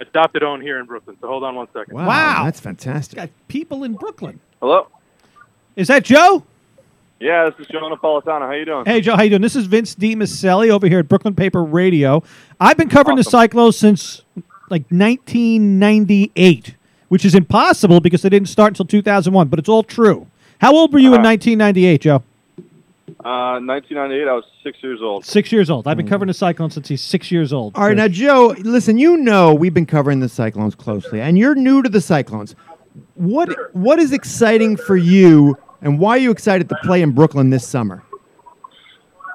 adopted 0.00 0.42
own 0.44 0.60
here 0.60 0.78
in 0.78 0.86
Brooklyn. 0.86 1.16
So 1.20 1.26
hold 1.26 1.42
on 1.44 1.54
one 1.56 1.66
second. 1.72 1.94
Wow, 1.94 2.06
Wow. 2.06 2.44
that's 2.44 2.60
fantastic. 2.60 3.16
Got 3.16 3.30
people 3.48 3.82
in 3.84 3.94
Brooklyn. 3.94 4.38
Hello. 4.60 4.86
Is 5.76 5.88
that 5.88 6.04
Joe? 6.04 6.44
Yeah, 7.20 7.50
this 7.50 7.58
is 7.58 7.66
Joe 7.66 7.80
Napolitano. 7.90 8.42
How 8.46 8.52
you 8.52 8.64
doing? 8.64 8.84
Hey, 8.84 9.00
Joe, 9.00 9.16
how 9.16 9.22
you 9.22 9.30
doing? 9.30 9.42
This 9.42 9.56
is 9.56 9.66
Vince 9.66 9.96
DiMiceli 9.96 10.70
over 10.70 10.86
here 10.86 11.00
at 11.00 11.08
Brooklyn 11.08 11.34
Paper 11.34 11.64
Radio. 11.64 12.22
I've 12.60 12.76
been 12.76 12.88
covering 12.88 13.16
the 13.16 13.22
Awesome. 13.22 13.30
Cyclones 13.32 13.76
since 13.76 14.22
like 14.70 14.84
1998, 14.90 16.74
which 17.08 17.24
is 17.24 17.34
impossible 17.34 18.00
because 18.00 18.22
they 18.22 18.28
didn't 18.28 18.48
start 18.48 18.70
until 18.70 18.84
2001, 18.86 19.48
but 19.48 19.58
it's 19.58 19.68
all 19.68 19.82
true. 19.82 20.26
How 20.60 20.72
old 20.74 20.92
were 20.92 20.98
you 20.98 21.08
in 21.14 21.20
Uh-huh. 21.20 21.30
1998, 21.30 22.00
Joe? 22.02 22.22
Uh, 23.24 23.58
1998. 23.60 24.28
I 24.28 24.32
was 24.32 24.44
six 24.62 24.78
years 24.82 25.00
old. 25.02 25.24
Six 25.24 25.50
years 25.50 25.70
old. 25.70 25.88
I've 25.88 25.96
been 25.96 26.06
covering 26.06 26.28
the 26.28 26.34
Cyclones 26.34 26.74
since 26.74 26.88
he's 26.88 27.02
six 27.02 27.32
years 27.32 27.52
old. 27.52 27.74
All 27.76 27.86
right, 27.86 27.96
now, 27.96 28.06
Joe, 28.06 28.54
listen, 28.60 28.96
you 28.96 29.16
know 29.16 29.52
we've 29.54 29.74
been 29.74 29.86
covering 29.86 30.20
the 30.20 30.28
Cyclones 30.28 30.74
closely, 30.74 31.20
and 31.20 31.36
you're 31.36 31.56
new 31.56 31.82
to 31.82 31.88
the 31.88 32.00
Cyclones. 32.00 32.54
What 33.14 33.74
What 33.74 33.98
is 33.98 34.12
exciting 34.12 34.76
for 34.76 34.96
you, 34.96 35.58
and 35.82 35.98
why 35.98 36.10
are 36.10 36.18
you 36.18 36.30
excited 36.30 36.68
to 36.68 36.76
play 36.84 37.02
in 37.02 37.10
Brooklyn 37.12 37.50
this 37.50 37.66
summer? 37.66 38.04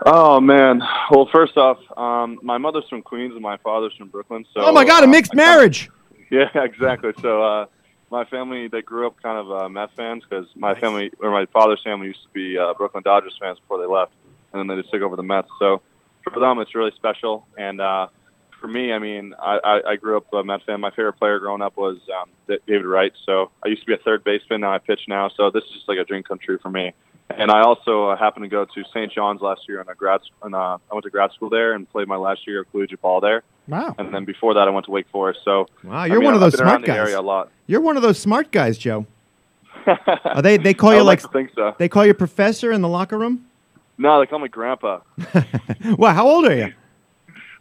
Oh 0.06 0.39
man. 0.39 0.82
Well, 1.12 1.30
first 1.32 1.58
off, 1.58 1.78
um, 1.98 2.39
my 2.41 2.58
mother's 2.58 2.88
from 2.89 3.02
Queens 3.02 3.34
and 3.34 3.41
my 3.41 3.58
father's 3.58 3.93
from 3.98 4.10
Brooklyn. 4.10 4.46
So. 4.54 4.62
oh, 4.62 4.72
my 4.74 4.86
God, 4.86 5.04
a 5.04 5.08
uh, 5.08 5.10
mixed 5.10 5.34
I 5.34 5.38
marriage. 5.38 5.89
Yeah, 6.30 6.50
exactly. 6.56 7.12
So, 7.22 7.43
uh, 7.43 7.65
my 8.13 8.26
family 8.26 8.67
they 8.67 8.84
grew 8.84 9.08
up 9.08 9.21
kind 9.21 9.39
of 9.39 9.52
uh, 9.52 9.67
Mets 9.67 9.91
fans 9.97 10.23
because 10.23 10.45
my 10.56 10.76
family 10.80 11.12
or 11.19 11.32
my 11.32 11.47
father's 11.47 11.82
family 11.84 12.08
used 12.08 12.21
to 12.21 12.30
be 12.30 12.58
uh, 12.58 12.73
Brooklyn 12.76 13.02
Dodgers 13.04 13.36
fans 13.41 13.60
before 13.60 13.80
they 13.80 13.88
left, 13.88 14.13
and 14.54 14.60
then 14.60 14.67
they 14.67 14.82
just 14.82 14.93
took 14.93 15.02
over 15.02 15.15
the 15.15 15.23
Mets. 15.23 15.49
So, 15.58 15.82
for 16.23 16.39
them, 16.39 16.60
it's 16.60 16.76
really 16.76 16.91
special. 16.95 17.47
And 17.58 17.82
uh, 17.82 18.08
for 18.62 18.67
me, 18.67 18.93
I 18.93 18.99
mean, 18.99 19.34
I, 19.41 19.60
I, 19.63 19.91
I 19.91 19.95
grew 19.95 20.15
up 20.15 20.32
a 20.32 20.43
Mets 20.43 20.63
fan. 20.63 20.80
My 20.80 20.91
favorite 20.91 21.13
player 21.13 21.39
growing 21.39 21.63
up 21.63 21.76
was 21.76 21.97
um, 22.21 22.30
David 22.67 22.86
Wright. 22.86 23.13
So, 23.26 23.49
I 23.65 23.69
used 23.69 23.82
to 23.82 23.88
be 23.88 23.93
a 23.95 23.97
third 23.97 24.23
baseman. 24.23 24.62
Now 24.62 24.73
I 24.73 24.78
pitch 24.78 25.02
now. 25.08 25.30
So, 25.36 25.49
this 25.49 25.63
is 25.63 25.71
just 25.71 25.89
like 25.89 25.97
a 25.97 26.06
dream 26.06 26.21
come 26.21 26.38
true 26.38 26.60
for 26.60 26.69
me. 26.69 26.93
And 27.32 27.49
I 27.49 27.62
also 27.62 28.10
uh, 28.10 28.15
happened 28.15 28.43
to 28.43 28.49
go 28.49 28.65
to 28.65 28.84
St. 28.93 29.12
John's 29.12 29.41
last 29.41 29.62
year 29.67 29.82
in 29.82 29.89
a 29.89 29.95
grad. 29.95 30.21
In, 30.45 30.54
uh, 30.54 30.78
I 30.78 30.93
went 30.93 31.04
to 31.06 31.10
grad 31.10 31.32
school 31.32 31.49
there 31.49 31.73
and 31.73 31.89
played 31.89 32.08
my 32.08 32.17
last 32.17 32.45
year 32.45 32.62
of 32.62 32.69
collegiate 32.69 33.02
ball 33.02 33.21
there. 33.21 33.41
Wow. 33.67 33.95
and 33.97 34.13
then 34.13 34.26
before 34.26 34.54
that, 34.56 34.67
I 34.67 34.71
went 34.71 34.86
to 34.88 34.91
Wake 34.91 35.08
Forest. 35.12 35.39
So 35.45 35.67
Wow, 35.84 36.04
you're 36.04 36.17
mean, 36.19 36.26
one 36.26 36.34
of 36.34 36.41
those 36.41 36.58
smart 36.58 36.84
guys. 36.84 36.97
area 36.97 37.19
a 37.19 37.21
lot. 37.21 37.49
You're 37.67 37.82
one 37.82 37.95
of 37.95 38.04
those 38.04 38.19
smart 38.19 38.52
guys, 38.52 38.78
Joe. 38.78 39.06
Are 40.26 40.41
they 40.41 40.58
they 40.58 40.73
call 40.73 40.93
you 40.93 41.04
like 41.04 41.23
like 41.23 41.32
think 41.34 41.52
so. 41.56 41.76
they 41.78 41.89
call 41.89 42.06
you 42.06 42.13
professor 42.13 42.71
in 42.71 42.82
the 42.82 42.88
locker 42.89 43.17
room? 43.17 43.45
No, 43.97 44.19
they 44.19 44.26
call 44.26 44.39
me 44.39 44.47
Grandpa. 44.49 44.99
Well, 45.97 46.13
how 46.13 46.28
old 46.28 46.45
are 46.45 46.56
you? 46.56 46.73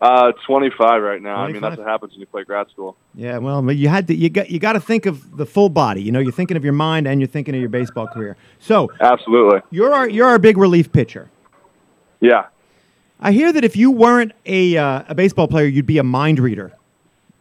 Uh, 0.01 0.33
25 0.47 1.01
right 1.03 1.23
now. 1.23 1.37
I 1.37 1.53
mean, 1.53 1.61
that's 1.63 1.77
what 1.77 1.87
happens 1.87 2.13
when 2.13 2.21
you 2.21 2.27
play 2.27 2.43
grad 2.43 2.69
school. 2.71 2.97
Yeah, 3.15 3.39
well, 3.39 3.71
you 3.71 3.89
had 3.89 4.09
to 4.09 4.15
you 4.17 4.31
got 4.31 4.51
you 4.51 4.59
got 4.59 4.73
to 4.73 4.81
think 4.81 5.07
of 5.07 5.37
the 5.37 5.47
full 5.47 5.69
body. 5.69 6.03
You 6.03 6.11
know, 6.11 6.19
you're 6.19 6.33
thinking 6.33 6.57
of 6.57 6.65
your 6.65 6.73
mind 6.73 7.07
and 7.07 7.21
you're 7.21 7.29
thinking 7.29 7.55
of 7.55 7.61
your 7.61 7.71
baseball 7.71 8.09
career. 8.09 8.37
So 8.59 8.91
Absolutely. 9.01 9.61
you're 9.71 9.95
our 9.95 10.09
you're 10.09 10.27
our 10.27 10.39
big 10.41 10.57
relief 10.59 10.91
pitcher. 10.91 11.31
Yeah. 12.21 12.47
I 13.23 13.31
hear 13.33 13.53
that 13.53 13.65
if 13.65 13.77
you 13.77 13.91
weren't 13.91 14.33
a 14.45 14.77
uh, 14.77 15.05
a 15.09 15.15
baseball 15.15 15.47
player, 15.47 15.67
you'd 15.67 15.87
be 15.87 15.99
a 15.99 16.03
mind 16.03 16.41
reader. 16.41 16.73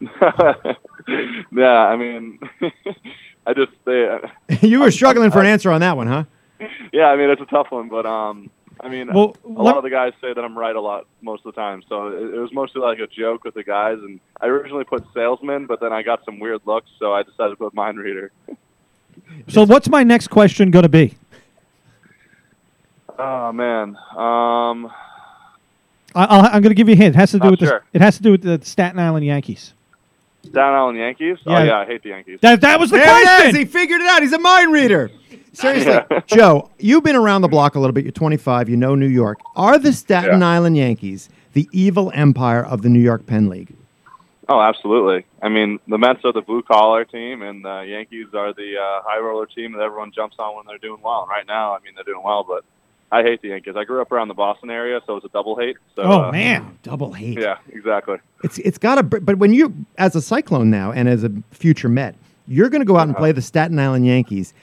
yeah, 0.00 1.86
I 1.86 1.96
mean, 1.96 2.38
I 3.46 3.52
just 3.52 3.72
they, 3.84 4.18
you 4.62 4.80
were 4.80 4.92
struggling 4.92 5.30
for 5.32 5.40
an 5.40 5.46
answer 5.46 5.72
on 5.72 5.80
that 5.80 5.96
one, 5.96 6.06
huh? 6.06 6.24
yeah, 6.92 7.06
I 7.06 7.16
mean 7.16 7.30
it's 7.30 7.42
a 7.42 7.46
tough 7.46 7.72
one, 7.72 7.88
but 7.88 8.06
um, 8.06 8.48
I 8.80 8.88
mean, 8.88 9.12
Well, 9.12 9.36
a 9.44 9.48
lot 9.48 9.76
of 9.76 9.82
the 9.82 9.90
guys 9.90 10.12
say 10.20 10.32
that 10.32 10.44
I'm 10.44 10.56
right 10.56 10.74
a 10.74 10.80
lot 10.80 11.06
most 11.20 11.44
of 11.44 11.54
the 11.54 11.60
time, 11.60 11.82
so 11.88 12.08
it, 12.08 12.34
it 12.34 12.38
was 12.38 12.52
mostly 12.52 12.80
like 12.80 13.00
a 13.00 13.08
joke 13.08 13.44
with 13.44 13.54
the 13.54 13.64
guys. 13.64 13.98
And 13.98 14.20
I 14.40 14.46
originally 14.46 14.84
put 14.84 15.04
salesman, 15.12 15.66
but 15.66 15.80
then 15.80 15.92
I 15.92 16.02
got 16.02 16.24
some 16.24 16.38
weird 16.38 16.60
looks, 16.64 16.90
so 16.98 17.12
I 17.12 17.22
decided 17.22 17.50
to 17.50 17.56
put 17.56 17.74
mind 17.74 17.98
reader. 17.98 18.30
So 19.48 19.64
what's 19.64 19.88
my 19.88 20.04
next 20.04 20.28
question 20.28 20.70
going 20.70 20.84
to 20.84 20.88
be? 20.88 21.14
Oh 23.18 23.52
man, 23.52 23.96
um, 24.16 24.90
I, 26.14 26.24
I'll, 26.24 26.40
I'm 26.46 26.62
going 26.62 26.70
to 26.70 26.74
give 26.74 26.88
you 26.88 26.94
a 26.94 26.96
hint. 26.98 27.14
It 27.14 27.18
has 27.18 27.30
to 27.32 27.38
do 27.38 27.48
Oh, 27.48 27.50
with 27.52 27.60
the, 27.60 27.66
sure. 27.66 27.84
it 27.92 28.00
has 28.00 28.16
to 28.16 28.22
do 28.22 28.32
with 28.32 28.42
the 28.42 28.60
Staten 28.64 28.98
Island 28.98 29.24
Yankees. 29.26 29.72
Staten 30.44 30.60
Island 30.74 30.98
Yankees. 30.98 31.38
Yeah. 31.46 31.58
Oh 31.58 31.62
yeah, 31.64 31.78
I 31.78 31.86
hate 31.86 32.02
the 32.02 32.10
Yankees. 32.10 32.38
That 32.42 32.60
that 32.62 32.80
was 32.80 32.90
the 32.90 32.96
There 32.98 33.06
it 33.06 33.20
is. 33.20 33.24
question. 33.24 33.56
He 33.56 33.64
figured 33.64 34.00
it 34.00 34.06
out. 34.08 34.22
He's 34.22 34.32
a 34.32 34.38
mind 34.38 34.72
reader. 34.72 35.10
Seriously, 35.52 35.92
Yeah. 35.92 36.20
Joe, 36.26 36.70
you've 36.78 37.04
been 37.04 37.16
around 37.16 37.42
the 37.42 37.48
block 37.48 37.74
a 37.74 37.78
little 37.78 37.92
bit. 37.92 38.04
You're 38.04 38.12
25. 38.12 38.68
You 38.68 38.76
know 38.76 38.94
New 38.94 39.06
York. 39.06 39.38
Are 39.54 39.78
the 39.78 39.92
Staten 39.92 40.40
Yeah. 40.40 40.48
Island 40.48 40.76
Yankees 40.76 41.28
the 41.52 41.68
evil 41.72 42.10
empire 42.14 42.64
of 42.64 42.80
the 42.82 42.88
New 42.88 42.98
York 43.00 43.26
Penn 43.26 43.48
League? 43.50 43.74
Oh, 44.48 44.58
absolutely. 44.60 45.24
I 45.42 45.48
mean, 45.50 45.78
the 45.86 45.98
Mets 45.98 46.24
are 46.24 46.32
the 46.32 46.40
blue 46.40 46.62
collar 46.62 47.04
team, 47.04 47.42
and 47.42 47.64
the 47.64 47.82
Yankees 47.82 48.26
are 48.34 48.52
the 48.54 48.76
uh, 48.78 49.02
high 49.04 49.18
roller 49.20 49.46
team 49.46 49.72
that 49.72 49.80
everyone 49.82 50.12
jumps 50.12 50.36
on 50.38 50.56
when 50.56 50.64
they're 50.66 50.78
doing 50.78 51.00
well. 51.02 51.20
And 51.22 51.28
right 51.30 51.46
now, 51.46 51.74
I 51.74 51.78
mean, 51.80 51.92
they're 51.94 52.04
doing 52.04 52.22
well, 52.24 52.42
but 52.42 52.64
I 53.12 53.22
hate 53.22 53.42
the 53.42 53.48
Yankees. 53.48 53.74
I 53.76 53.84
grew 53.84 54.00
up 54.00 54.10
around 54.10 54.28
the 54.28 54.34
Boston 54.34 54.70
area, 54.70 55.00
so 55.06 55.16
it's 55.16 55.26
a 55.26 55.28
double 55.28 55.54
hate. 55.56 55.76
So, 55.94 56.02
oh 56.02 56.22
uh, 56.24 56.32
man. 56.32 56.78
Double 56.82 57.12
hate. 57.12 57.38
Yeah, 57.38 57.58
exactly. 57.68 58.16
It's 58.42 58.58
it's 58.58 58.78
got 58.78 58.94
to. 58.96 59.02
But 59.02 59.36
when 59.36 59.52
you, 59.52 59.74
as 59.98 60.16
a 60.16 60.22
Cyclone 60.22 60.70
now 60.70 60.92
and 60.92 61.08
as 61.08 61.22
a 61.22 61.30
future 61.50 61.90
Met, 61.90 62.14
you're 62.48 62.70
going 62.70 62.80
to 62.80 62.86
go 62.86 62.96
out 62.96 63.02
and 63.02 63.10
Uh-huh. 63.12 63.20
play 63.20 63.32
the 63.32 63.42
Staten 63.42 63.78
Island 63.78 64.06
Yankees. 64.06 64.54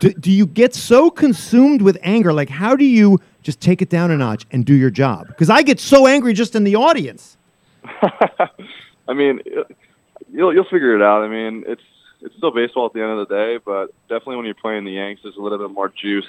Do, 0.00 0.12
do 0.14 0.32
you 0.32 0.46
get 0.46 0.74
so 0.74 1.10
consumed 1.10 1.80
with 1.82 1.96
anger? 2.02 2.32
Like, 2.32 2.48
how 2.48 2.74
do 2.74 2.84
you 2.84 3.20
just 3.42 3.60
take 3.60 3.82
it 3.82 3.88
down 3.90 4.10
a 4.10 4.16
notch 4.16 4.46
and 4.50 4.64
do 4.64 4.74
your 4.74 4.90
job? 4.90 5.28
Because 5.28 5.48
I 5.50 5.62
get 5.62 5.78
so 5.78 6.06
angry 6.08 6.32
just 6.32 6.56
in 6.56 6.64
the 6.64 6.74
audience. 6.76 7.36
I 9.08 9.12
mean, 9.14 9.40
you'll 10.32 10.52
you'll 10.54 10.64
figure 10.64 10.96
it 10.96 11.02
out. 11.02 11.22
I 11.22 11.28
mean, 11.28 11.64
it's 11.66 11.82
it's 12.20 12.34
still 12.36 12.50
baseball 12.50 12.86
at 12.86 12.92
the 12.94 13.02
end 13.02 13.10
of 13.18 13.28
the 13.28 13.34
day, 13.34 13.58
but 13.64 13.92
definitely 14.08 14.36
when 14.36 14.46
you're 14.46 14.54
playing 14.54 14.84
the 14.84 14.92
Yanks, 14.92 15.22
there's 15.22 15.36
a 15.36 15.40
little 15.40 15.58
bit 15.58 15.70
more 15.70 15.88
juice 15.88 16.26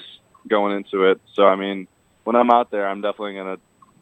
going 0.48 0.76
into 0.76 1.04
it. 1.04 1.20
So 1.34 1.46
I 1.46 1.56
mean, 1.56 1.86
when 2.24 2.36
I'm 2.36 2.50
out 2.50 2.70
there, 2.70 2.86
I'm 2.88 3.00
definitely 3.00 3.34
gonna 3.34 3.58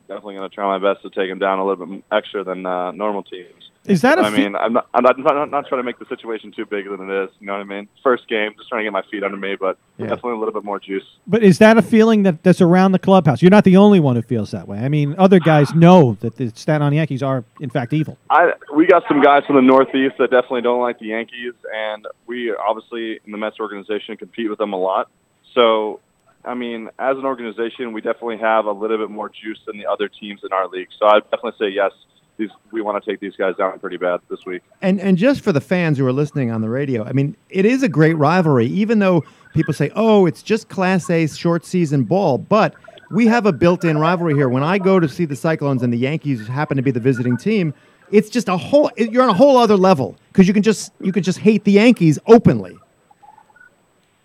definitely 0.09 0.35
gonna 0.37 0.49
try 0.49 0.79
my 0.79 0.93
best 0.93 1.03
to 1.03 1.11
take 1.11 1.31
them 1.31 1.39
down 1.39 1.59
a 1.59 1.65
little 1.67 1.87
bit 1.87 2.05
extra 2.13 2.45
than 2.45 2.67
uh, 2.67 2.91
normal 2.93 3.23
teams. 3.23 3.71
Is 3.85 4.01
that 4.03 4.17
a 4.17 4.23
I 4.23 4.31
fe- 4.31 4.45
mean, 4.45 4.55
I'm 4.55 4.75
not, 4.75 4.87
I'm 4.95 5.03
not, 5.03 5.19
not, 5.19 5.51
not 5.51 5.67
trying 5.67 5.81
to 5.81 5.83
make 5.83 5.99
the 5.99 6.07
situation 6.07 6.53
too 6.53 6.65
big 6.65 6.89
than 6.89 7.11
it 7.11 7.25
is. 7.25 7.31
You 7.41 7.49
know 7.49 7.55
what 7.55 7.63
I 7.63 7.65
mean? 7.65 7.89
First 8.01 8.29
game, 8.29 8.53
just 8.57 8.69
trying 8.69 8.81
to 8.81 8.85
get 8.85 8.93
my 8.93 9.03
feet 9.11 9.25
under 9.25 9.37
me, 9.37 9.57
but 9.59 9.77
Yeah. 9.99 10.07
definitely 10.07 10.35
a 10.35 10.37
little 10.37 10.55
bit 10.55 10.63
more 10.63 10.79
juice. 10.79 11.03
But 11.27 11.43
is 11.43 11.59
that 11.59 11.77
a 11.77 11.83
feeling 11.83 12.23
that, 12.23 12.45
that's 12.45 12.61
around 12.61 12.93
the 12.93 13.01
clubhouse? 13.01 13.43
You're 13.43 13.51
not 13.51 13.65
the 13.65 13.77
only 13.77 13.99
one 13.99 14.15
who 14.15 14.23
feels 14.23 14.53
that 14.53 14.69
way. 14.69 14.79
I 14.79 14.89
mean, 14.89 15.17
other 15.19 15.41
guys 15.41 15.75
know 15.75 16.17
that 16.21 16.37
the 16.37 16.51
Staten 16.55 16.81
Island 16.83 16.95
Yankees 16.95 17.25
are, 17.25 17.45
in 17.59 17.71
fact, 17.71 17.93
evil. 17.93 18.17
I 18.31 18.53
we 18.73 18.87
got 18.87 19.03
some 19.09 19.21
guys 19.21 19.43
from 19.47 19.57
the 19.57 19.63
Northeast 19.63 20.15
that 20.19 20.31
definitely 20.31 20.63
don't 20.63 20.81
like 20.81 21.01
the 21.01 21.07
Yankees, 21.07 21.55
and 21.75 22.07
we 22.29 22.55
obviously 22.55 23.19
in 23.25 23.33
the 23.33 23.39
Mets 23.39 23.59
organization 23.59 24.17
compete 24.17 24.49
with 24.49 24.61
them 24.61 24.73
a 24.73 24.79
lot. 24.79 25.09
So, 25.55 25.99
I 26.45 26.55
mean, 26.55 26.89
as 26.99 27.17
an 27.17 27.25
organization, 27.25 27.93
we 27.93 28.01
definitely 28.01 28.39
have 28.39 28.65
a 28.65 28.73
little 28.73 28.99
bit 28.99 29.11
more 29.11 29.29
juice 29.29 29.61
than 29.67 29.79
the 29.79 29.87
other 29.87 30.09
teams 30.09 30.41
in 30.45 30.53
our 30.53 30.69
league. 30.69 30.89
So 30.99 31.07
I'd 31.07 31.23
definitely 31.31 31.55
say 31.59 31.69
yes. 31.69 31.93
These 32.39 32.51
we 32.71 32.81
want 32.81 33.03
to 33.03 33.11
take 33.11 33.21
these 33.21 33.37
guys 33.37 33.57
down 33.57 33.79
pretty 33.79 33.99
bad 33.99 34.21
this 34.31 34.47
week. 34.47 34.63
And 34.81 34.99
and 35.01 35.19
just 35.19 35.43
for 35.43 35.53
the 35.53 35.61
fans 35.61 35.99
who 35.99 36.07
are 36.07 36.13
listening 36.13 36.51
on 36.51 36.63
the 36.63 36.71
radio, 36.71 37.05
I 37.05 37.13
mean, 37.13 37.37
it 37.51 37.67
is 37.67 37.83
a 37.83 37.89
great 37.89 38.15
rivalry. 38.15 38.67
Even 38.67 39.01
though 39.01 39.23
people 39.53 39.75
say, 39.75 39.91
"Oh, 39.95 40.25
it's 40.25 40.43
just 40.43 40.71
Class 40.71 41.11
A 41.11 41.27
short 41.27 41.67
season 41.67 42.05
ball," 42.05 42.39
but 42.39 42.75
we 43.11 43.27
have 43.27 43.45
a 43.45 43.53
built-in 43.53 43.99
rivalry 43.99 44.35
here. 44.35 44.49
When 44.49 44.63
I 44.63 44.79
go 44.79 44.99
to 44.99 45.09
see 45.09 45.27
the 45.27 45.37
Cyclones 45.37 45.83
and 45.83 45.93
the 45.93 45.99
Yankees 45.99 46.49
happen 46.49 46.79
to 46.79 46.83
be 46.83 46.91
the 46.91 47.01
visiting 47.01 47.37
team, 47.37 47.75
it's 48.11 48.31
just 48.31 48.49
a 48.49 48.57
whole. 48.57 48.91
You're 48.97 49.23
on 49.23 49.29
a 49.29 49.35
whole 49.35 49.59
other 49.59 49.77
level 49.77 50.17
because 50.29 50.49
you 50.49 50.55
can 50.55 50.63
just 50.63 50.93
you 51.01 51.13
can 51.13 51.23
just 51.23 51.39
hate 51.39 51.65
the 51.65 51.73
Yankees 51.73 52.19
openly. 52.27 52.77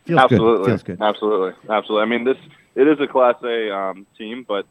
Feels 0.08 0.20
absolutely, 0.20 0.58
good. 0.66 0.72
Feels 0.72 0.84
good. 0.84 1.02
absolutely, 1.02 1.54
absolutely. 1.70 2.02
I 2.04 2.06
mean, 2.18 2.24
this 2.26 2.38
it 2.76 2.88
is 2.88 3.00
a 3.00 3.08
Class 3.08 3.36
A 3.44 3.76
um, 3.76 4.06
team, 4.18 4.46
but 4.48 4.66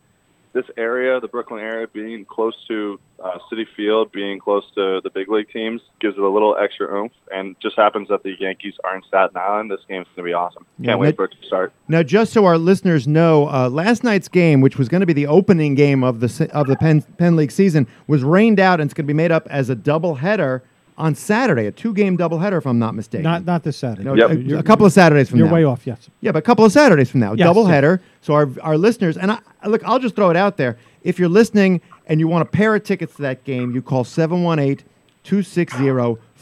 this 0.53 0.65
area, 0.79 1.21
the 1.21 1.29
Brooklyn 1.29 1.61
area, 1.61 1.87
being 1.87 2.25
close 2.25 2.55
to 2.67 2.99
uh, 3.23 3.37
Citi 3.53 3.67
Field, 3.77 4.11
being 4.11 4.39
close 4.39 4.65
to 4.75 5.03
the 5.05 5.11
big 5.11 5.29
league 5.29 5.51
teams, 5.51 5.83
gives 6.01 6.17
it 6.17 6.23
a 6.23 6.29
little 6.31 6.57
extra 6.57 6.91
oomph. 6.91 7.13
And 7.31 7.57
just 7.61 7.77
happens 7.77 8.09
that 8.09 8.23
the 8.23 8.35
Yankees 8.41 8.73
are 8.83 8.97
in 8.97 9.03
Staten 9.03 9.37
Island. 9.37 9.71
This 9.71 9.81
game's 9.87 10.07
going 10.17 10.25
to 10.25 10.31
be 10.31 10.33
awesome. 10.33 10.65
Can't 10.79 10.89
Yeah, 10.89 10.95
wait 10.97 11.09
that- 11.09 11.17
for 11.17 11.25
it 11.27 11.33
to 11.39 11.47
start. 11.47 11.75
Now, 11.89 12.03
just 12.03 12.33
so 12.33 12.47
our 12.47 12.57
listeners 12.57 13.07
know, 13.07 13.49
uh, 13.51 13.69
last 13.69 14.03
night's 14.03 14.29
game, 14.29 14.63
which 14.63 14.79
was 14.79 14.89
going 14.89 15.01
to 15.03 15.07
be 15.07 15.13
the 15.13 15.27
opening 15.27 15.75
game 15.75 16.03
of 16.03 16.21
the 16.21 16.49
of 16.55 16.69
the 16.69 16.77
Penn, 16.77 17.03
Penn 17.19 17.37
League 17.37 17.53
season, 17.53 17.87
was 18.07 18.23
rained 18.23 18.59
out, 18.59 18.81
and 18.81 18.89
it's 18.89 18.95
going 18.95 19.05
to 19.05 19.13
be 19.13 19.17
made 19.17 19.33
up 19.33 19.47
as 19.51 19.69
a 19.69 19.77
doubleheader 19.77 20.63
on 20.99 21.15
Saturday, 21.15 21.67
a 21.67 21.73
two-game 21.73 22.17
doubleheader, 22.17 22.57
if 22.59 22.67
I'm 22.67 22.79
not 22.79 22.95
mistaken. 22.95 23.23
Not 23.25 23.45
not 23.45 23.63
this 23.63 23.77
Saturday. 23.77 24.05
no, 24.05 24.15
Yep. 24.15 24.31
a, 24.31 24.59
a 24.59 24.63
couple 24.63 24.87
of 24.87 24.93
Saturdays 24.93 25.29
from 25.29 25.39
now. 25.41 25.45
You're 25.45 25.51
now. 25.51 25.55
way 25.55 25.65
off. 25.65 25.87
Yes. 25.87 26.09
Yeah, 26.21 26.33
but 26.33 26.39
a 26.39 26.43
couple 26.43 26.65
of 26.65 26.73
Saturdays 26.73 27.11
from 27.11 27.21
now, 27.21 27.35
Yes, 27.35 27.47
doubleheader. 27.49 28.01
So 28.23 28.33
our 28.35 28.49
our 28.63 28.79
listeners, 28.79 29.17
and 29.19 29.31
I, 29.33 29.39
look, 29.67 29.83
I'll 29.85 29.99
just 29.99 30.15
throw 30.17 30.31
it 30.31 30.37
out 30.37 30.57
there. 30.57 30.77
If 31.03 31.19
you're 31.19 31.29
listening 31.29 31.81
and 32.07 32.19
you 32.21 32.29
want 32.29 32.43
a 32.43 32.51
pair 32.51 32.75
of 32.75 32.83
tickets 32.85 33.15
to 33.17 33.23
that 33.23 33.45
game, 33.45 33.73
you 33.73 33.83
call 33.83 34.05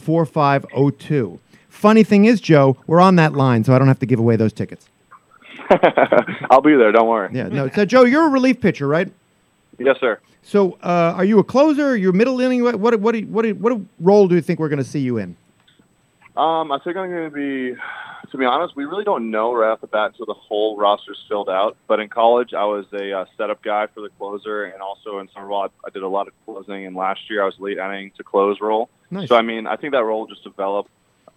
718-260-4502. 0.05 1.39
Funny 1.69 2.03
thing 2.03 2.25
is, 2.25 2.39
Joe, 2.41 2.77
we're 2.87 3.01
on 3.01 3.15
that 3.17 3.33
line, 3.33 3.63
so 3.63 3.73
I 3.75 3.79
don't 3.79 3.87
have 3.87 3.99
to 3.99 4.05
give 4.05 4.19
away 4.19 4.35
those 4.37 4.53
tickets. 4.53 4.89
I'll 6.49 6.61
be 6.61 6.75
there. 6.75 6.91
Don't 6.91 7.07
worry. 7.07 7.29
Yeah, 7.33 7.47
no. 7.49 7.69
So, 7.69 7.85
Joe, 7.85 8.03
you're 8.03 8.25
a 8.27 8.29
relief 8.29 8.61
pitcher, 8.61 8.87
right? 8.87 9.11
Yes, 9.77 9.97
sir. 9.99 10.19
So, 10.41 10.73
uh, 10.83 11.13
are 11.15 11.25
you 11.25 11.39
a 11.39 11.43
closer? 11.43 11.89
Are 11.89 11.95
you 11.95 12.09
a 12.09 12.13
middle 12.13 12.39
inning? 12.39 12.63
What 12.63 12.75
what 12.79 12.99
what 12.99 13.15
what, 13.25 13.45
what 13.53 13.81
role 13.99 14.27
do 14.27 14.35
you 14.35 14.41
think 14.41 14.59
we're 14.59 14.69
going 14.69 14.83
to 14.83 14.89
see 14.89 14.99
you 14.99 15.17
in? 15.17 15.35
Um, 16.37 16.71
I 16.71 16.79
think 16.79 16.97
I'm 16.97 17.09
going 17.09 17.29
to 17.29 17.33
be, 17.33 17.79
to 18.29 18.37
be 18.37 18.43
honest, 18.43 18.75
we 18.75 18.83
really 18.83 19.05
don't 19.05 19.31
know 19.31 19.53
right 19.53 19.71
off 19.71 19.79
the 19.79 19.87
bat 19.87 20.11
until 20.11 20.25
the 20.25 20.33
whole 20.33 20.77
roster's 20.77 21.23
filled 21.29 21.49
out. 21.49 21.77
But 21.87 22.01
in 22.01 22.09
college, 22.09 22.53
I 22.53 22.65
was 22.65 22.85
a 22.91 23.19
uh, 23.19 23.25
setup 23.37 23.63
guy 23.63 23.87
for 23.87 24.01
the 24.01 24.09
closer, 24.09 24.65
and 24.65 24.81
also 24.81 25.19
in 25.19 25.29
summer 25.33 25.47
ball, 25.47 25.69
I 25.85 25.89
did 25.89 26.03
a 26.03 26.09
lot 26.09 26.27
of 26.27 26.33
closing. 26.45 26.85
And 26.85 26.95
last 26.95 27.21
year, 27.29 27.41
I 27.41 27.45
was 27.45 27.55
late 27.57 27.77
inning 27.77 28.11
to 28.17 28.23
close 28.23 28.59
role. 28.59 28.89
Nice. 29.09 29.29
So 29.29 29.37
I 29.37 29.41
mean, 29.41 29.65
I 29.65 29.77
think 29.77 29.93
that 29.93 30.03
role 30.03 30.21
will 30.21 30.27
just 30.27 30.43
develop 30.43 30.87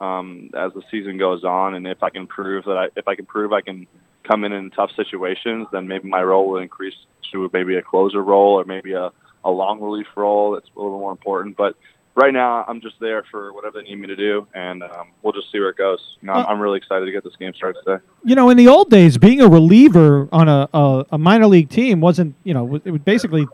um, 0.00 0.50
as 0.56 0.72
the 0.74 0.82
season 0.90 1.16
goes 1.16 1.44
on, 1.44 1.74
and 1.74 1.86
if 1.86 2.02
I 2.02 2.10
can 2.10 2.26
prove 2.26 2.64
that 2.64 2.76
I, 2.76 2.88
if 2.96 3.06
I 3.06 3.14
can 3.14 3.26
prove 3.26 3.52
I 3.52 3.60
can 3.60 3.86
come 4.24 4.44
in 4.44 4.52
in 4.52 4.70
tough 4.70 4.90
situations, 4.94 5.68
then 5.72 5.88
maybe 5.88 6.08
my 6.08 6.22
role 6.22 6.48
will 6.48 6.58
increase 6.58 6.94
to 7.32 7.48
maybe 7.52 7.76
a 7.76 7.82
closer 7.82 8.22
role 8.22 8.60
or 8.60 8.64
maybe 8.64 8.92
a, 8.92 9.10
a 9.44 9.50
long 9.50 9.80
relief 9.80 10.06
role 10.16 10.52
that's 10.52 10.68
a 10.76 10.80
little 10.80 10.98
more 10.98 11.12
important. 11.12 11.56
But 11.56 11.76
right 12.14 12.32
now, 12.32 12.64
I'm 12.66 12.80
just 12.80 12.96
there 13.00 13.24
for 13.30 13.52
whatever 13.52 13.80
they 13.80 13.88
need 13.88 13.96
me 13.96 14.08
to 14.08 14.16
do, 14.16 14.46
and 14.54 14.82
um, 14.82 15.12
we'll 15.22 15.32
just 15.32 15.52
see 15.52 15.60
where 15.60 15.68
it 15.70 15.76
goes. 15.76 16.00
You 16.20 16.26
know, 16.26 16.32
I'm, 16.34 16.46
I'm 16.46 16.60
really 16.60 16.78
excited 16.78 17.06
to 17.06 17.12
get 17.12 17.22
this 17.22 17.36
game 17.36 17.54
started 17.54 17.80
today. 17.84 18.02
You 18.24 18.34
know, 18.34 18.50
in 18.50 18.56
the 18.56 18.68
old 18.68 18.90
days, 18.90 19.18
being 19.18 19.40
a 19.40 19.48
reliever 19.48 20.28
on 20.32 20.48
a, 20.48 20.68
a, 20.74 21.06
a 21.12 21.18
minor 21.18 21.46
league 21.46 21.70
team 21.70 22.00
wasn't, 22.00 22.34
you 22.44 22.54
know, 22.54 22.74
it 22.84 22.90
would 22.90 23.04
basically, 23.04 23.46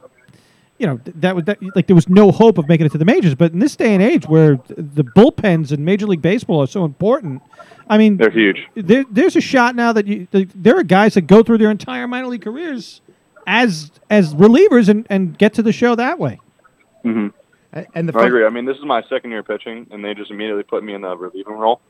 you 0.78 0.87
know, 0.87 0.98
that 1.16 1.37
would 1.37 1.46
that, 1.46 1.58
like 1.76 1.87
there 1.87 1.94
was 1.94 2.08
no 2.08 2.32
hope 2.32 2.56
of 2.56 2.66
making 2.66 2.87
it 2.87 2.92
to 2.92 2.98
the 2.98 3.04
majors. 3.04 3.34
But 3.34 3.52
in 3.52 3.58
this 3.58 3.76
day 3.76 3.92
and 3.92 4.02
age, 4.02 4.26
where 4.26 4.58
the 4.68 5.04
bullpens 5.04 5.70
in 5.70 5.84
Major 5.84 6.06
League 6.06 6.22
Baseball 6.22 6.62
are 6.62 6.66
so 6.66 6.84
important, 6.87 7.42
I 7.88 7.98
mean, 7.98 8.16
They're 8.16 8.30
huge. 8.30 8.66
there, 8.74 9.04
there's 9.10 9.37
a 9.37 9.42
shot 9.42 9.76
now 9.76 9.92
that 9.92 10.06
you, 10.06 10.26
there 10.32 10.78
are 10.78 10.82
guys 10.82 11.14
that 11.14 11.26
go 11.26 11.42
through 11.42 11.59
their 11.59 11.70
entire 11.70 12.09
minor 12.09 12.28
league 12.28 12.42
careers 12.42 13.03
as 13.47 13.90
as 14.11 14.34
relievers 14.34 14.88
and, 14.88 15.07
and 15.11 15.36
get 15.38 15.55
to 15.55 15.62
the 15.62 15.72
show 15.72 15.95
that 15.95 16.18
way. 16.18 16.40
hmm 17.03 17.28
And 17.95 18.09
the 18.09 18.18
I 18.18 18.26
agree. 18.26 18.45
I 18.45 18.51
mean, 18.51 18.64
this 18.64 18.76
is 18.76 18.84
my 18.84 19.03
second 19.09 19.30
year 19.30 19.42
pitching, 19.42 19.86
and 19.90 20.05
they 20.05 20.14
just 20.14 20.30
immediately 20.30 20.62
put 20.62 20.84
me 20.84 20.95
in 20.95 21.01
the 21.03 21.16
relieving 21.16 21.55
role. 21.55 21.80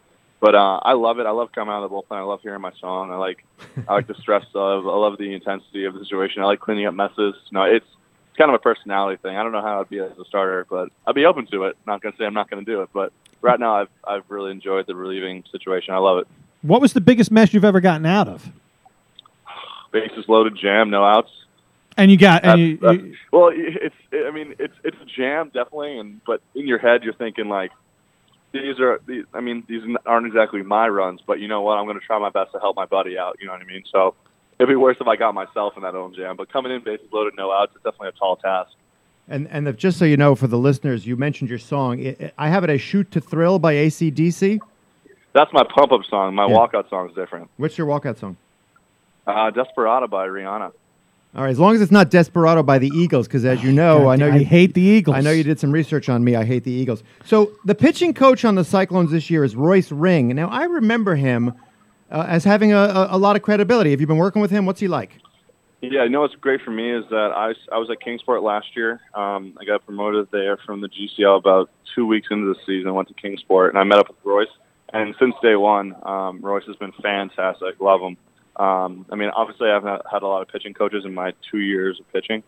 But 0.41 0.55
uh, 0.55 0.81
I 0.83 0.93
love 0.93 1.19
it. 1.21 1.27
I 1.27 1.31
love 1.31 1.53
coming 1.53 1.73
out 1.73 1.83
of 1.83 1.91
the 1.91 1.97
bullpen. 1.97 2.19
I 2.19 2.23
love 2.23 2.41
hearing 2.43 2.61
my 2.61 2.73
song. 2.79 3.11
I 3.11 3.17
like, 3.17 3.45
I 3.89 3.95
like 3.95 4.07
the 4.07 4.15
stress 4.15 4.45
of. 4.55 4.87
I 4.87 4.91
love 4.91 5.17
the 5.17 5.33
intensity 5.33 5.85
of 5.85 5.95
the 5.95 6.01
situation. 6.01 6.43
I 6.43 6.47
like 6.47 6.61
cleaning 6.61 6.87
up 6.87 6.95
messes. 6.95 7.35
No, 7.51 7.63
it's 7.63 7.87
it's 8.29 8.37
kind 8.37 8.51
of 8.51 8.57
a 8.57 8.59
personality 8.59 9.17
thing. 9.23 9.37
I 9.37 9.43
don't 9.43 9.53
know 9.53 9.63
how 9.63 9.81
I'd 9.81 9.89
be 9.89 10.01
as 10.01 10.19
a 10.19 10.25
starter, 10.25 10.67
but 10.69 10.91
I'd 11.07 11.15
be 11.15 11.25
open 11.25 11.47
to 11.47 11.65
it. 11.65 11.77
Not 11.87 12.03
gonna 12.03 12.17
say 12.19 12.25
I'm 12.27 12.35
not 12.35 12.51
gonna 12.51 12.65
do 12.65 12.83
it, 12.83 12.91
but 12.93 13.13
right 13.41 13.59
now 13.59 13.77
I've 13.77 13.89
I've 14.07 14.25
really 14.29 14.51
enjoyed 14.51 14.87
the 14.87 14.95
relieving 14.97 15.45
situation. 15.51 15.95
I 15.95 15.99
love 15.99 16.19
it. 16.19 16.27
What 16.63 16.81
was 16.81 16.95
the 16.95 17.01
biggest 17.01 17.31
mess 17.31 17.55
you've 17.55 17.65
ever 17.65 17.81
gotten 17.81 18.05
out 18.05 18.27
of? 18.29 18.51
Bases 19.93 20.29
loaded, 20.29 20.57
jam, 20.57 20.91
no 20.91 21.05
outs. 21.05 21.31
And 21.97 22.11
you 22.11 22.17
got 22.17 22.45
and 22.45 22.61
you, 22.61 22.79
you 22.83 23.15
well, 23.33 23.51
it's 23.55 23.95
I 24.13 24.31
mean 24.33 24.55
it's 24.59 24.75
it's 24.83 24.97
a 25.01 25.05
jam 25.05 25.47
definitely, 25.55 25.99
and 25.99 26.21
but 26.25 26.41
in 26.55 26.67
your 26.67 26.79
head 26.79 27.05
you're 27.05 27.15
thinking 27.15 27.49
like 27.49 27.71
these 28.53 28.81
are 28.81 29.01
these. 29.07 29.25
I 29.33 29.41
mean 29.41 29.65
these 29.69 29.83
aren't 30.05 30.27
exactly 30.27 30.63
my 30.63 30.89
runs, 30.89 31.21
but 31.27 31.39
you 31.41 31.47
know 31.49 31.63
what? 31.63 31.75
I'm 31.79 31.87
going 31.87 31.99
to 31.99 32.05
try 32.05 32.19
my 32.19 32.31
best 32.31 32.53
to 32.53 32.59
help 32.61 32.75
my 32.77 32.87
buddy 32.87 33.17
out. 33.19 33.37
You 33.41 33.47
know 33.47 33.53
what 33.53 33.63
I 33.63 33.65
mean? 33.65 33.85
So 33.93 34.15
it'd 34.59 34.69
be 34.69 34.77
worse 34.77 34.97
if 35.01 35.07
I 35.07 35.17
got 35.17 35.35
myself 35.35 35.75
in 35.77 35.83
that 35.85 35.95
own 35.95 36.15
jam. 36.15 36.37
But 36.37 36.53
coming 36.53 36.73
in 36.73 36.83
bases 36.83 37.07
loaded, 37.13 37.35
no 37.37 37.53
outs, 37.53 37.73
it's 37.75 37.85
definitely 37.85 38.09
a 38.09 38.13
tall 38.13 38.37
task. 38.37 38.71
And 39.29 39.49
and 39.49 39.67
the, 39.67 39.73
just 39.73 39.99
so 39.99 40.05
you 40.05 40.17
know, 40.17 40.35
for 40.35 40.47
the 40.49 40.59
listeners, 40.59 41.07
you 41.07 41.17
mentioned 41.17 41.49
your 41.49 41.59
song. 41.61 41.99
It, 42.01 42.21
it- 42.21 42.35
I 42.39 42.49
have 42.49 42.65
it 42.65 42.71
as 42.71 42.81
"Shoot 42.81 43.11
to 43.13 43.21
Thrill" 43.21 43.59
by 43.61 43.73
AC/DC. 43.73 44.61
That's 45.33 45.53
my 45.53 45.63
pump 45.65 45.93
up 45.93 46.05
song. 46.09 46.35
My 46.35 46.47
Yeah. 46.47 46.55
walkout 46.55 46.89
song 46.91 47.09
is 47.09 47.15
different. 47.15 47.51
What's 47.57 47.77
your 47.79 47.87
walkout 47.87 48.19
song? 48.19 48.37
Uh, 49.27 49.51
Desperado 49.51 50.07
by 50.07 50.29
Rihanna. 50.29 50.73
All 51.37 51.43
right, 51.43 51.51
as 51.51 51.59
long 51.59 51.75
as 51.75 51.81
it's 51.81 51.91
not 51.91 52.11
"Desperado" 52.11 52.63
by 52.63 52.79
the 52.79 52.89
Eagles, 52.95 53.27
because 53.27 53.45
as 53.45 53.61
you 53.63 53.73
know, 53.73 54.09
I 54.09 54.15
know 54.15 54.29
I 54.29 54.37
you 54.37 54.45
hate 54.45 54.75
the 54.75 54.81
Eagles. 54.81 55.17
I 55.17 55.21
know 55.21 55.33
you 55.33 55.43
did 55.43 55.59
some 55.59 55.73
research 55.73 56.09
on 56.09 56.23
me. 56.23 56.37
I 56.37 56.45
hate 56.45 56.63
the 56.63 56.71
Eagles. 56.71 57.03
So 57.25 57.51
the 57.65 57.75
pitching 57.75 58.15
coach 58.15 58.45
on 58.45 58.55
the 58.55 58.65
Cyclones 58.65 59.11
this 59.11 59.31
year 59.31 59.43
is 59.43 59.57
Royce 59.57 59.91
Ring. 59.91 60.29
Now 60.29 60.49
I 60.49 60.65
remember 60.65 61.17
him 61.17 61.53
uh, 62.09 62.25
as 62.29 62.45
having 62.45 62.73
a, 62.73 62.79
a, 62.79 63.17
a 63.17 63.19
lot 63.19 63.35
of 63.35 63.43
credibility. 63.43 63.91
Have 63.91 64.01
you 64.01 64.07
been 64.07 64.17
working 64.17 64.41
with 64.41 64.53
him? 64.53 64.65
What's 64.65 64.79
he 64.79 64.87
like? 64.87 65.19
Yeah, 65.81 66.05
you 66.05 66.11
know 66.11 66.21
what's 66.21 66.37
great 66.37 66.63
for 66.63 66.71
me 66.71 66.91
is 66.93 67.05
that 67.11 67.33
I, 67.35 67.53
I 67.75 67.79
was 67.79 67.91
at 67.91 68.01
Kingsport 68.01 68.43
last 68.43 68.69
year. 68.77 69.01
Um, 69.13 69.59
I 69.61 69.65
got 69.65 69.85
promoted 69.85 70.29
there 70.31 70.57
from 70.57 70.81
the 70.81 70.89
GCL 70.89 71.37
about 71.37 71.69
two 71.95 72.07
weeks 72.07 72.29
into 72.31 72.47
the 72.47 72.59
season. 72.65 72.89
I 72.89 72.93
Went 72.93 73.09
to 73.09 73.15
Kingsport 73.15 73.71
and 73.71 73.79
I 73.79 73.85
met 73.85 73.99
up 73.99 74.09
with 74.09 74.17
Royce. 74.25 74.49
And 74.93 75.15
since 75.19 75.35
day 75.43 75.57
one, 75.57 75.97
um, 76.05 76.41
Royce 76.41 76.65
has 76.67 76.77
been 76.77 76.93
fantastic. 77.03 77.81
Love 77.81 78.01
him. 78.01 78.17
Um, 78.57 79.07
I 79.11 79.17
mean, 79.17 79.31
obviously, 79.31 79.69
I've 79.71 79.85
not 79.85 80.07
had 80.11 80.23
a 80.23 80.27
lot 80.27 80.43
of 80.43 80.49
pitching 80.49 80.75
coaches 80.75 81.05
in 81.05 81.15
my 81.15 81.33
two 81.51 81.59
years 81.59 81.99
of 81.99 82.13
pitching, 82.13 82.43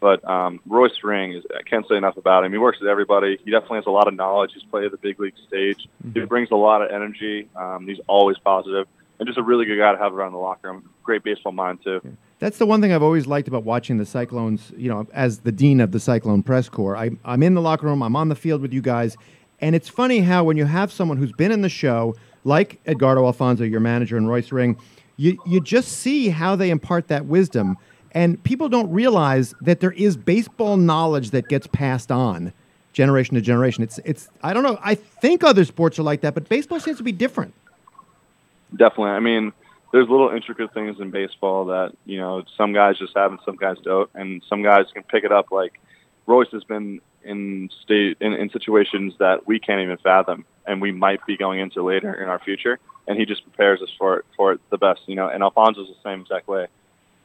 but 0.00 0.26
um, 0.28 0.60
Royce 0.66 1.02
Ring 1.02 1.32
is 1.32 1.44
I 1.54 1.62
can't 1.62 1.86
say 1.88 1.96
enough 1.96 2.16
about 2.16 2.44
him. 2.44 2.52
He 2.52 2.58
works 2.58 2.80
with 2.80 2.88
everybody. 2.88 3.38
He 3.44 3.50
definitely 3.50 3.78
has 3.78 3.86
a 3.86 3.90
lot 3.90 4.08
of 4.08 4.14
knowledge. 4.14 4.52
He's 4.54 4.62
played 4.62 4.84
at 4.84 4.90
the 4.92 4.98
big 4.98 5.20
league 5.20 5.34
stage. 5.46 5.88
He 6.14 6.20
brings 6.20 6.50
a 6.50 6.56
lot 6.56 6.82
of 6.82 6.90
energy. 6.90 7.48
Um, 7.56 7.86
he's 7.86 8.00
always 8.06 8.38
positive, 8.38 8.86
and 9.18 9.26
just 9.26 9.38
a 9.38 9.42
really 9.42 9.66
good 9.66 9.78
guy 9.78 9.92
to 9.92 9.98
have 9.98 10.14
around 10.14 10.32
the 10.32 10.38
locker 10.38 10.68
room. 10.70 10.88
Great 11.02 11.22
baseball 11.22 11.52
mind 11.52 11.80
too. 11.84 12.00
That's 12.38 12.56
the 12.56 12.64
one 12.64 12.80
thing 12.80 12.90
I've 12.90 13.02
always 13.02 13.26
liked 13.26 13.48
about 13.48 13.64
watching 13.64 13.98
the 13.98 14.06
Cyclones, 14.06 14.72
you 14.74 14.88
know, 14.88 15.06
as 15.12 15.40
the 15.40 15.52
dean 15.52 15.78
of 15.80 15.92
the 15.92 16.00
Cyclone 16.00 16.42
press 16.42 16.70
corps. 16.70 16.96
I, 16.96 17.10
I'm 17.22 17.42
in 17.42 17.52
the 17.52 17.60
locker 17.60 17.86
room, 17.86 18.02
I'm 18.02 18.16
on 18.16 18.30
the 18.30 18.34
field 18.34 18.62
with 18.62 18.72
you 18.72 18.80
guys. 18.80 19.18
And 19.60 19.76
it's 19.76 19.90
funny 19.90 20.20
how 20.20 20.44
when 20.44 20.56
you 20.56 20.64
have 20.64 20.90
someone 20.90 21.18
who's 21.18 21.32
been 21.32 21.52
in 21.52 21.60
the 21.60 21.68
show, 21.68 22.16
like 22.44 22.80
Edgardo 22.86 23.26
Alfonzo, 23.26 23.64
your 23.64 23.80
manager, 23.80 24.16
and 24.16 24.26
Royce 24.26 24.52
Ring, 24.52 24.78
you, 25.20 25.38
you 25.44 25.60
just 25.60 25.88
see 25.88 26.30
how 26.30 26.56
they 26.56 26.70
impart 26.70 27.08
that 27.08 27.26
wisdom. 27.26 27.76
And 28.12 28.42
people 28.42 28.70
don't 28.70 28.90
realize 28.90 29.54
that 29.60 29.80
there 29.80 29.92
is 29.92 30.16
baseball 30.16 30.78
knowledge 30.78 31.30
that 31.30 31.48
gets 31.48 31.66
passed 31.66 32.10
on 32.10 32.54
generation 32.94 33.34
to 33.34 33.42
generation. 33.42 33.84
It's, 33.84 33.98
it's 34.06 34.30
I 34.42 34.54
don't 34.54 34.62
know, 34.62 34.78
I 34.82 34.94
think 34.94 35.44
other 35.44 35.66
sports 35.66 35.98
are 35.98 36.02
like 36.02 36.22
that, 36.22 36.32
but 36.32 36.48
baseball 36.48 36.80
seems 36.80 36.96
to 36.96 37.02
be 37.02 37.12
different. 37.12 37.52
Definitely. 38.74 39.10
I 39.10 39.20
mean, 39.20 39.52
there's 39.92 40.08
little 40.08 40.30
intricate 40.30 40.72
things 40.72 40.98
in 41.00 41.10
baseball 41.10 41.66
that 41.66 41.92
you 42.06 42.18
know 42.18 42.44
some 42.56 42.72
guys 42.72 42.98
just 42.98 43.16
have 43.16 43.32
and 43.32 43.40
some 43.44 43.56
guys 43.56 43.76
don't, 43.82 44.08
and 44.14 44.42
some 44.48 44.62
guys 44.62 44.86
can 44.94 45.02
pick 45.02 45.24
it 45.24 45.32
up. 45.32 45.50
Like 45.50 45.80
Royce 46.26 46.48
has 46.52 46.64
been 46.64 47.00
in 47.24 47.68
state 47.82 48.16
in, 48.20 48.32
in 48.32 48.50
situations 48.50 49.14
that 49.18 49.46
we 49.46 49.58
can't 49.58 49.80
even 49.80 49.96
fathom, 49.98 50.44
and 50.66 50.80
we 50.80 50.92
might 50.92 51.24
be 51.26 51.36
going 51.36 51.58
into 51.58 51.82
later 51.82 52.14
in 52.14 52.28
our 52.28 52.38
future, 52.38 52.78
and 53.10 53.18
he 53.18 53.26
just 53.26 53.42
prepares 53.42 53.82
us 53.82 53.90
for 53.98 54.18
it 54.18 54.24
for 54.36 54.52
it 54.52 54.60
the 54.70 54.78
best. 54.78 55.00
You 55.06 55.16
know, 55.16 55.28
and 55.28 55.42
Alfonzo's 55.42 55.88
the 55.88 56.08
same 56.08 56.20
exact 56.20 56.46
way. 56.46 56.68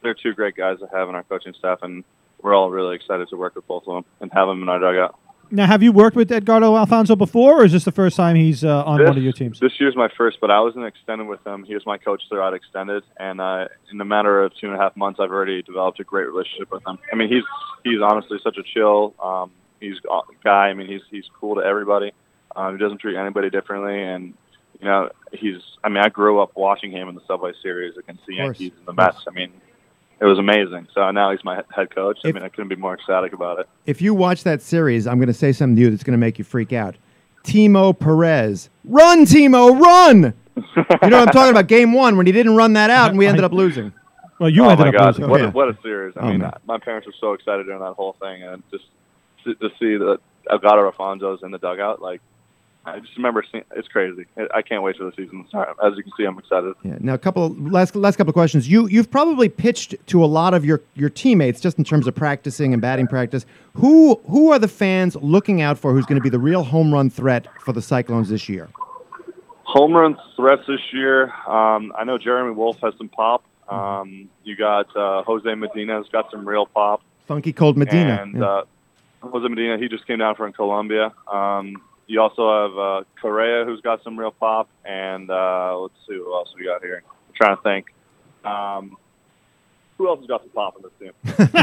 They're 0.02 0.14
two 0.14 0.34
great 0.34 0.56
guys 0.56 0.80
to 0.80 0.88
have 0.92 1.08
in 1.08 1.14
our 1.14 1.22
coaching 1.22 1.54
staff, 1.58 1.78
and 1.82 2.04
we're 2.42 2.54
all 2.54 2.70
really 2.70 2.96
excited 2.96 3.28
to 3.28 3.36
work 3.36 3.54
with 3.54 3.66
both 3.66 3.84
of 3.86 3.94
them 3.94 4.04
and 4.20 4.30
have 4.32 4.48
them 4.48 4.62
in 4.62 4.68
our 4.68 4.80
dugout. 4.80 5.18
Now, 5.48 5.66
have 5.66 5.80
you 5.80 5.92
worked 5.92 6.16
with 6.16 6.32
Edgardo 6.32 6.76
Alfonzo 6.76 7.14
before, 7.14 7.60
or 7.60 7.64
is 7.64 7.70
this 7.70 7.84
the 7.84 7.92
first 7.92 8.16
time 8.16 8.34
he's 8.34 8.64
uh, 8.64 8.82
on 8.84 8.98
this, 8.98 9.06
one 9.06 9.16
of 9.16 9.22
your 9.22 9.32
teams? 9.32 9.60
This 9.60 9.78
year's 9.78 9.94
my 9.94 10.08
first, 10.18 10.38
but 10.40 10.50
I 10.50 10.58
was 10.58 10.74
in 10.74 10.82
extended 10.82 11.28
with 11.28 11.46
him. 11.46 11.62
He 11.62 11.74
was 11.74 11.86
my 11.86 11.98
coach 11.98 12.22
throughout 12.28 12.52
extended, 12.52 13.04
and 13.16 13.40
uh, 13.40 13.68
in 13.92 14.00
a 14.00 14.04
matter 14.04 14.42
of 14.42 14.52
two 14.56 14.66
and 14.66 14.74
a 14.74 14.78
half 14.78 14.96
months, 14.96 15.20
I've 15.20 15.30
already 15.30 15.62
developed 15.62 16.00
a 16.00 16.04
great 16.04 16.26
relationship 16.26 16.72
with 16.72 16.84
him. 16.84 16.98
I 17.12 17.14
mean, 17.14 17.28
he's 17.28 17.44
he's 17.84 18.00
honestly 18.02 18.38
such 18.42 18.56
a 18.58 18.64
chill. 18.64 19.14
Um, 19.22 19.52
he's 19.78 19.98
a 20.10 20.20
guy. 20.42 20.66
I 20.68 20.74
mean, 20.74 20.88
he's 20.88 21.02
he's 21.10 21.26
cool 21.40 21.54
to 21.56 21.60
everybody. 21.60 22.10
Um, 22.56 22.76
he 22.76 22.82
doesn't 22.82 22.98
treat 22.98 23.16
anybody 23.16 23.48
differently, 23.50 24.02
and 24.02 24.34
you 24.80 24.86
know, 24.86 25.10
he's. 25.32 25.56
I 25.84 25.88
mean, 25.88 25.98
I 25.98 26.08
grew 26.08 26.40
up 26.40 26.52
watching 26.56 26.90
him 26.90 27.08
in 27.08 27.14
the 27.14 27.20
Subway 27.26 27.52
Series 27.62 27.96
against 27.96 28.24
the. 28.26 28.34
Yankees 28.36 28.72
and 28.78 28.86
the 28.86 28.92
Mets. 28.92 29.18
I 29.26 29.30
mean, 29.30 29.52
it 30.20 30.24
was 30.24 30.38
amazing. 30.38 30.88
So 30.94 31.10
now 31.10 31.30
he's 31.30 31.44
my 31.44 31.62
head 31.74 31.94
coach. 31.94 32.18
I 32.24 32.32
mean, 32.32 32.42
I 32.42 32.48
couldn't 32.48 32.68
be 32.68 32.76
more 32.76 32.94
ecstatic 32.94 33.32
about 33.32 33.60
it. 33.60 33.68
if 33.86 34.00
you 34.02 34.14
watch 34.14 34.44
that 34.44 34.62
series, 34.62 35.06
I'm 35.06 35.18
going 35.18 35.28
to 35.28 35.34
say 35.34 35.52
something 35.52 35.76
to 35.76 35.82
you 35.82 35.90
that's 35.90 36.02
going 36.04 36.12
to 36.12 36.18
make 36.18 36.38
you 36.38 36.44
freak 36.44 36.72
out. 36.72 36.96
Timo 37.44 37.96
Perez, 37.96 38.70
run, 38.84 39.24
Timo, 39.24 39.78
run! 39.80 40.34
you 40.56 40.62
know 40.74 40.84
what 40.88 41.12
I'm 41.14 41.26
talking 41.28 41.50
about? 41.50 41.68
Game 41.68 41.92
one 41.92 42.16
when 42.16 42.26
he 42.26 42.32
didn't 42.32 42.56
run 42.56 42.72
that 42.72 42.90
out 42.90 43.10
and 43.10 43.18
we 43.18 43.26
ended 43.26 43.44
up 43.44 43.52
losing. 43.62 43.92
Well, 44.40 44.50
you 44.50 44.64
oh 44.64 44.68
ended 44.70 44.86
my 44.86 44.88
up 44.88 44.94
God! 44.94 45.06
losing. 45.18 45.30
What, 45.30 45.40
Yeah. 45.40 45.46
a, 45.48 45.50
what 45.52 45.68
a 45.68 45.78
series! 45.82 46.14
I 46.16 46.20
Oh, 46.20 46.26
mean, 46.30 46.38
man. 46.40 46.52
my 46.66 46.78
parents 46.78 47.06
were 47.06 47.14
so 47.20 47.34
excited 47.34 47.64
during 47.66 47.80
that 47.80 47.92
whole 47.94 48.14
thing, 48.20 48.42
and 48.42 48.62
just 48.72 48.84
to, 49.44 49.54
to 49.54 49.68
see 49.78 49.96
that 49.96 50.18
Elgato 50.50 50.90
Alfonzo's 50.92 51.42
in 51.44 51.50
the 51.52 51.58
dugout, 51.58 52.02
like 52.02 52.20
I 52.86 53.00
just 53.00 53.16
remember 53.16 53.44
seeing. 53.50 53.64
It's 53.74 53.88
crazy. 53.88 54.26
I- 54.54 54.62
can't 54.62 54.82
wait 54.82 54.96
for 54.96 55.04
the 55.04 55.12
season 55.12 55.42
to 55.42 55.48
start. 55.48 55.76
As 55.84 55.94
you 55.96 56.02
can 56.02 56.12
see, 56.16 56.24
I'm 56.24 56.38
excited. 56.38 56.74
Yeah. 56.84 56.96
Now, 57.00 57.14
a 57.14 57.18
couple 57.18 57.50
last 57.58 57.94
last 57.96 58.16
couple 58.16 58.30
of 58.30 58.34
questions. 58.34 58.68
You 58.68 58.86
you've 58.88 59.10
probably 59.10 59.48
pitched 59.48 59.94
to 60.08 60.24
a 60.24 60.26
lot 60.26 60.54
of 60.54 60.64
your 60.64 60.80
your 60.94 61.10
teammates 61.10 61.60
just 61.60 61.78
in 61.78 61.84
terms 61.84 62.06
of 62.06 62.14
practicing 62.14 62.72
and 62.72 62.80
batting 62.80 63.06
practice. 63.06 63.44
Who 63.74 64.16
who 64.28 64.52
are 64.52 64.58
the 64.58 64.68
fans 64.68 65.16
looking 65.16 65.60
out 65.62 65.78
for? 65.78 65.92
Who's 65.92 66.06
going 66.06 66.18
to 66.18 66.22
be 66.22 66.30
the 66.30 66.38
real 66.38 66.62
home 66.62 66.92
run 66.92 67.10
threat 67.10 67.46
for 67.60 67.72
the 67.72 67.82
Cyclones 67.82 68.28
this 68.28 68.48
year? 68.48 68.68
Home 69.64 69.92
run 69.92 70.16
threats 70.36 70.62
this 70.68 70.80
year. 70.92 71.32
Um, 71.46 71.92
I 71.98 72.04
know 72.04 72.18
Jeremy 72.18 72.52
Wolf 72.52 72.78
has 72.82 72.94
some 72.98 73.08
pop. 73.08 73.42
Um, 73.68 74.28
you 74.44 74.54
got 74.56 74.94
uh, 74.96 75.22
Jose 75.24 75.54
Medina's 75.54 76.06
got 76.12 76.30
some 76.30 76.46
real 76.48 76.66
pop. 76.66 77.02
Funky 77.26 77.52
Cold 77.52 77.76
Medina. 77.76 78.20
And 78.22 78.36
Yeah. 78.36 78.44
uh, 78.44 78.64
Jose 79.22 79.48
Medina, 79.48 79.76
he 79.76 79.88
just 79.88 80.06
came 80.06 80.18
down 80.18 80.36
from 80.36 80.52
Colombia. 80.52 81.12
Um, 81.30 81.82
you 82.06 82.20
also 82.20 82.68
have 82.68 82.78
uh, 82.78 83.04
Correa, 83.20 83.64
who's 83.64 83.80
got 83.80 84.02
some 84.04 84.18
real 84.18 84.30
pop, 84.30 84.68
and 84.84 85.30
uh, 85.30 85.76
let's 85.78 85.94
see 86.08 86.14
who 86.14 86.32
else 86.34 86.52
we 86.58 86.64
got 86.64 86.82
here. 86.82 87.02
I'm 87.06 87.34
trying 87.34 87.56
to 87.56 87.62
think. 87.62 87.86
Um, 88.44 88.96
who 89.98 90.08
else 90.08 90.18
has 90.20 90.26
got 90.28 90.42
some 90.42 90.50
pop 90.50 90.76
in 90.76 90.82
this 90.82 90.92
team? 91.00 91.12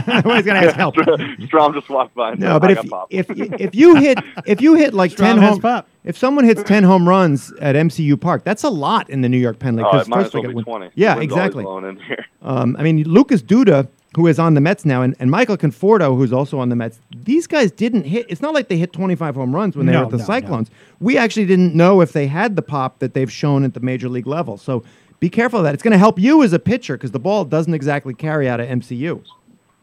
Everybody's 0.08 0.46
going 0.46 0.60
to 0.60 0.68
ask 0.68 0.76
help. 0.76 0.96
Strom 1.46 1.74
just 1.76 1.88
walked 1.88 2.16
by. 2.16 2.34
No, 2.34 2.60
but 2.60 2.70
I 2.70 2.74
if 2.74 2.78
got 2.78 2.90
pop. 2.90 3.08
if 3.12 3.28
if 3.30 3.76
you 3.76 3.96
hit 3.96 4.18
if 4.48 4.60
you 4.60 4.74
hit 4.74 4.94
like 4.96 5.12
Strom 5.12 5.38
ten 5.38 5.48
home 5.48 5.62
pop. 5.62 5.88
if 6.04 6.18
someone 6.18 6.44
hits 6.44 6.64
ten 6.64 6.84
home 6.84 7.08
runs 7.08 7.54
at 7.62 7.76
MCU 7.76 8.20
Park, 8.20 8.44
that's 8.44 8.64
a 8.64 8.70
lot 8.72 9.08
in 9.12 9.22
the 9.22 9.30
New 9.30 9.38
York 9.38 9.60
Penn 9.60 9.76
League. 9.76 9.86
oh, 9.86 9.92
'cause 9.92 10.08
it 10.08 10.10
might 10.10 10.26
as 10.26 10.34
well 10.34 10.42
be 10.44 10.50
win- 10.54 10.66
20. 10.66 10.90
Yeah, 10.96 11.14
The 11.14 11.20
wind's 11.20 11.34
always 11.34 11.46
exactly. 11.46 11.64
blowing 11.64 11.86
in 11.86 11.98
here. 12.00 12.26
Um, 12.42 12.76
I 12.80 12.82
mean, 12.84 13.04
Lucas 13.08 13.44
Duda, 13.44 13.88
who 14.16 14.28
is 14.28 14.38
on 14.40 14.54
the 14.54 14.62
Mets 14.62 14.86
now, 14.86 15.02
and, 15.02 15.16
and 15.20 15.32
Michael 15.32 15.58
Conforto, 15.58 16.16
who's 16.16 16.32
also 16.32 16.60
on 16.60 16.70
the 16.70 16.76
Mets. 16.76 17.00
These 17.16 17.48
guys 17.48 17.72
didn't 17.72 18.04
hit. 18.04 18.26
It's 18.30 18.42
not 18.42 18.54
like 18.54 18.68
they 18.68 18.78
hit 18.78 18.94
25 18.94 19.36
home 19.36 19.56
runs 19.56 19.76
when 19.76 19.86
they 19.88 19.94
No, 19.94 20.00
were 20.00 20.06
at 20.06 20.12
the 20.12 20.18
no, 20.18 20.24
no. 20.24 20.28
Cyclones. 20.28 20.70
We 21.00 21.18
actually 21.18 21.46
didn't 21.46 21.74
know 21.76 22.02
if 22.02 22.12
they 22.12 22.28
had 22.28 22.56
the 22.56 22.62
pop 22.62 23.00
that 23.00 23.14
they've 23.14 23.32
shown 23.32 23.64
at 23.64 23.74
the 23.74 23.80
major 23.80 24.10
league 24.10 24.28
level. 24.28 24.58
So 24.58 24.84
be 25.20 25.30
careful 25.30 25.60
of 25.60 25.66
that. 25.66 25.74
It's 25.74 25.84
going 25.84 25.94
to 25.94 25.98
help 25.98 26.20
you 26.20 26.44
as 26.44 26.54
a 26.54 26.60
pitcher 26.60 26.96
because 26.96 27.12
the 27.12 27.20
ball 27.20 27.46
doesn't 27.46 27.74
exactly 27.74 28.14
carry 28.14 28.48
out 28.48 28.60
of 28.60 28.68
MCU. 28.68 29.24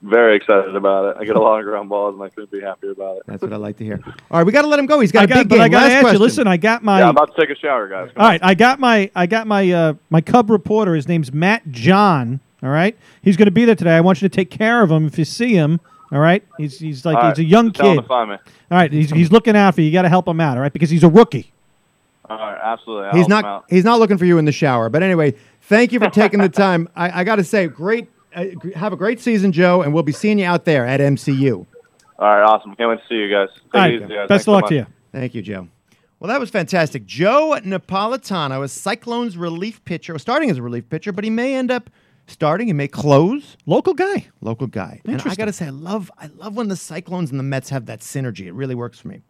Very 0.03 0.35
excited 0.37 0.75
about 0.77 1.05
it. 1.11 1.17
I 1.21 1.25
get 1.27 1.37
a 1.37 1.41
lot 1.41 1.59
of 1.59 1.67
ground 1.67 1.91
balls, 1.91 2.15
and 2.15 2.23
I 2.23 2.31
couldn't 2.31 2.51
be 2.51 2.61
happier 2.63 2.93
about 2.93 3.19
it. 3.19 3.23
That's 3.27 3.43
what 3.43 3.53
I 3.53 3.57
like 3.57 3.77
to 3.79 3.85
hear. 3.85 4.01
All 4.31 4.39
right, 4.39 4.47
we 4.47 4.53
got 4.53 4.63
to 4.63 4.69
let 4.69 4.79
him 4.79 4.87
go. 4.87 4.99
He's 5.01 5.13
got 5.13 5.21
I 5.21 5.25
a 5.25 5.27
got, 5.27 5.37
big 5.41 5.49
but 5.51 5.55
game. 5.57 5.63
I 5.65 5.69
got 5.69 5.89
to 5.89 5.93
ask 5.93 6.01
question. 6.03 6.21
you. 6.21 6.25
Listen, 6.25 6.47
I 6.47 6.57
got 6.57 6.83
my. 6.83 7.01
Yeah, 7.01 7.05
I'm 7.09 7.11
about 7.11 7.35
to 7.35 7.41
take 7.41 7.51
a 7.55 7.59
shower, 7.59 7.87
guys. 7.87 8.09
Come 8.15 8.23
all 8.23 8.27
on. 8.29 8.33
right, 8.33 8.41
I 8.43 8.55
got 8.55 8.81
my. 8.81 9.11
I 9.15 9.27
got 9.27 9.47
my. 9.47 9.71
Uh, 9.71 9.95
my 10.09 10.23
Cub 10.23 10.49
reporter. 10.49 10.95
His 10.95 11.07
name's 11.07 11.35
Matt 11.35 11.71
John. 11.71 12.41
All 12.63 12.69
right, 12.71 12.97
he's 13.23 13.37
going 13.37 13.47
to 13.47 13.53
be 13.53 13.65
there 13.65 13.75
today. 13.75 13.97
I 13.97 14.01
want 14.01 14.21
you 14.21 14.29
to 14.29 14.35
take 14.35 14.51
care 14.51 14.83
of 14.83 14.91
him 14.91 15.07
if 15.07 15.19
you 15.19 15.25
see 15.25 15.55
him. 15.55 15.81
All 16.13 16.19
right, 16.19 16.45
he's 16.59 16.79
he's 16.79 17.05
like 17.05 17.17
All 17.17 17.29
he's 17.31 17.39
a 17.39 17.45
young 17.45 17.73
tell 17.73 17.91
him 17.93 17.97
kid. 17.99 18.03
to 18.03 18.09
find 18.09 18.31
me. 18.31 18.37
All 18.71 18.79
right, 18.79 18.93
he's 18.93 19.11
he's 19.11 19.31
looking 19.33 19.57
out 19.57 19.75
for 19.75 19.81
you. 19.81 19.87
You 19.87 19.93
got 19.93 20.03
to 20.03 20.09
help 20.09 20.27
him 20.29 20.41
out. 20.41 20.57
All 20.57 20.63
right, 20.63 20.73
because 20.73 20.91
he's 20.91 21.05
a 21.05 21.09
rookie. 21.09 21.53
All 22.29 22.37
right, 22.37 22.59
absolutely. 22.63 23.07
I'll 23.09 23.13
He's 23.17 23.27
help 23.27 23.31
him 23.31 23.43
not. 23.43 23.45
out. 23.45 23.65
He's 23.69 23.85
not 23.85 23.99
looking 23.99 24.17
for 24.19 24.25
you 24.25 24.39
in 24.39 24.45
the 24.45 24.53
shower. 24.53 24.89
But 24.89 25.03
anyway, 25.03 25.35
thank 25.63 25.93
you 25.93 25.99
for 25.99 26.09
taking 26.11 26.41
the 26.41 26.49
time. 26.67 26.89
I, 26.95 27.21
I 27.21 27.25
got 27.25 27.37
to 27.37 27.45
say, 27.45 27.67
great. 27.67 28.09
Uh, 28.35 28.47
have 28.77 28.93
a 28.93 28.97
great 28.97 29.19
season, 29.21 29.51
Joe, 29.51 29.83
and 29.83 29.93
we'll 29.93 30.05
be 30.05 30.13
seeing 30.13 30.39
you 30.39 30.45
out 30.47 30.65
there 30.65 30.87
at 30.87 31.01
MCU. 31.01 31.55
All 31.57 31.67
right, 32.29 32.43
awesome. 32.43 32.77
Can't 32.77 32.89
wait 32.91 33.01
to 33.01 33.09
see 33.09 33.17
you 33.17 33.29
guys. 33.29 33.49
Take 33.55 33.75
All 33.75 33.81
it 33.81 33.83
right, 33.85 33.95
easy, 33.95 34.01
guys. 34.03 34.09
best 34.11 34.29
Thanks 34.29 34.45
of 34.45 34.49
luck 34.53 34.63
much. 34.63 34.69
to 34.69 34.75
you. 34.77 34.87
Thank 35.11 35.35
you, 35.35 35.43
Joe. 35.43 35.67
Well, 36.21 36.29
that 36.29 36.39
was 36.39 36.51
fantastic. 36.51 37.05
Joe 37.07 37.59
Napolitano 37.65 38.63
is 38.65 38.71
Cyclones 38.73 39.37
relief 39.37 39.85
pitcher, 39.85 40.13
was 40.13 40.23
starting 40.23 40.51
as 40.51 40.59
a 40.59 40.63
relief 40.63 40.89
pitcher, 40.89 41.11
but 41.13 41.25
he 41.25 41.31
may 41.31 41.55
end 41.57 41.71
up 41.73 41.91
starting. 42.31 42.71
and 42.71 42.77
may 42.77 42.89
close. 42.89 43.57
Local 43.67 43.95
guy. 43.95 44.29
Local 44.41 44.67
guy. 44.67 45.01
And 45.05 45.11
I 45.11 45.19
Interesting. 45.19 45.37
got 45.39 45.45
to 45.47 45.53
say, 45.53 45.67
I 45.67 45.71
love, 45.71 46.11
I 46.19 46.29
love 46.37 46.57
when 46.57 46.69
the 46.69 46.77
Cyclones 46.77 47.31
and 47.31 47.39
the 47.39 47.45
Mets 47.45 47.69
have 47.71 47.87
that 47.87 48.01
synergy. 48.01 48.47
It 48.47 48.53
really 48.53 48.75
works 48.75 48.99
for 49.01 49.09
me. 49.09 49.23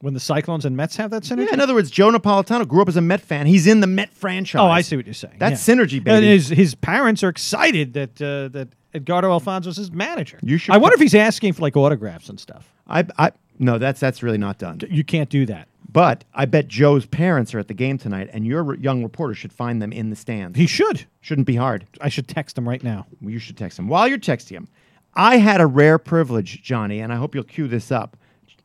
When 0.00 0.14
the 0.14 0.20
Cyclones 0.20 0.64
and 0.64 0.76
Mets 0.76 0.94
have 0.96 1.10
that 1.10 1.24
synergy. 1.24 1.46
Yeah, 1.48 1.54
in 1.54 1.60
other 1.60 1.74
words, 1.74 1.90
Joe 1.90 2.10
Napolitano 2.12 2.66
grew 2.68 2.82
up 2.82 2.88
as 2.88 2.96
a 2.96 3.00
Met 3.00 3.20
fan. 3.20 3.46
He's 3.46 3.66
in 3.66 3.80
the 3.80 3.86
Met 3.88 4.12
franchise. 4.14 4.60
oh, 4.60 4.66
I 4.68 4.80
see 4.82 4.94
what 4.94 5.06
you're 5.06 5.12
saying. 5.14 5.34
That's 5.38 5.66
yeah. 5.66 5.74
synergy, 5.74 5.96
And 5.96 6.04
baby. 6.04 6.26
his 6.28 6.48
his 6.50 6.74
parents 6.76 7.24
are 7.24 7.28
excited 7.28 7.94
that 7.94 8.22
uh, 8.22 8.46
that 8.56 8.68
Edgardo 8.94 9.28
Alfonzo's 9.30 9.76
his 9.76 9.90
manager. 9.90 10.38
You 10.42 10.56
should 10.56 10.72
I 10.74 10.78
wonder 10.78 10.94
if 10.94 11.00
he's 11.00 11.16
asking 11.16 11.54
for 11.54 11.62
like 11.62 11.76
autographs 11.76 12.28
and 12.28 12.38
stuff. 12.38 12.72
I, 12.86 13.04
I, 13.18 13.32
no, 13.58 13.78
that's 13.78 13.98
that's 13.98 14.22
really 14.22 14.38
not 14.38 14.58
done. 14.58 14.78
You 14.88 15.02
can't 15.02 15.28
do 15.30 15.44
that. 15.46 15.67
But 15.90 16.24
I 16.34 16.44
bet 16.44 16.68
Joe's 16.68 17.06
parents 17.06 17.54
are 17.54 17.58
at 17.58 17.68
the 17.68 17.74
game 17.74 17.96
tonight, 17.96 18.28
and 18.32 18.46
your 18.46 18.62
re- 18.62 18.78
young 18.78 19.02
reporter 19.02 19.34
should 19.34 19.52
find 19.52 19.80
them 19.80 19.90
in 19.92 20.10
the 20.10 20.16
stands. 20.16 20.58
He 20.58 20.66
should. 20.66 21.06
Shouldn't 21.20 21.46
be 21.46 21.56
hard. 21.56 21.86
I 22.00 22.10
should 22.10 22.28
text 22.28 22.58
him 22.58 22.68
right 22.68 22.82
now. 22.82 23.06
You 23.22 23.38
should 23.38 23.56
text 23.56 23.78
him. 23.78 23.88
While 23.88 24.06
you're 24.06 24.18
texting 24.18 24.50
him, 24.50 24.68
I 25.14 25.38
had 25.38 25.60
a 25.60 25.66
rare 25.66 25.98
privilege, 25.98 26.62
Johnny, 26.62 27.00
and 27.00 27.12
I 27.12 27.16
hope 27.16 27.34
you'll 27.34 27.44
cue 27.44 27.68
this 27.68 27.90
up. 27.90 28.16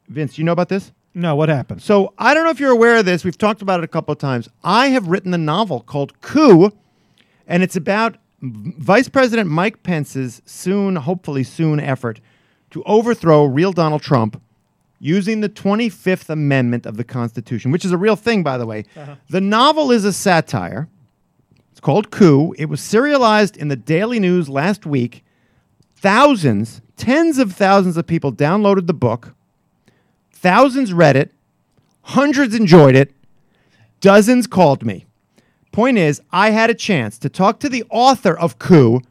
Vince, 0.10 0.38
you 0.38 0.44
know 0.44 0.52
about 0.52 0.70
this? 0.70 0.92
No, 1.16 1.36
what 1.36 1.48
happened? 1.48 1.82
So 1.82 2.14
I 2.18 2.34
don't 2.34 2.44
know 2.44 2.50
if 2.50 2.60
you're 2.60 2.72
aware 2.72 2.98
of 2.98 3.06
this. 3.06 3.24
We've 3.24 3.38
talked 3.38 3.62
about 3.62 3.80
it 3.80 3.84
a 3.84 3.88
couple 3.88 4.12
of 4.12 4.18
times. 4.18 4.50
I 4.64 4.88
have 4.88 5.08
written 5.08 5.34
a 5.34 5.38
novel 5.38 5.80
called 5.80 6.20
Coup, 6.22 6.72
and 7.48 7.64
it's 7.64 7.76
about 7.76 8.18
Vice 8.42 9.08
President 9.08 9.50
Mike 9.50 9.84
Pence's 9.84 10.42
soon, 10.46 10.98
hopefully 10.98 11.44
soon, 11.44 11.80
effort 11.80 12.20
to 12.72 12.84
overthrow 12.84 13.46
real 13.46 13.72
Donald 13.72 14.02
Trump 14.02 14.42
using 15.04 15.42
the 15.42 15.50
25th 15.50 16.30
Amendment 16.30 16.86
of 16.86 16.96
the 16.96 17.04
Constitution, 17.04 17.72
which 17.72 17.84
is 17.84 17.92
a 17.92 17.98
real 17.98 18.16
thing, 18.16 18.42
by 18.42 18.58
the 18.58 18.66
way. 18.66 18.86
Uh-huh. 18.96 19.16
The 19.30 19.42
novel 19.42 19.92
is 19.92 20.06
a 20.06 20.14
satire. 20.14 20.88
It's 21.72 21.82
called 21.82 22.10
Coup. 22.10 22.56
It 22.58 22.70
was 22.70 22.80
serialized 22.80 23.58
in 23.58 23.68
the 23.68 23.76
Daily 23.76 24.18
News 24.18 24.48
last 24.48 24.86
week. 24.86 25.26
Thousands, 25.98 26.82
tens 26.96 27.38
of 27.38 27.52
thousands 27.52 27.98
of 27.98 28.08
people 28.08 28.32
downloaded 28.32 28.88
the 28.88 28.94
book. 28.94 29.36
Thousands 30.32 30.94
read 30.94 31.18
it. 31.18 31.34
Hundreds 32.04 32.56
enjoyed 32.56 32.96
it. 32.96 33.14
Dozens 34.00 34.48
called 34.48 34.86
me. 34.86 35.06
Point 35.74 35.98
is, 35.98 36.22
I 36.32 36.52
had 36.52 36.70
a 36.70 36.76
chance 36.76 37.18
to 37.20 37.28
talk 37.28 37.60
to 37.60 37.68
the 37.68 37.84
author 37.90 38.38
of 38.38 38.58
Coup, 38.58 39.02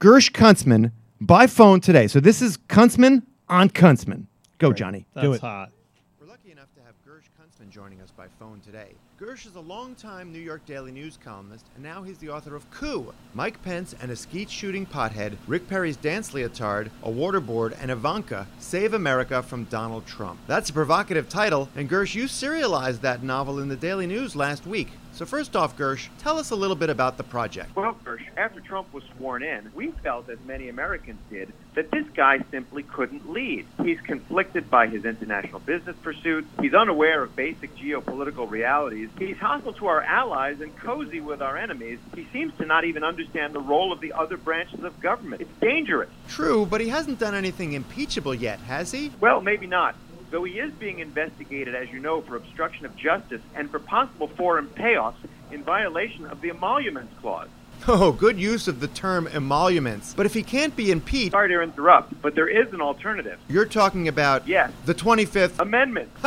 Gersh 0.00 0.32
Kuntzman, 0.32 0.90
by 1.20 1.46
phone 1.46 1.80
today. 1.80 2.08
So 2.08 2.18
this 2.18 2.42
is 2.42 2.56
Kuntzman 2.56 3.22
on 3.48 3.70
Kuntzman. 3.70 4.26
Go, 4.60 4.74
Johnny. 4.74 5.06
That's 5.14 5.24
Do 5.24 5.32
it. 5.32 5.40
hot. 5.40 5.72
We're 6.20 6.26
lucky 6.26 6.52
enough 6.52 6.68
to 6.74 6.82
have 6.82 6.92
Gersh 7.02 7.24
Kuntzman 7.40 7.70
joining 7.70 8.02
us 8.02 8.10
by 8.10 8.26
phone 8.38 8.60
today. 8.60 8.90
Gersh 9.18 9.46
is 9.46 9.54
a 9.54 9.60
longtime 9.60 10.30
New 10.30 10.38
York 10.38 10.66
Daily 10.66 10.92
News 10.92 11.18
columnist, 11.24 11.64
and 11.74 11.82
now 11.82 12.02
he's 12.02 12.18
the 12.18 12.28
author 12.28 12.54
of 12.54 12.70
Coup 12.70 13.14
Mike 13.32 13.62
Pence 13.62 13.94
and 14.02 14.10
a 14.10 14.16
skeet 14.16 14.50
shooting 14.50 14.84
pothead, 14.84 15.38
Rick 15.46 15.66
Perry's 15.66 15.96
dance 15.96 16.34
leotard, 16.34 16.90
a 17.02 17.08
waterboard, 17.10 17.74
and 17.80 17.90
Ivanka 17.90 18.46
save 18.58 18.92
America 18.92 19.42
from 19.42 19.64
Donald 19.64 20.04
Trump. 20.04 20.38
That's 20.46 20.68
a 20.68 20.74
provocative 20.74 21.30
title, 21.30 21.70
and 21.74 21.88
Gersh, 21.88 22.14
you 22.14 22.28
serialized 22.28 23.00
that 23.00 23.22
novel 23.22 23.60
in 23.60 23.68
the 23.68 23.76
Daily 23.76 24.06
News 24.06 24.36
last 24.36 24.66
week. 24.66 24.88
So, 25.12 25.26
first 25.26 25.54
off, 25.54 25.76
Gersh, 25.76 26.08
tell 26.18 26.38
us 26.38 26.50
a 26.50 26.56
little 26.56 26.76
bit 26.76 26.88
about 26.88 27.16
the 27.18 27.24
project. 27.24 27.76
Well, 27.76 27.96
Gersh, 28.04 28.24
after 28.36 28.60
Trump 28.60 28.92
was 28.94 29.04
sworn 29.16 29.42
in, 29.42 29.70
we 29.74 29.90
felt, 30.02 30.28
as 30.30 30.38
many 30.46 30.68
Americans 30.68 31.18
did, 31.28 31.52
that 31.74 31.90
this 31.90 32.06
guy 32.14 32.38
simply 32.50 32.82
couldn't 32.82 33.30
lead. 33.30 33.66
He's 33.82 34.00
conflicted 34.00 34.70
by 34.70 34.86
his 34.86 35.04
international 35.04 35.60
business 35.60 35.96
pursuits. 36.02 36.48
He's 36.60 36.74
unaware 36.74 37.22
of 37.22 37.36
basic 37.36 37.76
geopolitical 37.76 38.50
realities. 38.50 39.10
He's 39.18 39.36
hostile 39.36 39.74
to 39.74 39.86
our 39.88 40.02
allies 40.02 40.60
and 40.60 40.74
cozy 40.76 41.20
with 41.20 41.42
our 41.42 41.58
enemies. 41.58 41.98
He 42.14 42.26
seems 42.32 42.56
to 42.58 42.64
not 42.64 42.84
even 42.84 43.04
understand 43.04 43.52
the 43.54 43.60
role 43.60 43.92
of 43.92 44.00
the 44.00 44.12
other 44.14 44.36
branches 44.36 44.82
of 44.84 44.98
government. 45.00 45.42
It's 45.42 45.60
dangerous. 45.60 46.08
True, 46.28 46.64
but 46.64 46.80
he 46.80 46.88
hasn't 46.88 47.18
done 47.18 47.34
anything 47.34 47.74
impeachable 47.74 48.34
yet, 48.34 48.58
has 48.60 48.90
he? 48.90 49.12
Well, 49.20 49.40
maybe 49.40 49.66
not. 49.66 49.96
Though 50.30 50.44
he 50.44 50.58
is 50.60 50.72
being 50.74 51.00
investigated, 51.00 51.74
as 51.74 51.90
you 51.90 51.98
know, 51.98 52.20
for 52.20 52.36
obstruction 52.36 52.86
of 52.86 52.96
justice 52.96 53.40
and 53.54 53.68
for 53.70 53.78
possible 53.80 54.28
foreign 54.28 54.68
payoffs 54.68 55.14
in 55.50 55.64
violation 55.64 56.24
of 56.26 56.40
the 56.40 56.50
Emoluments 56.50 57.12
Clause. 57.20 57.48
Oh, 57.88 58.12
good 58.12 58.38
use 58.38 58.68
of 58.68 58.80
the 58.80 58.88
term 58.88 59.26
emoluments. 59.28 60.12
But 60.12 60.26
if 60.26 60.34
he 60.34 60.42
can't 60.42 60.76
be 60.76 60.90
impeached, 60.90 61.30
Sorry 61.32 61.48
to 61.48 61.62
interrupt, 61.62 62.20
but 62.20 62.34
there 62.34 62.46
is 62.46 62.70
an 62.74 62.82
alternative. 62.82 63.38
you're 63.48 63.64
talking 63.64 64.06
about 64.06 64.46
Yes. 64.46 64.70
the 64.84 64.94
25th 64.94 65.58
Amendment. 65.58 66.10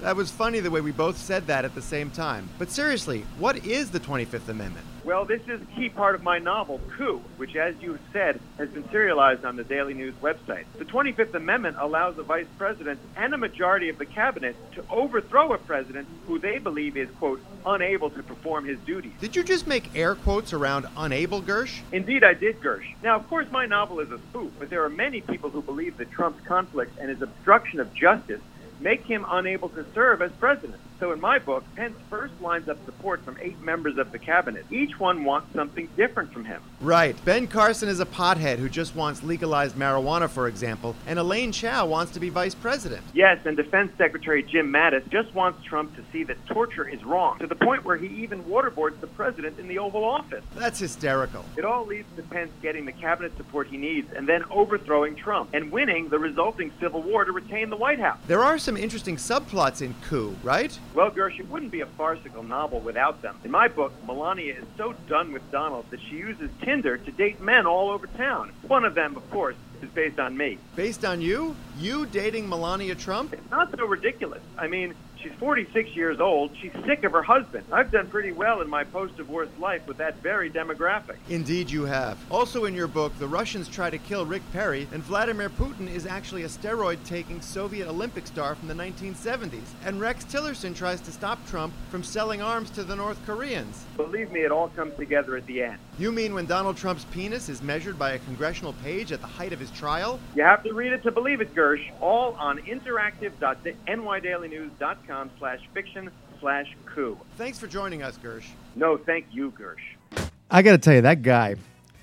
That 0.00 0.16
was 0.16 0.30
funny 0.30 0.60
the 0.60 0.70
way 0.70 0.80
we 0.80 0.92
both 0.92 1.16
said 1.16 1.46
that 1.46 1.64
at 1.64 1.74
the 1.74 1.82
same 1.82 2.10
time. 2.10 2.48
But 2.58 2.70
seriously, 2.70 3.24
what 3.38 3.64
is 3.66 3.90
the 3.90 4.00
25th 4.00 4.48
Amendment? 4.48 4.84
Well, 5.04 5.26
this 5.26 5.42
is 5.48 5.60
a 5.60 5.64
key 5.76 5.90
part 5.90 6.14
of 6.14 6.22
my 6.22 6.38
novel, 6.38 6.80
Coup, 6.96 7.20
which, 7.36 7.56
as 7.56 7.74
you 7.82 7.98
said, 8.10 8.40
has 8.56 8.70
been 8.70 8.88
serialized 8.88 9.44
on 9.44 9.56
the 9.56 9.64
Daily 9.64 9.92
News 9.92 10.14
website. 10.22 10.64
The 10.78 10.86
25th 10.86 11.34
Amendment 11.34 11.76
allows 11.78 12.16
the 12.16 12.22
vice 12.22 12.46
president 12.56 12.98
and 13.14 13.34
a 13.34 13.36
majority 13.36 13.90
of 13.90 13.98
the 13.98 14.06
cabinet 14.06 14.56
to 14.72 14.84
overthrow 14.88 15.52
a 15.52 15.58
president 15.58 16.08
who 16.26 16.38
they 16.38 16.58
believe 16.58 16.96
is, 16.96 17.10
quote, 17.18 17.42
unable 17.66 18.08
to 18.10 18.22
perform 18.22 18.64
his 18.64 18.78
duties. 18.80 19.12
Did 19.20 19.36
you 19.36 19.44
just 19.44 19.66
make 19.66 19.94
air 19.94 20.14
quotes 20.14 20.54
around 20.54 20.86
unable, 20.96 21.42
Gersh? 21.42 21.80
Indeed, 21.92 22.24
I 22.24 22.32
did, 22.32 22.62
Gersh. 22.62 22.94
Now, 23.02 23.16
of 23.16 23.28
course, 23.28 23.46
my 23.50 23.66
novel 23.66 24.00
is 24.00 24.10
a 24.10 24.18
spoof, 24.30 24.52
but 24.58 24.70
there 24.70 24.84
are 24.84 24.90
many 24.90 25.20
people 25.20 25.50
who 25.50 25.60
believe 25.60 25.98
that 25.98 26.10
Trump's 26.12 26.42
conflict 26.46 26.98
and 26.98 27.10
his 27.10 27.20
obstruction 27.20 27.78
of 27.78 27.92
justice 27.92 28.40
make 28.80 29.06
him 29.06 29.24
unable 29.30 29.68
to 29.70 29.84
serve 29.94 30.22
as 30.22 30.30
president. 30.38 30.80
So 31.04 31.12
in 31.12 31.20
my 31.20 31.38
book, 31.38 31.64
Pence 31.76 31.98
first 32.08 32.32
lines 32.40 32.66
up 32.66 32.82
support 32.86 33.22
from 33.26 33.36
eight 33.38 33.60
members 33.60 33.98
of 33.98 34.10
the 34.10 34.18
cabinet. 34.18 34.64
Each 34.70 34.98
one 34.98 35.22
wants 35.22 35.52
something 35.52 35.86
different 35.98 36.32
from 36.32 36.46
him. 36.46 36.62
Right. 36.80 37.14
Ben 37.26 37.46
Carson 37.46 37.90
is 37.90 38.00
a 38.00 38.06
pothead 38.06 38.56
who 38.56 38.70
just 38.70 38.96
wants 38.96 39.22
legalized 39.22 39.76
marijuana, 39.76 40.30
for 40.30 40.48
example, 40.48 40.96
and 41.06 41.18
Elaine 41.18 41.52
Chao 41.52 41.84
wants 41.84 42.12
to 42.12 42.20
be 42.20 42.30
vice 42.30 42.54
president. 42.54 43.02
Yes, 43.12 43.38
and 43.44 43.54
Defense 43.54 43.92
Secretary 43.98 44.42
Jim 44.42 44.72
Mattis 44.72 45.06
just 45.10 45.34
wants 45.34 45.62
Trump 45.62 45.94
to 45.96 46.02
see 46.10 46.24
that 46.24 46.38
torture 46.46 46.88
is 46.88 47.04
wrong, 47.04 47.38
to 47.38 47.46
the 47.46 47.54
point 47.54 47.84
where 47.84 47.98
he 47.98 48.06
even 48.22 48.42
waterboards 48.44 48.98
the 49.00 49.06
president 49.06 49.58
in 49.58 49.68
the 49.68 49.78
Oval 49.78 50.04
Office. 50.04 50.42
That's 50.54 50.78
hysterical. 50.78 51.44
It 51.58 51.66
all 51.66 51.84
leads 51.84 52.08
to 52.16 52.22
Pence 52.22 52.50
getting 52.62 52.86
the 52.86 52.92
cabinet 52.92 53.36
support 53.36 53.66
he 53.66 53.76
needs 53.76 54.10
and 54.14 54.26
then 54.26 54.42
overthrowing 54.50 55.16
Trump 55.16 55.50
and 55.52 55.70
winning 55.70 56.08
the 56.08 56.18
resulting 56.18 56.72
civil 56.80 57.02
war 57.02 57.26
to 57.26 57.32
retain 57.32 57.68
the 57.68 57.76
White 57.76 58.00
House. 58.00 58.18
There 58.26 58.42
are 58.42 58.56
some 58.56 58.78
interesting 58.78 59.16
subplots 59.16 59.82
in 59.82 59.94
Coup, 60.08 60.34
right? 60.42 60.78
Well, 60.94 61.10
Gersh, 61.10 61.40
it 61.40 61.50
wouldn't 61.50 61.72
be 61.72 61.80
a 61.80 61.86
farcical 61.86 62.44
novel 62.44 62.78
without 62.78 63.20
them. 63.20 63.36
In 63.42 63.50
my 63.50 63.66
book, 63.66 63.92
Melania 64.06 64.54
is 64.54 64.64
so 64.76 64.94
done 65.08 65.32
with 65.32 65.42
Donald 65.50 65.86
that 65.90 66.00
she 66.00 66.16
uses 66.16 66.48
Tinder 66.62 66.98
to 66.98 67.10
date 67.10 67.40
men 67.40 67.66
all 67.66 67.90
over 67.90 68.06
town. 68.06 68.52
One 68.68 68.84
of 68.84 68.94
them, 68.94 69.16
of 69.16 69.28
course, 69.32 69.56
is 69.82 69.90
based 69.90 70.20
on 70.20 70.36
me. 70.36 70.56
Based 70.76 71.04
on 71.04 71.20
you? 71.20 71.56
You 71.80 72.06
dating 72.06 72.48
Melania 72.48 72.94
Trump? 72.94 73.32
It's 73.32 73.50
not 73.50 73.76
so 73.76 73.86
ridiculous. 73.86 74.40
I 74.56 74.68
mean, 74.68 74.94
she's 75.24 75.32
46 75.38 75.96
years 75.96 76.20
old. 76.20 76.50
She's 76.60 76.72
sick 76.84 77.04
of 77.04 77.12
her 77.12 77.22
husband. 77.22 77.64
I've 77.72 77.90
done 77.90 78.08
pretty 78.08 78.32
well 78.32 78.60
in 78.60 78.68
my 78.68 78.84
post-divorce 78.84 79.48
life 79.58 79.86
with 79.88 79.96
that 79.96 80.18
very 80.18 80.50
demographic. 80.50 81.16
Indeed, 81.28 81.70
you 81.70 81.84
have. 81.84 82.18
Also, 82.30 82.66
in 82.66 82.74
your 82.74 82.86
book, 82.86 83.18
the 83.18 83.26
Russians 83.26 83.66
try 83.68 83.88
to 83.88 83.96
kill 83.98 84.26
Rick 84.26 84.42
Perry, 84.52 84.86
and 84.92 85.02
Vladimir 85.02 85.48
Putin 85.48 85.88
is 85.92 86.04
actually 86.06 86.42
a 86.42 86.48
steroid 86.48 86.98
taking 87.04 87.40
Soviet 87.40 87.88
Olympic 87.88 88.26
star 88.26 88.54
from 88.54 88.68
the 88.68 88.74
1970s. 88.74 89.64
And 89.84 89.98
Rex 90.00 90.26
Tillerson 90.26 90.76
tries 90.76 91.00
to 91.02 91.10
stop 91.10 91.38
Trump 91.48 91.72
from 91.88 92.02
selling 92.02 92.42
arms 92.42 92.68
to 92.70 92.84
the 92.84 92.94
North 92.94 93.18
Koreans. 93.24 93.84
Believe 93.96 94.30
me, 94.30 94.40
it 94.40 94.52
all 94.52 94.68
comes 94.68 94.94
together 94.96 95.36
at 95.36 95.46
the 95.46 95.62
end. 95.62 95.78
You 95.98 96.12
mean 96.12 96.34
when 96.34 96.44
Donald 96.44 96.76
Trump's 96.76 97.06
penis 97.06 97.48
is 97.48 97.62
measured 97.62 97.98
by 97.98 98.12
a 98.12 98.18
congressional 98.18 98.74
page 98.84 99.12
at 99.12 99.22
the 99.22 99.26
height 99.26 99.54
of 99.54 99.60
his 99.60 99.70
trial? 99.70 100.20
You 100.34 100.42
have 100.42 100.62
to 100.64 100.74
read 100.74 100.92
it 100.92 101.02
to 101.04 101.10
believe 101.10 101.40
it, 101.40 101.54
Gersh. 101.54 101.90
All 102.00 102.34
on 102.34 102.58
interactive.nydailynews.com 102.58 105.13
slash 105.38 105.60
fiction 105.72 106.10
slash 106.40 106.66
coup. 106.86 107.18
Thanks 107.36 107.58
for 107.58 107.66
joining 107.66 108.02
us, 108.02 108.18
Gersh. 108.22 108.46
No, 108.76 108.96
thank 108.96 109.26
you, 109.32 109.52
Gersh. 109.52 110.28
I 110.50 110.62
got 110.62 110.72
to 110.72 110.78
tell 110.78 110.94
you, 110.94 111.00
that 111.02 111.22
guy, 111.22 111.56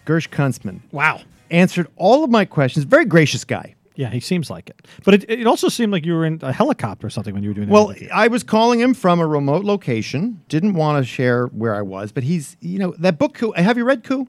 Gersh 0.05 0.30
Kuntzman, 0.30 0.80
Wow. 0.91 1.22
answered 1.49 1.88
all 1.95 2.24
of 2.24 2.30
my 2.30 2.45
questions. 2.45 2.86
Very 2.86 3.05
gracious 3.05 3.43
guy. 3.45 3.76
Yeah, 3.95 4.09
he 4.09 4.20
seems 4.22 4.49
like 4.49 4.70
it. 4.70 4.88
But 5.03 5.16
it, 5.16 5.30
it 5.30 5.45
also 5.47 5.68
seemed 5.68 5.91
like 5.91 6.05
you 6.05 6.14
were 6.14 6.26
in 6.26 6.39
a 6.41 6.51
helicopter 6.53 7.05
or 7.07 7.09
something 7.09 7.34
when 7.34 7.43
you 7.43 7.49
were 7.49 7.53
doing 7.53 7.68
that. 7.68 7.74
Well, 7.74 7.89
interview. 7.89 8.09
I 8.14 8.30
was 8.30 8.41
calling 8.41 8.80
him 8.80 8.93
from 8.93 9.20
a 9.20 9.28
remote 9.28 9.64
location. 9.66 10.41
Didn't 10.47 10.74
want 10.74 11.03
to 11.03 11.07
share 11.07 11.47
where 11.47 11.76
I 11.76 11.82
was, 11.82 12.12
but 12.12 12.24
he's, 12.24 12.55
you 12.62 12.80
know, 12.80 12.95
that 12.99 13.20
book, 13.20 13.34
Coup, 13.36 13.51
have 13.51 13.78
you 13.78 13.84
read 13.84 14.03
Coup? 14.03 14.28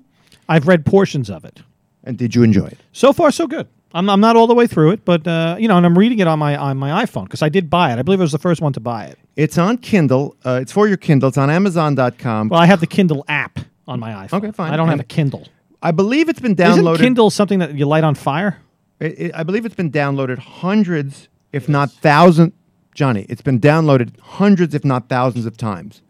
I've 0.49 0.67
read 0.67 0.85
portions 0.85 1.31
of 1.31 1.45
it. 1.45 1.63
And 2.05 2.19
did 2.19 2.35
you 2.35 2.43
enjoy 2.43 2.67
it? 2.67 2.79
So 2.93 3.13
far, 3.13 3.31
so 3.31 3.47
good. 3.47 3.69
I'm, 3.95 4.09
I'm 4.09 4.21
not 4.21 4.37
all 4.37 4.47
the 4.47 4.55
way 4.55 4.67
through 4.67 4.93
it, 4.93 5.05
but 5.05 5.27
uh, 5.27 5.57
you 5.59 5.69
know, 5.69 5.77
and 5.77 5.85
I'm 5.87 5.97
reading 5.99 6.19
it 6.19 6.27
on 6.27 6.39
my 6.39 6.57
on 6.57 6.77
my 6.79 7.05
iPhone 7.05 7.25
because 7.25 7.43
I 7.43 7.49
did 7.49 7.69
buy 7.69 7.93
it. 7.93 7.99
I 7.99 8.03
believe 8.03 8.21
I 8.21 8.23
was 8.23 8.33
the 8.33 8.39
first 8.39 8.61
one 8.61 8.73
to 8.75 8.81
buy 8.81 9.07
it. 9.07 9.19
It's 9.37 9.59
on 9.59 9.79
Kindle. 9.79 10.37
Uh, 10.45 10.59
it's 10.63 10.73
for 10.73 10.89
your 10.89 10.97
Kindle. 10.97 11.29
It's 11.29 11.39
on 11.39 11.51
Amazon.com. 11.51 12.49
Well, 12.49 12.61
I 12.61 12.67
have 12.67 12.81
the 12.81 12.87
Kindle 12.87 13.25
app 13.29 13.59
on 13.87 14.01
my 14.01 14.27
iPhone. 14.27 14.39
Okay, 14.39 14.51
fine. 14.53 14.73
I 14.73 14.77
don't 14.77 14.89
have 14.89 15.01
a 15.01 15.05
Kindle. 15.05 15.47
I 15.83 15.91
believe 15.91 16.29
it's 16.29 16.41
been 16.41 16.53
Isn't 16.53 16.85
downloaded. 16.85 16.99
Kindle 16.99 17.31
something 17.31 17.59
that 17.59 17.75
you 17.75 17.87
light 17.87 18.05
on 18.05 18.15
fire? 18.15 18.59
It, 19.01 19.19
it- 19.19 19.33
I 19.35 19.43
believe 19.43 19.67
it's 19.67 19.75
been 19.75 19.91
downloaded 19.91 20.39
hundreds, 20.39 21.29
if 21.53 21.69
not 21.69 21.91
thousands. 21.91 22.53
Johnny, 22.95 23.25
it's 23.29 23.41
been 23.43 23.59
downloaded 23.59 24.19
hundreds, 24.21 24.75
if 24.75 24.85
not 24.85 25.09
thousands 25.09 25.47
of 25.47 25.57
times. 25.57 26.03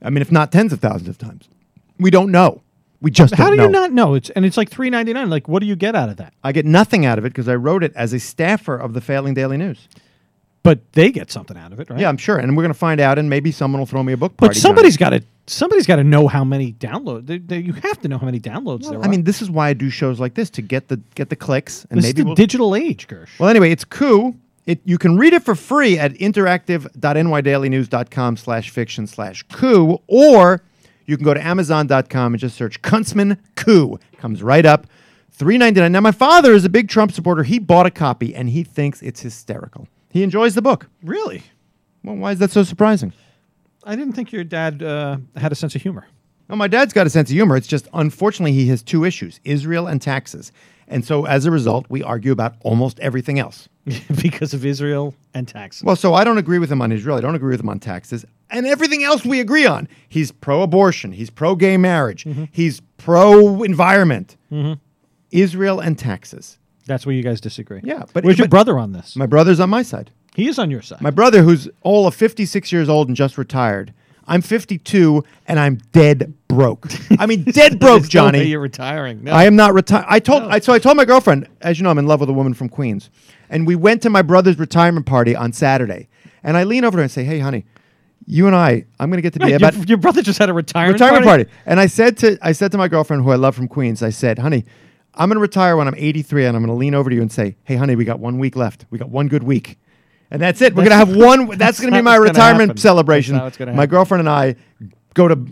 I 0.00 0.08
mean, 0.10 0.22
if 0.22 0.32
not 0.32 0.50
tens 0.50 0.72
of 0.72 0.80
thousands 0.80 1.08
of 1.10 1.18
times. 1.18 1.48
We 1.98 2.10
don't 2.10 2.30
know. 2.30 2.62
We 3.02 3.10
just 3.10 3.34
How 3.34 3.50
do 3.50 3.60
you 3.60 3.68
not 3.68 3.92
know? 3.92 4.14
It's 4.14 4.30
and 4.30 4.44
it's 4.44 4.56
like 4.56 4.70
three 4.70 4.88
ninety 4.88 5.12
nine. 5.12 5.28
Like, 5.28 5.48
what 5.48 5.60
do 5.60 5.66
you 5.66 5.74
get 5.74 5.96
out 5.96 6.08
of 6.08 6.18
that? 6.18 6.34
I 6.44 6.52
get 6.52 6.64
nothing 6.64 7.04
out 7.04 7.18
of 7.18 7.24
it 7.24 7.30
because 7.30 7.48
I 7.48 7.56
wrote 7.56 7.82
it 7.82 7.92
as 7.96 8.12
a 8.12 8.20
staffer 8.20 8.76
of 8.76 8.94
the 8.94 9.00
Failing 9.00 9.34
Daily 9.34 9.56
News. 9.56 9.88
But 10.62 10.92
they 10.92 11.10
get 11.10 11.32
something 11.32 11.56
out 11.56 11.72
of 11.72 11.80
it, 11.80 11.90
right? 11.90 11.98
Yeah, 11.98 12.08
I'm 12.08 12.16
sure, 12.16 12.38
and 12.38 12.56
we're 12.56 12.62
going 12.62 12.72
to 12.72 12.78
find 12.78 13.00
out, 13.00 13.18
and 13.18 13.28
maybe 13.28 13.50
someone 13.50 13.80
will 13.80 13.86
throw 13.86 14.04
me 14.04 14.12
a 14.12 14.16
book 14.16 14.36
party. 14.36 14.54
But 14.54 14.60
somebody's 14.60 14.96
got 14.96 15.10
to 15.10 15.20
somebody's 15.48 15.88
got 15.88 15.96
to 15.96 16.04
know 16.04 16.28
how 16.28 16.44
many 16.44 16.74
downloads. 16.74 17.26
They, 17.26 17.38
they, 17.38 17.58
you 17.58 17.72
have 17.72 18.00
to 18.02 18.08
know 18.08 18.18
how 18.18 18.26
many 18.26 18.38
downloads 18.38 18.88
there 18.88 19.00
are. 19.00 19.04
I 19.04 19.08
mean, 19.08 19.24
this 19.24 19.42
is 19.42 19.50
why 19.50 19.70
I 19.70 19.72
do 19.72 19.90
shows 19.90 20.20
like 20.20 20.34
this 20.34 20.48
to 20.50 20.62
get 20.62 20.86
the 20.86 20.98
get 21.16 21.28
the 21.28 21.36
clicks, 21.36 21.84
and 21.90 21.98
this 21.98 22.04
maybe 22.04 22.20
is 22.20 22.22
the 22.22 22.26
we'll, 22.26 22.36
digital 22.36 22.76
age, 22.76 23.08
Gersh. 23.08 23.36
Well, 23.40 23.48
anyway, 23.48 23.72
it's 23.72 23.84
coup. 23.84 24.36
It 24.64 24.80
you 24.84 24.98
can 24.98 25.18
read 25.18 25.32
it 25.32 25.42
for 25.42 25.56
free 25.56 25.98
at 25.98 26.12
interactive.nydailynews.com 26.12 28.36
slash 28.36 28.70
fiction 28.70 29.08
slash 29.08 29.42
coup, 29.50 30.00
or 30.06 30.62
you 31.06 31.16
can 31.16 31.24
go 31.24 31.34
to 31.34 31.44
amazon.com 31.44 32.34
and 32.34 32.40
just 32.40 32.56
search 32.56 32.80
Kuntzman 32.82 33.38
coup. 33.56 33.98
Comes 34.18 34.42
right 34.42 34.64
up. 34.66 34.86
Three 35.30 35.58
ninety 35.58 35.80
nine. 35.80 35.92
Now 35.92 36.00
my 36.00 36.12
father 36.12 36.52
is 36.52 36.64
a 36.64 36.68
big 36.68 36.88
Trump 36.88 37.12
supporter. 37.12 37.42
He 37.42 37.58
bought 37.58 37.86
a 37.86 37.90
copy 37.90 38.34
and 38.34 38.50
he 38.50 38.62
thinks 38.64 39.02
it's 39.02 39.20
hysterical. 39.20 39.88
He 40.10 40.22
enjoys 40.22 40.54
the 40.54 40.62
book. 40.62 40.88
really? 41.02 41.42
Well, 42.04 42.16
why 42.16 42.32
is 42.32 42.38
that 42.40 42.50
so 42.50 42.64
surprising? 42.64 43.12
I 43.84 43.96
didn't 43.96 44.14
think 44.14 44.32
your 44.32 44.44
dad 44.44 44.82
uh, 44.82 45.18
had 45.36 45.52
a 45.52 45.54
sense 45.54 45.74
of 45.74 45.82
humor. 45.82 46.06
Well, 46.48 46.56
my 46.58 46.66
dad's 46.68 46.92
got 46.92 47.06
a 47.06 47.10
sense 47.10 47.30
of 47.30 47.34
humor. 47.34 47.56
It's 47.56 47.66
just 47.68 47.88
unfortunately 47.94 48.52
he 48.52 48.66
has 48.68 48.82
two 48.82 49.04
issues: 49.04 49.40
Israel 49.44 49.86
and 49.86 50.02
taxes. 50.02 50.52
And 50.88 51.04
so 51.04 51.24
as 51.26 51.46
a 51.46 51.50
result, 51.50 51.86
we 51.88 52.02
argue 52.02 52.32
about 52.32 52.56
almost 52.60 53.00
everything 53.00 53.38
else. 53.38 53.68
because 54.22 54.54
of 54.54 54.64
Israel 54.64 55.14
and 55.34 55.46
taxes. 55.48 55.82
Well, 55.82 55.96
so 55.96 56.14
I 56.14 56.22
don't 56.24 56.38
agree 56.38 56.58
with 56.58 56.70
him 56.70 56.80
on 56.82 56.92
Israel. 56.92 57.16
I 57.16 57.20
don't 57.20 57.34
agree 57.34 57.50
with 57.52 57.60
him 57.60 57.68
on 57.68 57.80
taxes. 57.80 58.24
And 58.50 58.66
everything 58.66 59.02
else 59.02 59.24
we 59.24 59.40
agree 59.40 59.66
on. 59.66 59.88
He's 60.08 60.30
pro 60.30 60.62
abortion. 60.62 61.12
He's 61.12 61.30
pro 61.30 61.56
gay 61.56 61.76
marriage. 61.76 62.24
Mm-hmm. 62.24 62.44
He's 62.52 62.80
pro 62.98 63.62
environment. 63.62 64.36
Israel 65.30 65.80
and 65.80 65.98
taxes. 65.98 66.58
That's 66.86 67.06
where 67.06 67.14
you 67.14 67.22
guys 67.22 67.40
disagree. 67.40 67.80
Yeah, 67.82 68.04
but- 68.12 68.24
where's 68.24 68.38
your 68.38 68.46
but- 68.46 68.50
brother 68.50 68.78
on 68.78 68.92
this? 68.92 69.16
My 69.16 69.26
brother's 69.26 69.60
on 69.60 69.70
my 69.70 69.82
side. 69.82 70.10
he 70.34 70.48
is 70.48 70.58
on 70.58 70.70
your 70.70 70.82
side. 70.82 71.00
My 71.00 71.10
brother, 71.10 71.42
who's 71.42 71.68
all 71.82 72.06
of 72.06 72.14
56 72.14 72.70
years 72.72 72.88
old 72.88 73.08
and 73.08 73.16
just 73.16 73.38
retired. 73.38 73.92
I'm 74.26 74.42
52 74.42 75.24
and 75.48 75.58
I'm 75.58 75.76
dead 75.92 76.32
broke. 76.56 76.86
I 77.18 77.26
mean, 77.26 77.44
dead 77.44 77.78
broke, 77.80 78.02
There's 78.02 78.14
no 78.14 78.24
way 78.26 78.30
Johnny. 78.32 78.42
you're 78.44 78.60
retiring. 78.60 79.24
No. 79.24 79.32
I 79.32 79.44
am 79.44 79.56
not 79.56 79.72
retired. 79.74 80.06
I 80.08 80.18
told 80.18 80.42
I, 80.44 80.58
so 80.60 80.72
I 80.72 80.78
told 80.78 80.96
my 80.96 81.04
girlfriend, 81.04 81.48
as 81.60 81.78
you 81.78 81.84
know, 81.84 81.90
I'm 81.90 81.98
in 81.98 82.06
love 82.06 82.20
with 82.20 82.28
a 82.28 82.32
woman 82.32 82.54
from 82.54 82.68
Queens, 82.68 83.10
and 83.50 83.66
we 83.66 83.74
went 83.74 84.02
to 84.02 84.10
my 84.10 84.22
brother's 84.22 84.58
retirement 84.58 85.06
party 85.06 85.34
on 85.34 85.52
Saturday. 85.52 86.08
And 86.44 86.56
I 86.56 86.64
lean 86.64 86.84
over 86.84 86.92
to 86.92 86.98
her 86.98 87.02
and 87.02 87.10
say, 87.10 87.24
"Hey, 87.24 87.38
honey, 87.38 87.64
you 88.26 88.46
and 88.46 88.54
I, 88.56 88.84
I'm 89.00 89.10
going 89.10 89.18
to 89.18 89.22
get 89.22 89.32
to 89.34 89.38
be 89.40 89.48
your, 89.48 89.56
about 89.56 89.88
your 89.88 89.98
brother 89.98 90.22
just 90.22 90.38
had 90.38 90.48
a 90.50 90.52
retirement, 90.52 90.94
retirement 91.00 91.24
party. 91.24 91.46
And 91.66 91.80
I 91.80 91.86
said 91.86 92.16
to 92.18 92.38
I 92.42 92.52
said 92.52 92.70
to 92.72 92.78
my 92.78 92.88
girlfriend, 92.88 93.22
who 93.24 93.30
I 93.30 93.36
love 93.36 93.54
from 93.54 93.68
Queens, 93.68 94.02
I 94.02 94.10
said, 94.10 94.38
"Honey, 94.38 94.64
I'm 95.14 95.28
going 95.28 95.36
to 95.36 95.40
retire 95.40 95.76
when 95.76 95.88
I'm 95.88 95.94
83, 95.96 96.46
and 96.46 96.56
I'm 96.56 96.62
going 96.62 96.74
to 96.74 96.78
lean 96.78 96.94
over 96.94 97.10
to 97.10 97.16
you 97.16 97.22
and 97.22 97.30
say, 97.32 97.56
"Hey, 97.64 97.76
honey, 97.76 97.96
we 97.96 98.04
got 98.04 98.18
one 98.20 98.38
week 98.38 98.56
left. 98.56 98.86
We 98.90 98.98
got 98.98 99.08
one 99.10 99.28
good 99.28 99.42
week." 99.42 99.78
And 100.30 100.40
that's 100.40 100.62
it. 100.62 100.74
We're 100.74 100.84
going 100.88 100.98
to 100.98 101.04
have 101.06 101.14
one. 101.16 101.58
That's 101.58 101.78
going 101.78 101.92
to 101.92 101.98
be 101.98 102.02
not 102.02 102.04
my 102.04 102.18
what's 102.18 102.30
gonna 102.32 102.38
retirement 102.38 102.68
happen. 102.70 102.76
celebration. 102.78 103.34
That's 103.34 103.40
not 103.40 103.44
what's 103.44 103.56
gonna 103.58 103.72
My 103.72 103.82
happen. 103.82 103.90
girlfriend 103.90 104.20
and 104.20 104.28
I 104.30 104.56
go 105.12 105.28
to, 105.28 105.46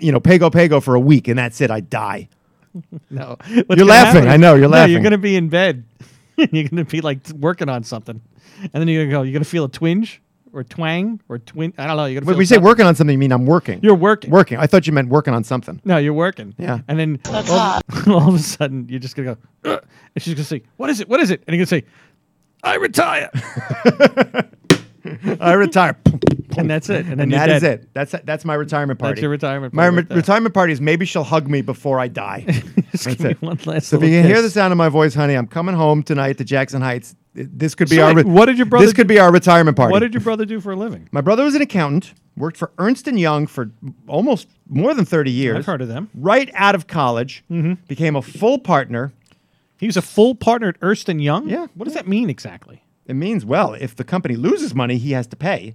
you 0.00 0.12
know, 0.12 0.20
Pago 0.20 0.50
Pago 0.50 0.80
for 0.80 0.94
a 0.94 1.00
week, 1.00 1.28
and 1.28 1.38
that's 1.38 1.60
it. 1.60 1.70
I 1.70 1.80
die. 1.80 2.28
No, 3.10 3.36
You're 3.48 3.84
laughing. 3.84 4.28
I 4.28 4.36
know, 4.36 4.54
you're 4.54 4.68
No, 4.68 4.84
you're 4.84 5.00
going 5.00 5.10
to 5.10 5.18
be 5.18 5.34
in 5.34 5.48
bed. 5.48 5.82
you're 6.36 6.46
going 6.68 6.76
to 6.76 6.84
be 6.84 7.00
like 7.00 7.28
working 7.30 7.68
on 7.68 7.82
something, 7.82 8.20
and 8.62 8.70
then 8.72 8.86
you're 8.86 9.02
going 9.02 9.10
to 9.10 9.12
go. 9.12 9.22
You're 9.22 9.32
going 9.32 9.42
to 9.42 9.48
feel 9.48 9.64
a 9.64 9.68
twinge 9.68 10.22
or 10.52 10.62
twang 10.62 11.20
or 11.28 11.40
twin. 11.40 11.74
I 11.78 11.88
don't 11.88 11.96
know. 11.96 12.04
You're 12.04 12.20
going 12.20 12.26
to. 12.26 12.26
When 12.28 12.38
we 12.38 12.44
say 12.46 12.58
working 12.58 12.86
on 12.86 12.94
something, 12.94 13.12
you 13.12 13.18
mean 13.18 13.32
I'm 13.32 13.44
working. 13.44 13.80
You're 13.82 13.96
working. 13.96 14.30
working. 14.30 14.58
I 14.58 14.68
thought 14.68 14.86
you 14.86 14.92
meant 14.92 15.08
working 15.08 15.34
on 15.34 15.42
something. 15.42 15.80
No, 15.84 15.96
you're 15.96 16.12
working. 16.14 16.54
Yeah. 16.58 16.78
And 16.86 16.96
then 16.98 17.20
all, 17.26 17.80
all 18.06 18.28
of 18.28 18.34
a 18.34 18.38
sudden, 18.38 18.88
you're 18.88 19.00
just 19.00 19.16
gonna 19.16 19.34
go, 19.34 19.70
"Ugh," 19.72 19.84
and 20.14 20.22
she's 20.22 20.34
gonna 20.34 20.44
say, 20.44 20.62
"What 20.76 20.90
is 20.90 21.00
it? 21.00 21.08
What 21.08 21.18
is 21.18 21.32
it?" 21.32 21.42
And 21.48 21.56
you're 21.56 21.66
gonna 21.66 21.80
say, 21.80 21.84
"I 22.62 22.76
retire," 22.76 23.30
I 25.40 25.52
retire. 25.52 25.96
and 26.56 26.68
that's 26.70 26.88
it. 26.90 27.06
And 27.06 27.20
and 27.20 27.32
that 27.32 27.48
is 27.48 27.62
dead. 27.62 27.80
it. 27.80 27.88
That's 27.94 28.14
that's 28.24 28.44
my 28.44 28.54
retirement 28.54 28.98
party. 28.98 29.14
That's 29.14 29.22
your 29.22 29.30
retirement 29.30 29.72
My 29.72 29.84
party 29.84 29.94
re- 29.96 30.00
right 30.02 30.08
there. 30.08 30.16
retirement 30.16 30.54
party 30.54 30.72
is 30.72 30.80
maybe 30.80 31.04
she'll 31.06 31.24
hug 31.24 31.48
me 31.48 31.62
before 31.62 32.00
I 32.00 32.08
die. 32.08 32.44
That's 32.92 33.06
it. 33.06 33.40
one 33.40 33.58
last 33.66 33.86
So 33.88 33.96
if 33.96 34.02
you 34.02 34.08
can 34.10 34.24
hear 34.26 34.42
the 34.42 34.50
sound 34.50 34.72
of 34.72 34.76
my 34.76 34.88
voice, 34.88 35.14
honey, 35.14 35.34
I'm 35.34 35.46
coming 35.46 35.74
home 35.76 36.02
tonight 36.02 36.38
to 36.38 36.44
Jackson 36.44 36.82
Heights. 36.82 37.14
This 37.34 37.76
could 37.76 37.88
be 37.88 37.96
So 37.96 38.02
our. 38.02 38.22
what 38.24 38.46
did 38.46 38.56
your 38.58 38.66
brother 38.66 38.84
This 38.84 38.92
could 38.92 39.06
do- 39.06 39.14
be 39.14 39.18
our 39.20 39.32
retirement 39.32 39.76
party. 39.76 39.92
What 39.92 40.00
did 40.00 40.12
your 40.12 40.22
brother 40.22 40.44
do 40.44 40.60
for 40.60 40.72
a 40.72 40.76
living? 40.76 41.08
my 41.12 41.20
brother 41.20 41.44
was 41.44 41.54
an 41.54 41.62
accountant. 41.62 42.12
Worked 42.36 42.56
for 42.56 42.72
Ernst 42.78 43.06
and 43.06 43.18
Young 43.20 43.46
for 43.46 43.70
almost 44.08 44.48
more 44.68 44.94
than 44.94 45.04
30 45.04 45.30
years. 45.30 45.58
I've 45.58 45.66
heard 45.66 45.82
of 45.82 45.88
them. 45.88 46.08
Right 46.14 46.50
out 46.54 46.74
of 46.74 46.86
college, 46.86 47.44
mm-hmm. 47.50 47.74
became 47.86 48.16
a 48.16 48.22
full 48.22 48.58
partner. 48.58 49.12
He 49.78 49.86
was 49.86 49.96
a 49.96 50.02
full 50.02 50.34
partner 50.34 50.68
at 50.68 50.76
Ernst 50.82 51.08
and 51.08 51.22
Young. 51.22 51.48
Yeah. 51.48 51.66
What 51.74 51.84
does 51.84 51.94
that 51.94 52.08
mean 52.08 52.28
exactly? 52.30 52.82
It 53.10 53.14
means 53.14 53.44
well, 53.44 53.74
if 53.74 53.96
the 53.96 54.04
company 54.04 54.36
loses 54.36 54.74
money, 54.74 54.96
he 54.98 55.10
has 55.12 55.26
to 55.28 55.36
pay. 55.36 55.74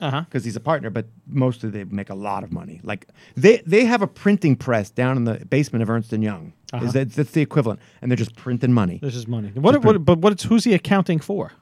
Because 0.00 0.44
he's 0.46 0.56
a 0.56 0.60
partner, 0.60 0.88
but 0.88 1.04
mostly 1.26 1.68
they 1.68 1.84
make 1.84 2.08
a 2.08 2.14
lot 2.14 2.42
of 2.42 2.50
money. 2.50 2.80
Like 2.82 3.06
they 3.36 3.58
they 3.66 3.84
have 3.84 4.00
a 4.00 4.06
printing 4.06 4.56
press 4.56 4.88
down 4.90 5.18
in 5.18 5.24
the 5.24 5.44
basement 5.44 5.82
of 5.82 5.90
Ernst 5.90 6.10
and 6.14 6.24
Young. 6.24 6.54
Uh-huh. 6.72 6.86
Is 6.86 6.92
that, 6.94 7.12
that's 7.12 7.32
the 7.32 7.42
equivalent, 7.42 7.80
and 8.00 8.10
they're 8.10 8.16
just 8.16 8.34
printing 8.34 8.72
money. 8.72 8.98
This 9.02 9.14
is 9.14 9.26
money. 9.28 9.50
What? 9.54 9.84
what 9.84 10.02
but 10.02 10.18
what's 10.20 10.44
who's 10.44 10.64
he 10.64 10.72
accounting 10.72 11.20
for? 11.20 11.52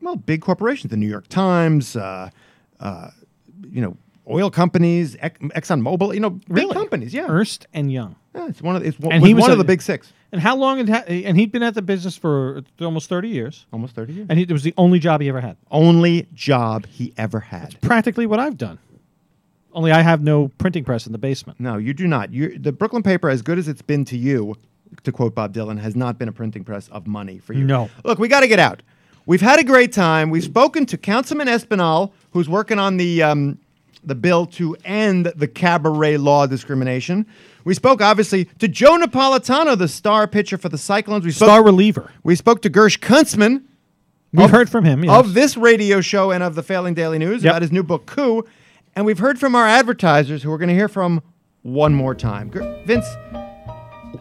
Well, 0.00 0.16
big 0.16 0.40
corporations, 0.42 0.90
the 0.90 0.96
New 0.96 1.06
York 1.08 1.28
Times, 1.28 1.94
uh, 1.94 2.30
uh, 2.80 3.10
you 3.70 3.80
know, 3.80 3.96
oil 4.28 4.50
companies, 4.50 5.16
Ex- 5.20 5.38
Exxon 5.38 5.80
Mobil, 5.80 6.12
you 6.14 6.20
know, 6.20 6.30
big 6.30 6.42
Really? 6.48 6.74
companies. 6.74 7.14
Yeah, 7.14 7.26
Ernst 7.28 7.68
and 7.72 7.92
Young. 7.92 8.16
Yeah, 8.34 8.48
it's 8.48 8.60
one 8.60 8.74
of 8.74 8.84
it's 8.84 8.98
one, 8.98 9.12
And 9.12 9.24
he 9.24 9.34
was 9.34 9.42
one 9.42 9.50
a- 9.50 9.54
of 9.54 9.58
the 9.58 9.64
big 9.64 9.80
six. 9.80 10.12
And 10.34 10.42
how 10.42 10.56
long? 10.56 10.78
Had 10.78 10.88
ha- 10.88 11.04
and 11.06 11.38
he'd 11.38 11.52
been 11.52 11.62
at 11.62 11.74
the 11.74 11.80
business 11.80 12.16
for 12.16 12.64
almost 12.80 13.08
thirty 13.08 13.28
years. 13.28 13.66
Almost 13.72 13.94
thirty 13.94 14.14
years. 14.14 14.26
And 14.28 14.36
he, 14.36 14.44
it 14.44 14.50
was 14.50 14.64
the 14.64 14.74
only 14.76 14.98
job 14.98 15.20
he 15.20 15.28
ever 15.28 15.40
had. 15.40 15.56
Only 15.70 16.26
job 16.34 16.86
he 16.86 17.14
ever 17.16 17.38
had. 17.38 17.80
Practically 17.82 18.26
what 18.26 18.40
I've 18.40 18.58
done. 18.58 18.80
Only 19.72 19.92
I 19.92 20.02
have 20.02 20.22
no 20.22 20.48
printing 20.58 20.82
press 20.82 21.06
in 21.06 21.12
the 21.12 21.18
basement. 21.18 21.60
No, 21.60 21.76
you 21.76 21.94
do 21.94 22.08
not. 22.08 22.32
you 22.32 22.58
the 22.58 22.72
Brooklyn 22.72 23.04
paper, 23.04 23.30
as 23.30 23.42
good 23.42 23.58
as 23.58 23.68
it's 23.68 23.80
been 23.80 24.04
to 24.06 24.18
you, 24.18 24.56
to 25.04 25.12
quote 25.12 25.36
Bob 25.36 25.54
Dylan, 25.54 25.78
has 25.78 25.94
not 25.94 26.18
been 26.18 26.26
a 26.26 26.32
printing 26.32 26.64
press 26.64 26.88
of 26.88 27.06
money 27.06 27.38
for 27.38 27.52
you. 27.52 27.62
No. 27.62 27.88
Look, 28.02 28.18
we 28.18 28.26
got 28.26 28.40
to 28.40 28.48
get 28.48 28.58
out. 28.58 28.82
We've 29.26 29.40
had 29.40 29.60
a 29.60 29.64
great 29.64 29.92
time. 29.92 30.30
We've 30.30 30.42
spoken 30.42 30.84
to 30.86 30.98
Councilman 30.98 31.46
Espinal, 31.46 32.10
who's 32.32 32.48
working 32.48 32.80
on 32.80 32.96
the 32.96 33.22
um, 33.22 33.60
the 34.02 34.16
bill 34.16 34.46
to 34.46 34.76
end 34.84 35.32
the 35.36 35.46
cabaret 35.46 36.16
law 36.16 36.46
discrimination. 36.46 37.24
We 37.64 37.74
spoke, 37.74 38.00
obviously, 38.02 38.44
to 38.58 38.68
Joe 38.68 38.98
Napolitano, 38.98 39.76
the 39.76 39.88
star 39.88 40.26
pitcher 40.26 40.58
for 40.58 40.68
the 40.68 40.78
Cyclones. 40.78 41.24
We 41.24 41.30
spoke, 41.32 41.46
Star 41.48 41.64
reliever. 41.64 42.10
we 42.22 42.34
spoke 42.34 42.60
to 42.62 42.70
Gersh 42.70 42.98
Kuntzman 43.00 43.62
We've 44.32 44.46
Of- 44.46 44.50
heard 44.50 44.68
from 44.68 44.84
him. 44.84 45.04
yes. 45.04 45.12
of 45.18 45.32
this 45.34 45.56
radio 45.56 46.00
show 46.00 46.30
and 46.32 46.42
of 46.42 46.56
the 46.56 46.62
Failing 46.62 46.92
Daily 46.94 47.18
News 47.18 47.44
Yep. 47.44 47.52
about 47.52 47.62
his 47.62 47.70
new 47.70 47.84
book, 47.84 48.04
Coup. 48.06 48.42
And 48.96 49.06
we've 49.06 49.18
heard 49.20 49.38
from 49.38 49.54
our 49.54 49.66
advertisers 49.66 50.42
who 50.42 50.50
we're 50.50 50.58
going 50.58 50.68
to 50.70 50.74
hear 50.74 50.88
from 50.88 51.22
one 51.62 51.94
more 51.94 52.14
time. 52.16 52.50
Vince, 52.84 53.06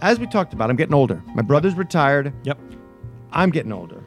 as 0.04 0.20
we 0.20 0.28
talked 0.28 0.54
about, 0.54 0.70
I'm 0.70 0.76
getting 0.76 0.94
older. 0.94 1.24
My 1.34 1.42
brother's 1.42 1.74
retired. 1.76 2.32
Yep. 2.44 2.60
I'm 3.32 3.50
getting 3.50 3.72
older. 3.72 4.03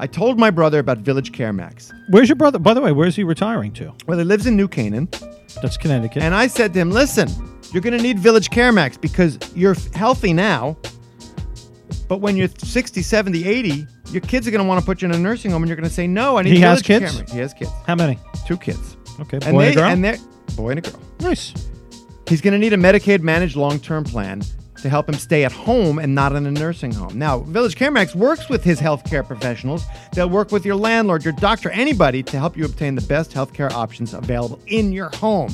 I 0.00 0.06
told 0.06 0.38
my 0.38 0.50
brother 0.50 0.78
about 0.78 0.98
Village 0.98 1.32
Care 1.32 1.52
Max. 1.52 1.92
Where's 2.10 2.28
your 2.28 2.36
brother? 2.36 2.58
By 2.58 2.72
the 2.74 2.80
way, 2.80 2.92
where's 2.92 3.16
he 3.16 3.24
retiring 3.24 3.72
to? 3.74 3.92
Well, 4.06 4.18
he 4.18 4.24
lives 4.24 4.46
in 4.46 4.56
New 4.56 4.68
Canaan. 4.68 5.08
That's 5.60 5.76
Connecticut. 5.76 6.22
And 6.22 6.34
I 6.34 6.46
said 6.46 6.72
to 6.74 6.78
him, 6.78 6.90
listen, 6.90 7.28
you're 7.72 7.82
going 7.82 7.96
to 7.96 8.02
need 8.02 8.18
Village 8.18 8.50
Care 8.50 8.70
Max 8.72 8.96
because 8.96 9.38
you're 9.56 9.72
f- 9.72 9.92
healthy 9.94 10.32
now. 10.32 10.76
But 12.08 12.20
when 12.20 12.36
you're 12.36 12.48
60, 12.48 13.02
70, 13.02 13.44
80, 13.46 13.86
your 14.12 14.20
kids 14.22 14.46
are 14.46 14.50
going 14.50 14.62
to 14.62 14.68
want 14.68 14.80
to 14.80 14.86
put 14.86 15.02
you 15.02 15.08
in 15.08 15.14
a 15.14 15.18
nursing 15.18 15.50
home 15.50 15.62
and 15.62 15.68
you're 15.68 15.76
going 15.76 15.88
to 15.88 15.94
say, 15.94 16.06
no, 16.06 16.38
I 16.38 16.42
need 16.42 16.54
He 16.54 16.60
has 16.60 16.80
Village 16.80 17.02
Care? 17.12 17.18
Max. 17.18 17.32
He 17.32 17.38
has 17.40 17.52
kids. 17.54 17.70
how 17.86 17.94
many? 17.96 18.18
Two 18.46 18.56
kids. 18.56 18.96
Okay, 19.20 19.38
boy 19.40 19.46
And 19.46 19.60
they, 19.60 19.70
a 19.72 19.74
girl. 19.74 19.84
and 19.90 20.04
they're 20.04 20.16
boy 20.56 20.70
and 20.70 20.86
a 20.86 20.90
girl. 20.90 21.00
nice. 21.20 21.52
He's 22.28 22.40
going 22.40 22.52
to 22.52 22.58
need 22.58 22.72
a 22.72 22.76
Medicaid 22.76 23.20
managed 23.22 23.56
long 23.56 23.80
term 23.80 24.04
plan 24.04 24.42
to 24.82 24.88
help 24.88 25.08
him 25.08 25.14
stay 25.14 25.44
at 25.44 25.52
home 25.52 25.98
and 25.98 26.14
not 26.14 26.34
in 26.34 26.46
a 26.46 26.50
nursing 26.50 26.92
home. 26.92 27.18
Now, 27.18 27.40
Village 27.40 27.76
Care 27.76 27.90
Max 27.90 28.14
works 28.14 28.48
with 28.48 28.64
his 28.64 28.80
healthcare 28.80 29.26
professionals. 29.26 29.84
They'll 30.12 30.30
work 30.30 30.52
with 30.52 30.64
your 30.64 30.76
landlord, 30.76 31.24
your 31.24 31.34
doctor, 31.34 31.70
anybody 31.70 32.22
to 32.24 32.38
help 32.38 32.56
you 32.56 32.64
obtain 32.64 32.94
the 32.94 33.02
best 33.02 33.32
healthcare 33.32 33.70
options 33.72 34.14
available 34.14 34.60
in 34.66 34.92
your 34.92 35.10
home. 35.16 35.52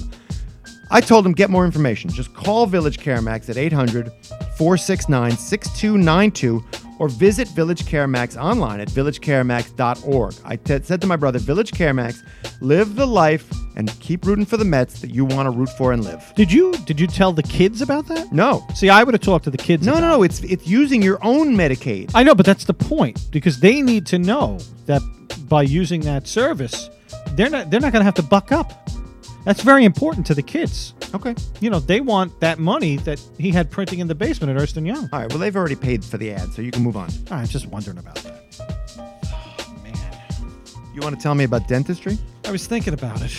I 0.91 1.01
told 1.01 1.27
him 1.27 1.33
get 1.33 1.51
more 1.51 1.65
information. 1.65 2.11
Just 2.11 2.35
call 2.35 2.67
Village 2.67 2.99
Care 2.99 3.21
Max 3.23 3.49
at 3.49 3.57
800 3.57 4.13
469 4.57 5.33
6292 5.33 6.65
or 6.99 7.09
visit 7.09 7.49
Village 7.49 7.87
Care 7.87 8.07
Max 8.07 8.37
online 8.37 8.81
at 8.81 8.89
villagecaremax.org. 8.89 10.35
I 10.45 10.57
t- 10.57 10.83
said 10.83 11.01
to 11.01 11.07
my 11.07 11.17
brother, 11.17 11.39
Village 11.39 11.73
Care 11.73 11.95
Max, 11.95 12.23
live 12.61 12.95
the 12.95 13.07
life 13.07 13.51
and 13.77 13.89
keep 14.01 14.25
rooting 14.25 14.45
for 14.45 14.57
the 14.57 14.65
Mets 14.65 15.01
that 15.01 15.11
you 15.11 15.25
want 15.25 15.47
to 15.47 15.51
root 15.51 15.69
for 15.71 15.93
and 15.93 16.05
live. 16.05 16.33
Did 16.37 16.53
you 16.53 16.73
did 16.85 17.01
you 17.01 17.07
tell 17.07 17.33
the 17.33 17.43
kids 17.43 17.83
about 17.83 18.07
that? 18.09 18.33
No. 18.33 18.67
See, 18.75 18.89
I 18.89 19.03
would 19.03 19.15
have 19.15 19.23
talked 19.23 19.45
to 19.45 19.51
the 19.51 19.59
kids. 19.59 19.87
No, 19.87 19.95
no, 19.95 20.09
no. 20.09 20.23
It's 20.23 20.43
it's 20.45 20.67
using 20.67 21.03
your 21.03 21.19
own 21.23 21.55
Medicaid. 21.57 22.11
I 22.15 22.23
know, 22.23 22.35
but 22.35 22.47
that's 22.47 22.65
the 22.65 22.75
point 22.75 23.27
because 23.31 23.61
they 23.61 23.83
need 23.83 24.07
to 24.07 24.19
know 24.19 24.59
that 24.87 25.03
by 25.49 25.63
using 25.63 26.01
that 26.03 26.27
service, 26.27 26.91
they're 27.33 27.51
not 27.51 27.71
they're 27.71 27.81
not 27.81 27.93
going 27.93 28.01
to 28.01 28.05
have 28.05 28.15
to 28.15 28.23
buck 28.23 28.53
up. 28.53 28.89
That's 29.45 29.61
very 29.61 29.85
important 29.85 30.27
to 30.27 30.35
the 30.35 30.43
kids. 30.43 30.95
Okay. 31.15 31.35
You 31.61 31.69
know, 31.69 31.79
they 31.79 32.01
want 32.01 32.41
that 32.41 32.59
money 32.59 32.97
that 32.99 33.21
he 33.39 33.51
had 33.51 33.71
printing 33.71 33.99
in 33.99 34.09
the 34.09 34.15
basement 34.15 34.51
at 34.51 34.61
Ernst 34.61 34.77
Young. 34.77 35.09
All 35.13 35.21
right. 35.21 35.29
Well, 35.29 35.39
they've 35.39 35.55
already 35.55 35.77
paid 35.77 36.03
for 36.03 36.17
the 36.17 36.33
ad, 36.33 36.53
so 36.53 36.63
you 36.63 36.71
can 36.71 36.83
move 36.83 36.97
on. 36.97 37.11
I'm 37.31 37.47
just 37.47 37.67
wondering 37.67 37.99
about 37.99 38.17
that. 38.17 38.43
Oh, 38.99 39.77
man. 39.83 40.95
You 40.95 41.03
want 41.03 41.15
to 41.15 41.23
tell 41.23 41.35
me 41.35 41.45
about 41.45 41.69
dentistry? 41.69 42.19
I 42.47 42.51
was 42.51 42.67
thinking 42.67 42.95
about 42.95 43.21
it. 43.23 43.33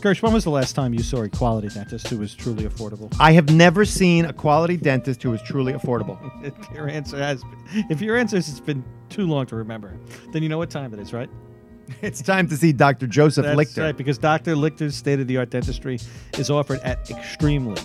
Gersh, 0.00 0.22
when 0.22 0.32
was 0.32 0.44
the 0.44 0.50
last 0.50 0.74
time 0.74 0.92
you 0.92 1.02
saw 1.02 1.22
a 1.22 1.28
quality 1.28 1.68
dentist 1.68 2.08
who 2.08 2.18
was 2.18 2.34
truly 2.34 2.64
affordable? 2.64 3.14
I 3.18 3.32
have 3.32 3.50
never 3.50 3.84
seen 3.84 4.24
a 4.24 4.32
quality 4.32 4.76
dentist 4.76 5.22
who 5.22 5.30
was 5.30 5.42
truly 5.42 5.72
affordable. 5.72 6.16
If 6.44 6.54
your 6.74 6.88
answer 6.88 7.16
has, 7.16 7.42
been, 7.42 7.86
if 7.90 8.00
your 8.00 8.16
answer 8.16 8.36
has 8.36 8.60
been 8.60 8.84
too 9.08 9.26
long 9.26 9.46
to 9.46 9.56
remember, 9.56 9.98
then 10.32 10.42
you 10.42 10.48
know 10.48 10.58
what 10.58 10.70
time 10.70 10.92
it 10.94 11.00
is, 11.00 11.12
right? 11.12 11.28
it's 12.02 12.20
time 12.20 12.48
to 12.48 12.56
see 12.56 12.72
Dr. 12.72 13.06
Joseph 13.06 13.44
That's 13.44 13.58
Lichter. 13.58 13.82
right, 13.82 13.96
because 13.96 14.18
Dr. 14.18 14.54
Lichter's 14.54 14.94
state-of-the-art 14.96 15.50
dentistry 15.50 15.98
is 16.38 16.50
offered 16.50 16.80
at 16.80 17.10
extremely, 17.10 17.80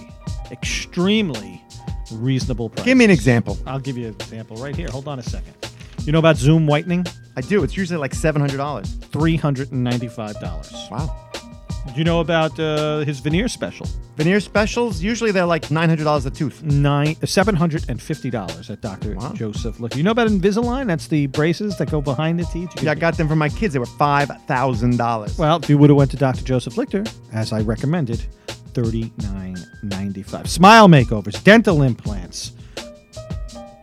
extremely 0.51 1.63
reasonable 2.11 2.69
prices. 2.69 2.85
Give 2.85 2.97
me 2.97 3.05
an 3.05 3.11
example. 3.11 3.57
I'll 3.65 3.79
give 3.79 3.97
you 3.97 4.07
an 4.07 4.15
example 4.15 4.57
right 4.57 4.75
here. 4.75 4.89
Hold 4.89 5.07
on 5.07 5.19
a 5.19 5.23
second. 5.23 5.55
You 6.03 6.11
know 6.11 6.19
about 6.19 6.37
Zoom 6.37 6.67
whitening? 6.67 7.05
I 7.37 7.41
do. 7.41 7.63
It's 7.63 7.77
usually 7.77 7.99
like 7.99 8.13
seven 8.13 8.41
hundred 8.41 8.57
dollars. 8.57 8.91
Three 9.11 9.35
hundred 9.35 9.71
and 9.71 9.83
ninety-five 9.83 10.39
dollars. 10.41 10.73
Wow. 10.89 11.29
Do 11.87 11.93
you 11.97 12.03
know 12.03 12.19
about 12.19 12.57
uh, 12.59 12.99
his 12.99 13.19
veneer 13.19 13.47
special? 13.47 13.87
Veneer 14.15 14.39
specials 14.39 15.01
usually 15.01 15.31
they're 15.31 15.45
like 15.45 15.71
nine 15.71 15.89
hundred 15.89 16.03
dollars 16.03 16.25
a 16.27 16.29
tooth. 16.31 16.61
Nine, 16.63 17.15
seven 17.25 17.55
hundred 17.55 17.89
and 17.89 17.99
fifty 18.01 18.29
dollars 18.29 18.69
at 18.69 18.81
Doctor 18.81 19.15
Wow. 19.15 19.33
Joseph 19.33 19.77
Lichter. 19.79 19.95
You 19.97 20.03
know 20.03 20.11
about 20.11 20.27
Invisalign? 20.27 20.85
That's 20.87 21.07
the 21.07 21.25
braces 21.27 21.77
that 21.79 21.89
go 21.89 21.99
behind 21.99 22.39
the 22.39 22.43
teeth. 22.45 22.69
You 22.77 22.83
Yeah, 22.85 22.91
I 22.91 22.93
can- 22.93 23.01
got 23.01 23.17
them 23.17 23.27
for 23.27 23.35
my 23.35 23.49
kids. 23.49 23.73
They 23.73 23.79
were 23.79 23.85
five 23.87 24.29
thousand 24.47 24.97
dollars. 24.97 25.37
Well, 25.39 25.57
if 25.57 25.69
you 25.69 25.77
would 25.79 25.89
have 25.89 25.97
went 25.97 26.11
to 26.11 26.17
Dr. 26.17 26.43
Joseph 26.43 26.75
Lichter, 26.75 27.11
as 27.33 27.51
I 27.51 27.61
recommended, 27.61 28.19
thirty-nine 28.75 29.57
ninety-five. 29.81 30.47
Smile 30.49 30.87
makeovers, 30.87 31.43
dental 31.43 31.81
implants, 31.81 32.51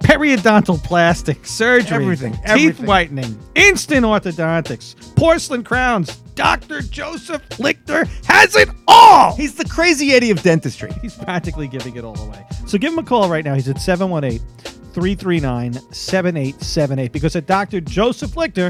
periodontal 0.03 0.83
plastic, 0.85 1.45
surgery, 1.45 1.97
Everything, 2.05 2.33
teeth 2.35 2.43
everything. 2.45 2.87
whitening, 2.87 3.39
instant 3.57 4.07
orthodontics, 4.07 4.95
porcelain 5.17 5.65
crowns. 5.65 6.23
Dr. 6.39 6.83
Joseph 6.83 7.43
Lichter 7.59 8.07
has 8.25 8.55
it 8.55 8.69
all. 8.87 9.35
He's 9.35 9.57
the 9.57 9.65
crazy 9.65 10.13
Eddie 10.13 10.31
of 10.31 10.41
dentistry. 10.41 10.93
He's 11.03 11.17
practically 11.17 11.67
giving 11.67 11.97
it 11.97 12.05
all 12.05 12.17
away. 12.21 12.47
So 12.69 12.79
give 12.79 12.93
him 12.93 13.01
a 13.01 13.03
call 13.03 13.29
right 13.29 13.45
now. 13.45 13.55
He's 13.55 13.69
at 13.69 13.81
718 13.81 14.39
339 14.93 15.73
7878 15.93 17.11
because 17.13 17.35
at 17.35 17.47
Dr. 17.47 17.81
Joseph 17.81 18.37
Lichter 18.37 18.69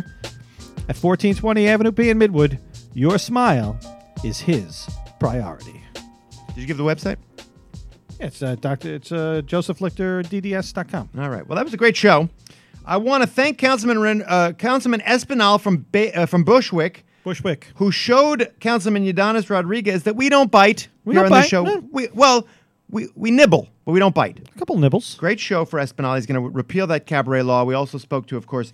at 0.89 0.97
1420 0.97 1.69
Avenue 1.69 1.93
P 1.93 2.09
in 2.09 2.19
Midwood, 2.19 2.59
your 2.95 3.19
smile 3.19 3.79
is 4.25 4.41
his 4.41 4.89
priority. 5.21 5.83
Did 6.55 6.57
you 6.57 6.67
give 6.67 6.79
the 6.79 6.85
website? 6.85 7.17
Yeah, 8.19 8.27
It's 8.29 8.43
uh, 8.43 8.55
Dr. 8.55 8.95
It's 8.95 9.13
uh, 9.13 9.43
josephlichterdds.com. 9.45 11.11
All 11.19 11.29
right. 11.29 11.47
Well, 11.47 11.57
that 11.57 11.67
was 11.67 11.75
a 11.75 11.77
great 11.79 11.99
show. 11.99 12.31
I 12.87 12.97
want 12.97 13.23
to 13.25 13.27
thank 13.29 13.59
Councilman 13.59 13.99
Ren, 13.99 14.25
uh, 14.27 14.53
Councilman 14.53 15.01
Espinal 15.01 15.61
from 15.61 15.85
ba- 15.93 16.17
uh, 16.23 16.25
from 16.25 16.45
Bushwick, 16.45 17.05
Bushwick. 17.29 17.67
who 17.77 17.91
showed 17.91 18.53
Councilman 18.61 19.05
Ydanis 19.05 19.51
Rodriguez 19.51 20.05
that 20.05 20.17
we 20.17 20.29
don't 20.29 20.51
bite 20.51 20.89
We 21.05 21.15
here 21.15 21.23
don't 21.25 21.33
on 21.33 21.41
the 21.43 21.47
show. 21.47 21.63
no. 21.65 21.85
We 21.91 22.09
well, 22.15 22.47
we 22.91 23.09
we 23.15 23.31
nibble, 23.31 23.69
but 23.85 23.93
we 23.93 23.99
don't 24.01 24.15
bite. 24.15 24.41
A 24.55 24.59
couple 24.59 24.79
nibbles. 24.79 25.15
Great 25.17 25.39
show 25.39 25.65
for 25.65 25.79
Espinal. 25.79 26.15
He's 26.17 26.27
going 26.27 26.43
to 26.43 26.49
repeal 26.49 26.87
that 26.89 27.07
cabaret 27.07 27.43
law. 27.43 27.65
We 27.65 27.75
also 27.75 27.99
spoke 27.99 28.27
to, 28.29 28.37
of 28.37 28.47
course, 28.47 28.73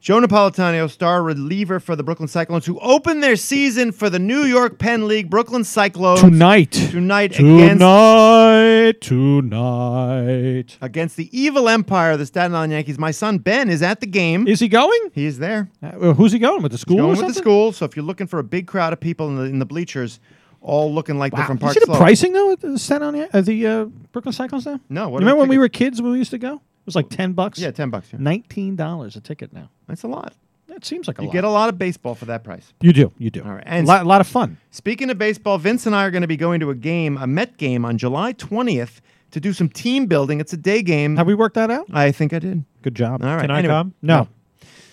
Joe 0.00 0.18
Napolitano, 0.18 0.88
star 0.90 1.22
reliever 1.22 1.78
for 1.78 1.94
the 1.94 2.02
Brooklyn 2.02 2.26
Cyclones, 2.26 2.64
who 2.64 2.78
opened 2.80 3.22
their 3.22 3.36
season 3.36 3.92
for 3.92 4.08
the 4.08 4.18
New 4.18 4.44
York 4.44 4.78
Penn 4.78 5.06
League. 5.06 5.28
Brooklyn 5.28 5.62
Cyclones 5.62 6.20
Tonight. 6.22 6.72
tonight 6.72 7.38
against 7.38 7.80
Tonight. 7.80 9.00
Tonight. 9.02 10.78
against 10.80 11.16
the 11.18 11.28
evil 11.38 11.68
empire 11.68 12.12
of 12.12 12.18
the 12.18 12.24
Staten 12.24 12.54
Island 12.54 12.72
Yankees. 12.72 12.98
My 12.98 13.10
son 13.10 13.36
Ben 13.38 13.68
is 13.68 13.82
at 13.82 14.00
the 14.00 14.06
game. 14.06 14.48
Is 14.48 14.58
he 14.60 14.68
going? 14.68 15.10
he 15.12 15.26
is 15.26 15.38
there. 15.38 15.68
Uh, 15.82 16.14
who's 16.14 16.32
he 16.32 16.38
going 16.38 16.62
with? 16.62 16.72
The 16.72 16.78
school? 16.78 16.96
Going 16.96 17.18
or 17.18 17.22
with 17.22 17.34
the 17.34 17.38
school. 17.40 17.72
So 17.72 17.84
if 17.84 17.94
you're 17.94 18.04
looking 18.04 18.26
for 18.26 18.38
a 18.38 18.44
big 18.44 18.66
crowd 18.66 18.94
of 18.94 19.00
people 19.00 19.28
in 19.28 19.36
the, 19.36 19.42
in 19.42 19.58
the 19.58 19.66
bleachers, 19.66 20.18
all 20.62 20.90
looking 20.92 21.18
like 21.18 21.34
Wow. 21.34 21.40
different 21.40 21.60
You 21.60 21.64
parts. 21.66 21.78
see 21.78 21.84
the 21.92 21.98
pricing 21.98 22.32
though 22.32 22.52
at 22.52 22.60
the 22.60 22.78
Staten 22.78 23.02
Island, 23.14 23.28
uh, 23.34 23.40
the 23.42 23.66
uh, 23.66 23.84
Brooklyn 24.12 24.32
Cyclones 24.32 24.64
now? 24.64 24.80
No, 24.88 25.10
what 25.10 25.20
You 25.20 25.26
remember 25.26 25.40
when 25.40 25.48
we 25.50 25.58
were 25.58 25.68
kids 25.68 26.00
when 26.00 26.12
we 26.12 26.18
used 26.18 26.30
to 26.30 26.38
go? 26.38 26.54
It 26.54 26.86
was 26.86 26.96
like 26.96 27.10
ten 27.10 27.34
bucks. 27.34 27.58
Yeah, 27.58 27.70
ten 27.72 27.90
bucks. 27.90 28.08
Yeah. 28.10 28.18
nineteen 28.22 28.74
dollars 28.76 29.14
a 29.14 29.20
ticket 29.20 29.52
now. 29.52 29.68
That's 29.90 30.04
a 30.04 30.08
lot. 30.08 30.32
That 30.68 30.84
seems 30.84 31.08
like 31.08 31.18
a 31.18 31.20
lot. 31.20 31.24
You 31.24 31.28
lot. 31.28 31.32
get 31.32 31.44
a 31.44 31.50
lot 31.50 31.68
of 31.68 31.78
baseball 31.78 32.14
for 32.14 32.26
that 32.26 32.44
price. 32.44 32.72
you 32.80 32.92
do, 32.92 33.12
you 33.18 33.28
do. 33.28 33.42
All 33.42 33.52
right, 33.52 33.64
a 33.64 33.68
and- 33.68 33.86
lot, 33.86 34.04
a 34.04 34.08
lot 34.08 34.20
of 34.20 34.26
fun. 34.28 34.56
Speaking 34.70 35.10
of 35.10 35.18
baseball, 35.18 35.58
Vince 35.58 35.84
and 35.84 35.94
I 35.96 36.04
are 36.06 36.10
going 36.12 36.22
to 36.22 36.28
be 36.28 36.36
going 36.36 36.60
to 36.60 36.70
a 36.70 36.74
game, 36.76 37.16
a 37.18 37.26
Met 37.26 37.56
game 37.56 37.84
on 37.84 37.98
July 37.98 38.32
20th 38.34 39.00
to 39.32 39.40
do 39.40 39.52
some 39.52 39.68
team 39.68 40.06
building. 40.06 40.40
It's 40.40 40.52
a 40.52 40.56
day 40.56 40.82
game. 40.82 41.16
Have 41.16 41.26
we 41.26 41.34
worked 41.34 41.56
that 41.56 41.70
out? 41.70 41.86
I 41.92 42.12
think 42.12 42.32
I 42.32 42.38
did. 42.38 42.64
Good 42.82 42.94
job. 42.94 43.22
All 43.24 43.34
right. 43.34 43.42
Can 43.42 43.50
I 43.50 43.58
anyway. 43.58 43.74
come? 43.74 43.94
No. 44.00 44.28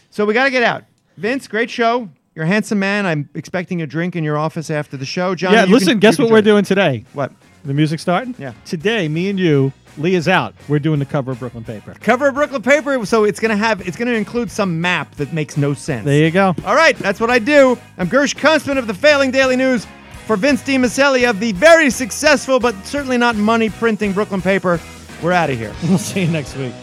So 0.10 0.26
we 0.26 0.34
got 0.34 0.46
to 0.46 0.52
get 0.52 0.64
out. 0.64 0.84
Vince, 1.18 1.48
great 1.48 1.70
show. 1.70 2.10
You're 2.36 2.46
a 2.46 2.48
handsome 2.48 2.80
man. 2.80 3.06
I'm 3.06 3.30
expecting 3.34 3.82
a 3.82 3.88
drink 3.88 4.16
in 4.16 4.24
your 4.24 4.38
office 4.38 4.70
after 4.70 4.96
the 4.98 5.06
show. 5.06 5.34
John, 5.36 5.54
yeah, 5.54 5.66
listen. 5.66 6.00
guess 6.00 6.20
what 6.20 6.30
we're 6.30 6.42
doing 6.42 6.64
today? 6.64 7.04
What? 7.14 7.32
The 7.66 7.74
music 7.74 8.00
starting. 8.00 8.36
Yeah. 8.38 8.54
Today, 8.66 9.08
me 9.08 9.30
and 9.30 9.40
you, 9.40 9.74
Lee 9.98 10.16
is 10.16 10.28
out. 10.28 10.54
We're 10.68 10.80
doing 10.80 11.00
the 11.00 11.06
cover 11.06 11.32
of 11.32 11.40
Brooklyn 11.40 11.64
Paper. 11.64 11.96
Cover 12.00 12.28
of 12.28 12.36
Brooklyn 12.36 12.62
paper. 12.62 13.06
So 13.06 13.24
it's 13.24 13.40
going 13.40 13.52
to 13.52 13.58
have, 13.58 13.86
it's 13.88 13.98
to 13.98 14.14
include 14.14 14.52
some 14.52 14.80
map 14.80 15.16
that 15.16 15.34
makes 15.34 15.58
no 15.58 15.74
sense. 15.74 16.06
There 16.06 16.24
you 16.24 16.32
go. 16.32 16.56
All 16.66 16.76
right, 16.76 16.98
that's 16.98 17.20
what 17.20 17.30
I 17.30 17.40
do. 17.40 17.78
I'm 17.98 18.08
Gersh 18.08 18.36
Kuntzman 18.36 18.78
of 18.78 18.88
the 18.88 18.94
Failing 18.94 19.32
Daily 19.32 19.56
News 19.56 19.88
for 20.26 20.36
Vince 20.36 20.62
DiMiceli 20.62 21.30
of 21.30 21.40
the 21.40 21.54
very 21.54 21.90
successful 21.90 22.60
but 22.60 22.76
certainly 22.86 23.18
not 23.18 23.36
money 23.36 23.70
printing 23.70 24.14
Brooklyn 24.14 24.42
paper. 24.42 24.80
We're 25.24 25.32
out 25.32 25.50
of 25.50 25.58
here. 25.58 25.74
We'll 25.84 25.98
see 25.98 26.22
you 26.22 26.28
next 26.28 26.56
week. 26.56 26.74